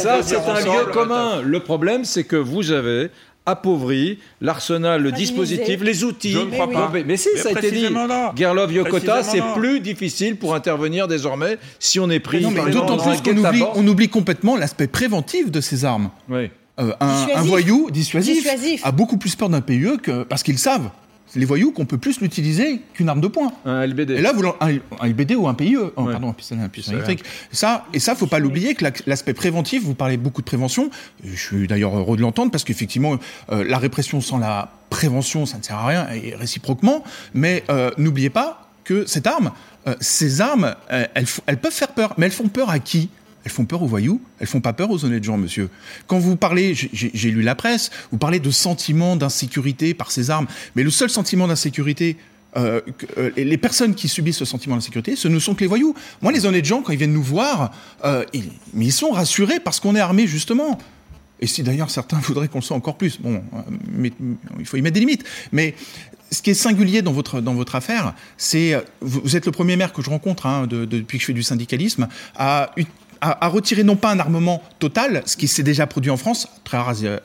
ça, 0.00 0.22
c'est 0.22 0.36
un 0.36 0.60
lieu 0.60 0.84
commun. 0.92 1.40
Le 1.42 1.58
problème, 1.60 2.04
c'est 2.04 2.22
que 2.24 2.36
vous 2.36 2.70
avez 2.70 3.10
appauvri 3.48 4.18
l'arsenal, 4.40 5.02
le 5.02 5.12
dispositif, 5.12 5.82
les 5.82 6.04
outils. 6.04 6.32
Je 6.32 6.38
ne 6.38 6.50
crois 6.50 6.66
Mais 6.66 6.74
pas. 6.74 6.90
Mais, 6.92 7.04
mais 7.04 7.16
si, 7.16 7.28
Mais 7.34 7.40
ça 7.40 7.48
a 7.50 7.52
été 7.52 7.70
dit. 7.70 7.86
Gerlov 8.36 8.72
Yokota, 8.72 9.22
c'est 9.22 9.42
plus 9.54 9.80
difficile 9.80 10.36
pour 10.36 10.54
intervenir 10.54 11.08
désormais 11.08 11.58
si 11.78 11.98
on 12.00 12.10
est 12.10 12.20
pris 12.20 12.40
d'autant 12.40 12.98
plus 12.98 13.20
qu'on 13.22 13.36
oublie, 13.36 13.62
on 13.74 13.86
oublie 13.86 14.08
complètement 14.08 14.56
l'aspect 14.56 14.86
préventif 14.86 15.50
de 15.50 15.60
ces 15.60 15.84
armes. 15.84 16.10
Oui. 16.28 16.50
Euh, 16.80 16.92
un, 17.00 17.42
voyou 17.42 17.90
dissuasif, 17.90 18.36
Dissuasif. 18.36 18.86
a 18.86 18.92
beaucoup 18.92 19.16
plus 19.16 19.34
peur 19.34 19.48
d'un 19.48 19.60
PE 19.60 19.96
que 20.00 20.22
parce 20.22 20.44
qu'ils 20.44 20.58
savent. 20.58 20.90
Les 21.36 21.44
voyous 21.44 21.72
qu'on 21.72 21.84
peut 21.84 21.98
plus 21.98 22.20
l'utiliser 22.20 22.80
qu'une 22.94 23.08
arme 23.08 23.20
de 23.20 23.28
poing. 23.28 23.52
Un 23.64 23.86
LBD. 23.86 24.14
Et 24.14 24.20
là, 24.22 24.32
vous 24.32 24.46
un, 24.46 24.54
un 25.00 25.06
LBD 25.08 25.34
ou 25.36 25.46
un 25.48 25.54
PIE, 25.54 25.76
oh, 25.76 25.92
Ouais. 26.02 26.12
pardon, 26.12 26.30
un 26.30 26.32
pistolet, 26.32 26.62
un 26.62 26.68
pistolet 26.68 26.98
Pistolet. 26.98 27.14
électrique. 27.14 27.32
Ça, 27.52 27.84
et 27.92 27.98
ça, 28.00 28.14
faut 28.14 28.26
pas 28.26 28.38
l'oublier 28.38 28.74
que 28.74 28.84
la- 28.84 28.92
l'aspect 29.06 29.34
préventif, 29.34 29.82
vous 29.82 29.94
parlez 29.94 30.16
beaucoup 30.16 30.40
de 30.40 30.46
prévention. 30.46 30.90
Je 31.22 31.34
suis 31.36 31.66
d'ailleurs 31.66 31.96
heureux 31.96 32.16
de 32.16 32.22
l'entendre 32.22 32.50
parce 32.50 32.64
qu'effectivement, 32.64 33.18
euh, 33.52 33.64
la 33.64 33.78
répression 33.78 34.20
sans 34.20 34.38
la 34.38 34.72
prévention, 34.90 35.44
ça 35.46 35.58
ne 35.58 35.62
sert 35.62 35.76
à 35.76 35.86
rien, 35.86 36.08
et 36.10 36.34
réciproquement. 36.34 37.04
Mais 37.34 37.62
euh, 37.68 37.90
n'oubliez 37.98 38.30
pas 38.30 38.68
que 38.84 39.04
cette 39.06 39.26
arme, 39.26 39.50
euh, 39.86 39.94
ces 40.00 40.40
armes, 40.40 40.74
euh, 40.90 41.04
elles 41.46 41.58
peuvent 41.58 41.72
faire 41.72 41.88
peur. 41.88 42.14
Mais 42.16 42.26
elles 42.26 42.32
font 42.32 42.48
peur 42.48 42.70
à 42.70 42.78
qui? 42.78 43.10
Elles 43.44 43.52
font 43.52 43.64
peur 43.64 43.82
aux 43.82 43.86
voyous, 43.86 44.20
elles 44.40 44.46
font 44.46 44.60
pas 44.60 44.72
peur 44.72 44.90
aux 44.90 45.04
honnêtes 45.04 45.24
gens, 45.24 45.38
monsieur. 45.38 45.70
Quand 46.06 46.18
vous 46.18 46.36
parlez, 46.36 46.74
j'ai- 46.74 47.30
lu 47.30 47.42
la 47.42 47.54
presse, 47.54 47.90
vous 48.10 48.18
parlez 48.18 48.40
de 48.40 48.50
sentiment 48.50 49.16
d'insécurité 49.16 49.94
par 49.94 50.10
ces 50.10 50.30
armes, 50.30 50.46
mais 50.76 50.82
le 50.82 50.90
seul 50.90 51.10
sentiment 51.10 51.46
d'insécurité, 51.46 52.16
euh, 52.56 52.80
euh, 53.18 53.30
les 53.36 53.58
personnes 53.58 53.94
qui 53.94 54.08
subissent 54.08 54.38
ce 54.38 54.44
sentiment 54.44 54.74
d'insécurité, 54.74 55.16
ce 55.16 55.28
ne 55.28 55.38
sont 55.38 55.54
que 55.54 55.60
les 55.60 55.66
voyous. 55.66 55.94
Moi, 56.22 56.32
les 56.32 56.46
honnêtes 56.46 56.64
gens, 56.64 56.82
quand 56.82 56.92
ils 56.92 56.98
viennent 56.98 57.12
nous 57.12 57.22
voir, 57.22 57.72
euh, 58.04 58.24
ils, 58.74 58.92
sont 58.92 59.10
rassurés 59.10 59.60
parce 59.60 59.80
qu'on 59.80 59.94
est 59.94 60.00
armé 60.00 60.26
justement. 60.26 60.78
Et 61.40 61.46
si 61.46 61.62
d'ailleurs 61.62 61.90
certains 61.90 62.18
voudraient 62.22 62.48
qu'on 62.48 62.58
le 62.58 62.64
soit 62.64 62.76
encore 62.76 62.96
plus, 62.96 63.20
bon, 63.20 63.42
il 64.58 64.66
faut 64.66 64.76
y 64.76 64.82
mettre 64.82 64.94
des 64.94 65.00
limites. 65.00 65.24
Mais 65.52 65.74
ce 66.30 66.42
qui 66.42 66.50
est 66.50 66.54
singulier 66.54 67.02
dans 67.02 67.12
votre, 67.12 67.40
dans 67.40 67.54
votre 67.54 67.74
affaire, 67.74 68.14
c'est 68.38 68.74
vous, 69.00 69.36
êtes 69.36 69.46
le 69.46 69.52
premier 69.52 69.76
maire 69.76 69.92
que 69.92 70.02
je 70.02 70.10
rencontre 70.10 70.46
hein, 70.46 70.66
depuis 70.66 71.18
que 71.18 71.22
je 71.22 71.26
fais 71.26 71.32
du 71.34 71.42
syndicalisme 71.42 72.08
à 72.34 72.70
à, 73.20 73.48
retirer 73.48 73.84
non 73.84 73.96
pas 73.96 74.10
un 74.10 74.18
armement 74.18 74.62
total, 74.78 75.22
ce 75.26 75.36
qui 75.36 75.48
s'est 75.48 75.62
déjà 75.62 75.86
produit 75.86 76.10
en 76.10 76.16
France, 76.16 76.48
très, 76.64 76.78
euh, 77.04 77.18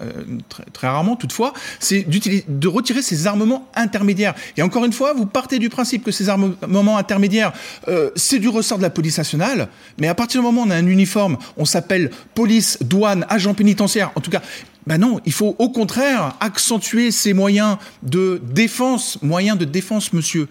rarement 0.82 1.15
toutefois, 1.15 1.53
c'est 1.79 2.06
de 2.08 2.67
retirer 2.67 3.01
ces 3.01 3.27
armements 3.27 3.67
intermédiaires. 3.75 4.34
Et 4.58 4.62
encore 4.62 4.86
une 4.86 4.93
fois, 4.93 5.13
vous 5.13 5.25
partez 5.25 5.60
du 5.60 5.69
principe 5.69 6.03
que 6.03 6.12
ces 6.12 6.29
armements 6.29 6.97
intermédiaires, 6.97 7.53
euh, 7.88 8.12
c'est 8.15 8.39
du 8.39 8.49
ressort 8.49 8.77
de 8.77 8.84
la 8.84 8.89
police 8.89 9.17
nationale, 9.17 9.69
mais 9.99 10.08
à 10.08 10.15
partir 10.15 10.41
du 10.41 10.45
moment 10.45 10.63
où 10.63 10.67
on 10.67 10.69
a 10.69 10.75
un 10.75 10.88
uniforme, 10.88 11.38
on 11.58 11.65
s'appelle 11.65 12.12
police, 12.34 12.77
douane, 12.82 13.25
agent 13.29 13.53
pénitentiaire, 13.53 14.12
en 14.15 14.21
tout 14.21 14.32
cas, 14.32 14.41
ben 14.86 14.97
non, 14.97 15.21
il 15.25 15.32
faut 15.32 15.56
au 15.60 15.69
contraire 15.69 16.36
accentuer 16.41 17.12
ces 17.12 17.34
moyens 17.34 17.77
de 18.01 18.41
défense, 18.43 19.17
moyens 19.21 19.58
de 19.58 19.65
défense, 19.65 20.12
monsieur 20.12 20.47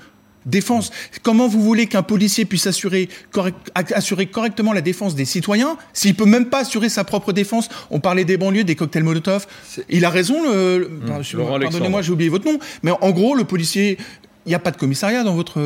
défense. 0.46 0.90
Comment 1.22 1.48
vous 1.48 1.62
voulez 1.62 1.86
qu'un 1.86 2.02
policier 2.02 2.44
puisse 2.44 2.66
assurer, 2.66 3.08
assurer 3.74 4.26
correctement 4.26 4.72
la 4.72 4.80
défense 4.80 5.14
des 5.14 5.24
citoyens 5.24 5.76
s'il 5.92 6.14
peut 6.14 6.24
même 6.24 6.46
pas 6.46 6.60
assurer 6.60 6.88
sa 6.88 7.04
propre 7.04 7.32
défense? 7.32 7.68
On 7.90 8.00
parlait 8.00 8.24
des 8.24 8.36
banlieues, 8.36 8.64
des 8.64 8.74
cocktails 8.74 9.04
Molotov. 9.04 9.46
Il 9.88 10.04
a 10.04 10.10
raison. 10.10 10.42
Le, 10.42 10.88
mmh. 10.88 11.60
Pardonnez-moi, 11.60 12.02
j'ai 12.02 12.12
oublié 12.12 12.30
votre 12.30 12.44
nom. 12.44 12.58
Mais 12.82 12.90
en 12.90 13.10
gros, 13.10 13.34
le 13.34 13.44
policier, 13.44 13.98
il 14.46 14.48
n'y 14.48 14.54
a 14.54 14.58
pas 14.58 14.70
de 14.70 14.76
commissariat 14.76 15.22
dans 15.24 15.34
votre. 15.34 15.60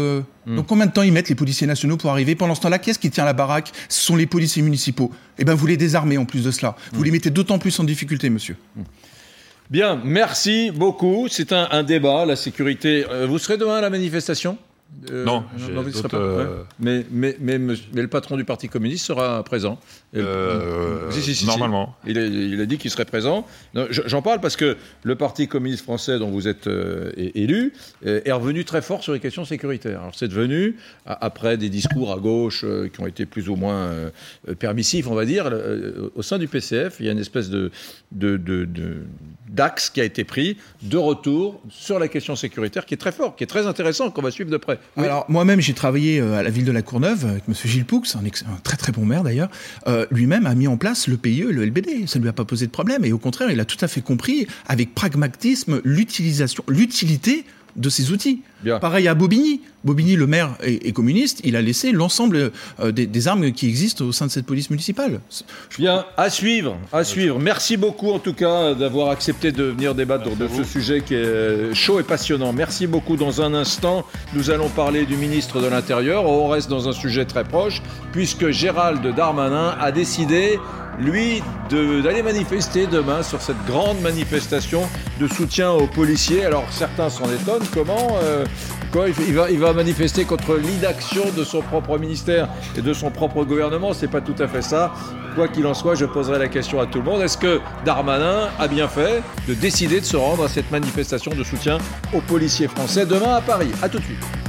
Mmh. 0.46 0.56
Donc 0.56 0.66
combien 0.66 0.86
de 0.86 0.92
temps 0.92 1.02
ils 1.02 1.12
mettent 1.12 1.28
les 1.28 1.34
policiers 1.34 1.66
nationaux 1.66 1.96
pour 1.96 2.10
arriver? 2.10 2.34
Pendant 2.34 2.54
ce 2.54 2.60
temps-là, 2.60 2.78
qu'est-ce 2.78 2.98
qui 2.98 3.10
tient 3.10 3.24
la 3.24 3.32
baraque? 3.32 3.72
Ce 3.88 4.02
sont 4.02 4.16
les 4.16 4.26
policiers 4.26 4.62
municipaux. 4.62 5.10
Eh 5.38 5.44
bien, 5.44 5.54
vous 5.54 5.66
les 5.66 5.76
désarmez 5.76 6.18
en 6.18 6.24
plus 6.24 6.44
de 6.44 6.50
cela. 6.50 6.76
Vous 6.92 7.00
mmh. 7.00 7.04
les 7.04 7.10
mettez 7.10 7.30
d'autant 7.30 7.58
plus 7.58 7.78
en 7.80 7.84
difficulté, 7.84 8.30
monsieur. 8.30 8.56
Bien, 9.68 10.00
merci 10.04 10.70
beaucoup. 10.70 11.26
C'est 11.28 11.52
un, 11.52 11.82
débat, 11.82 12.24
la 12.24 12.36
sécurité. 12.36 13.04
Euh, 13.10 13.26
vous 13.26 13.38
serez 13.38 13.58
demain 13.58 13.78
à 13.78 13.80
la 13.80 13.90
manifestation? 13.90 14.58
Euh, 15.10 15.24
non, 15.24 15.44
euh, 16.14 16.64
mais, 16.80 17.04
mais, 17.10 17.36
mais, 17.40 17.74
le 17.94 18.08
patron 18.08 18.36
du 18.36 18.44
Parti 18.44 18.68
communiste 18.68 19.04
sera 19.04 19.42
présent. 19.44 19.78
Euh, 20.16 21.10
normalement. 21.44 21.94
Il, 22.06 22.18
a, 22.60 22.66
dit 22.66 22.78
qu'il 22.78 22.90
serait 22.90 23.04
présent. 23.04 23.46
J'en 23.90 24.22
parle 24.22 24.40
parce 24.40 24.56
que 24.56 24.76
le 25.02 25.14
Parti 25.14 25.48
communiste 25.48 25.82
français 25.82 26.18
dont 26.18 26.30
vous 26.30 26.48
êtes 26.48 26.68
élu 27.16 27.74
est 28.04 28.32
revenu 28.32 28.64
très 28.64 28.82
fort 28.82 29.02
sur 29.02 29.12
les 29.12 29.20
questions 29.20 29.44
sécuritaires. 29.44 30.00
Alors 30.00 30.14
c'est 30.14 30.28
devenu, 30.28 30.76
après 31.04 31.56
des 31.58 31.68
discours 31.68 32.12
à 32.12 32.18
gauche 32.18 32.64
qui 32.92 33.00
ont 33.00 33.06
été 33.06 33.26
plus 33.26 33.48
ou 33.48 33.56
moins 33.56 33.90
permissifs, 34.58 35.06
on 35.08 35.14
va 35.14 35.24
dire, 35.24 35.50
au 36.14 36.22
sein 36.22 36.38
du 36.38 36.48
PCF, 36.48 36.96
il 37.00 37.06
y 37.06 37.08
a 37.08 37.12
une 37.12 37.18
espèce 37.18 37.50
de, 37.50 37.70
de, 38.12 38.36
de 38.36 38.66
d'axe 39.48 39.90
qui 39.90 40.00
a 40.00 40.04
été 40.04 40.24
pris 40.24 40.56
de 40.82 40.96
retour 40.96 41.60
sur 41.68 41.98
la 41.98 42.08
question 42.08 42.36
sécuritaire 42.36 42.84
qui 42.84 42.94
est 42.94 42.98
très 42.98 43.12
fort, 43.12 43.36
qui 43.36 43.44
est 43.44 43.46
très 43.46 43.66
intéressant, 43.66 44.10
qu'on 44.10 44.22
va 44.22 44.30
suivre 44.30 44.50
de 44.50 44.56
près. 44.56 44.75
Alors 44.96 45.26
moi-même 45.28 45.60
j'ai 45.60 45.74
travaillé 45.74 46.20
euh, 46.20 46.38
à 46.38 46.42
la 46.42 46.50
ville 46.50 46.64
de 46.64 46.72
la 46.72 46.82
Courneuve 46.82 47.26
avec 47.26 47.44
M. 47.48 47.54
Gilles 47.64 47.84
Poux, 47.84 48.02
un, 48.14 48.24
un, 48.24 48.56
très 48.62 48.76
très 48.76 48.92
bon 48.92 49.04
maire 49.04 49.22
d'ailleurs. 49.22 49.50
Euh, 49.86 50.06
lui-même 50.10 50.46
a 50.46 50.54
mis 50.54 50.68
en 50.68 50.76
place 50.76 51.08
le 51.08 51.16
PIE, 51.16 51.44
le 51.50 51.64
LBD. 51.64 52.06
Ça 52.06 52.18
ne 52.18 52.22
lui 52.22 52.28
a 52.28 52.32
pas 52.32 52.44
posé 52.44 52.66
de 52.66 52.70
problème 52.70 53.04
et 53.04 53.12
au 53.12 53.18
contraire 53.18 53.50
il 53.50 53.60
a 53.60 53.64
tout 53.64 53.78
à 53.80 53.88
fait 53.88 54.00
compris 54.00 54.46
avec 54.66 54.94
pragmatisme 54.94 55.80
l'utilisation, 55.84 56.64
l'utilité 56.68 57.44
de 57.76 57.88
ces 57.88 58.10
outils. 58.10 58.42
Pareil 58.80 59.06
à 59.08 59.14
Bobigny. 59.14 59.60
Bobigny, 59.84 60.16
le 60.16 60.26
maire 60.26 60.56
est, 60.62 60.92
communiste, 60.92 61.40
il 61.44 61.54
a 61.54 61.62
laissé 61.62 61.92
l'ensemble 61.92 62.50
euh, 62.80 62.90
des, 62.90 63.28
armes 63.28 63.52
qui 63.52 63.68
existent 63.68 64.04
au 64.04 64.10
sein 64.10 64.26
de 64.26 64.32
cette 64.32 64.46
police 64.46 64.68
municipale. 64.68 65.20
Bien, 65.78 66.04
à 66.16 66.28
suivre, 66.28 66.76
à 66.92 67.04
suivre. 67.04 67.38
Merci 67.38 67.76
beaucoup 67.76 68.10
en 68.10 68.18
tout 68.18 68.32
cas 68.32 68.74
d'avoir 68.74 69.10
accepté 69.10 69.52
de 69.52 69.62
venir 69.64 69.94
débattre 69.94 70.34
de 70.36 70.48
ce 70.48 70.64
sujet 70.64 71.02
qui 71.02 71.14
est 71.14 71.72
chaud 71.72 72.00
et 72.00 72.02
passionnant. 72.02 72.52
Merci 72.52 72.88
beaucoup. 72.88 73.16
Dans 73.16 73.40
un 73.40 73.54
instant, 73.54 74.04
nous 74.34 74.50
allons 74.50 74.68
parler 74.68 75.06
du 75.06 75.16
ministre 75.16 75.60
de 75.60 75.68
l'Intérieur. 75.68 76.24
On 76.24 76.48
reste 76.48 76.68
dans 76.68 76.88
un 76.88 76.92
sujet 76.92 77.24
très 77.24 77.44
proche, 77.44 77.80
puisque 78.10 78.50
Gérald 78.50 79.06
Darmanin 79.14 79.76
a 79.80 79.92
décidé 79.92 80.58
lui, 80.98 81.42
d'aller 81.70 82.22
manifester 82.22 82.86
demain 82.86 83.22
sur 83.22 83.40
cette 83.42 83.62
grande 83.66 84.00
manifestation 84.00 84.82
de 85.20 85.26
soutien 85.28 85.70
aux 85.70 85.86
policiers. 85.86 86.44
Alors 86.44 86.64
certains 86.70 87.10
s'en 87.10 87.30
étonnent, 87.30 87.66
comment 87.72 88.16
euh, 88.22 88.44
quoi, 88.92 89.06
il, 89.08 89.34
va, 89.34 89.50
il 89.50 89.58
va 89.58 89.72
manifester 89.72 90.24
contre 90.24 90.56
l'inaction 90.56 91.24
de 91.36 91.44
son 91.44 91.60
propre 91.62 91.98
ministère 91.98 92.48
et 92.76 92.82
de 92.82 92.92
son 92.92 93.10
propre 93.10 93.44
gouvernement? 93.44 93.92
C'est 93.92 94.10
pas 94.10 94.20
tout 94.20 94.36
à 94.38 94.48
fait 94.48 94.62
ça. 94.62 94.94
Quoi 95.34 95.48
qu'il 95.48 95.66
en 95.66 95.74
soit, 95.74 95.94
je 95.94 96.06
poserai 96.06 96.38
la 96.38 96.48
question 96.48 96.80
à 96.80 96.86
tout 96.86 96.98
le 96.98 97.04
monde. 97.04 97.20
Est-ce 97.20 97.36
que 97.36 97.60
Darmanin 97.84 98.48
a 98.58 98.68
bien 98.68 98.88
fait 98.88 99.22
de 99.46 99.52
décider 99.52 100.00
de 100.00 100.06
se 100.06 100.16
rendre 100.16 100.44
à 100.44 100.48
cette 100.48 100.70
manifestation 100.70 101.32
de 101.34 101.44
soutien 101.44 101.76
aux 102.14 102.22
policiers 102.22 102.68
français 102.68 103.04
demain 103.04 103.34
à 103.34 103.40
Paris? 103.42 103.70
A 103.82 103.88
tout 103.88 103.98
de 103.98 104.04
suite. 104.04 104.45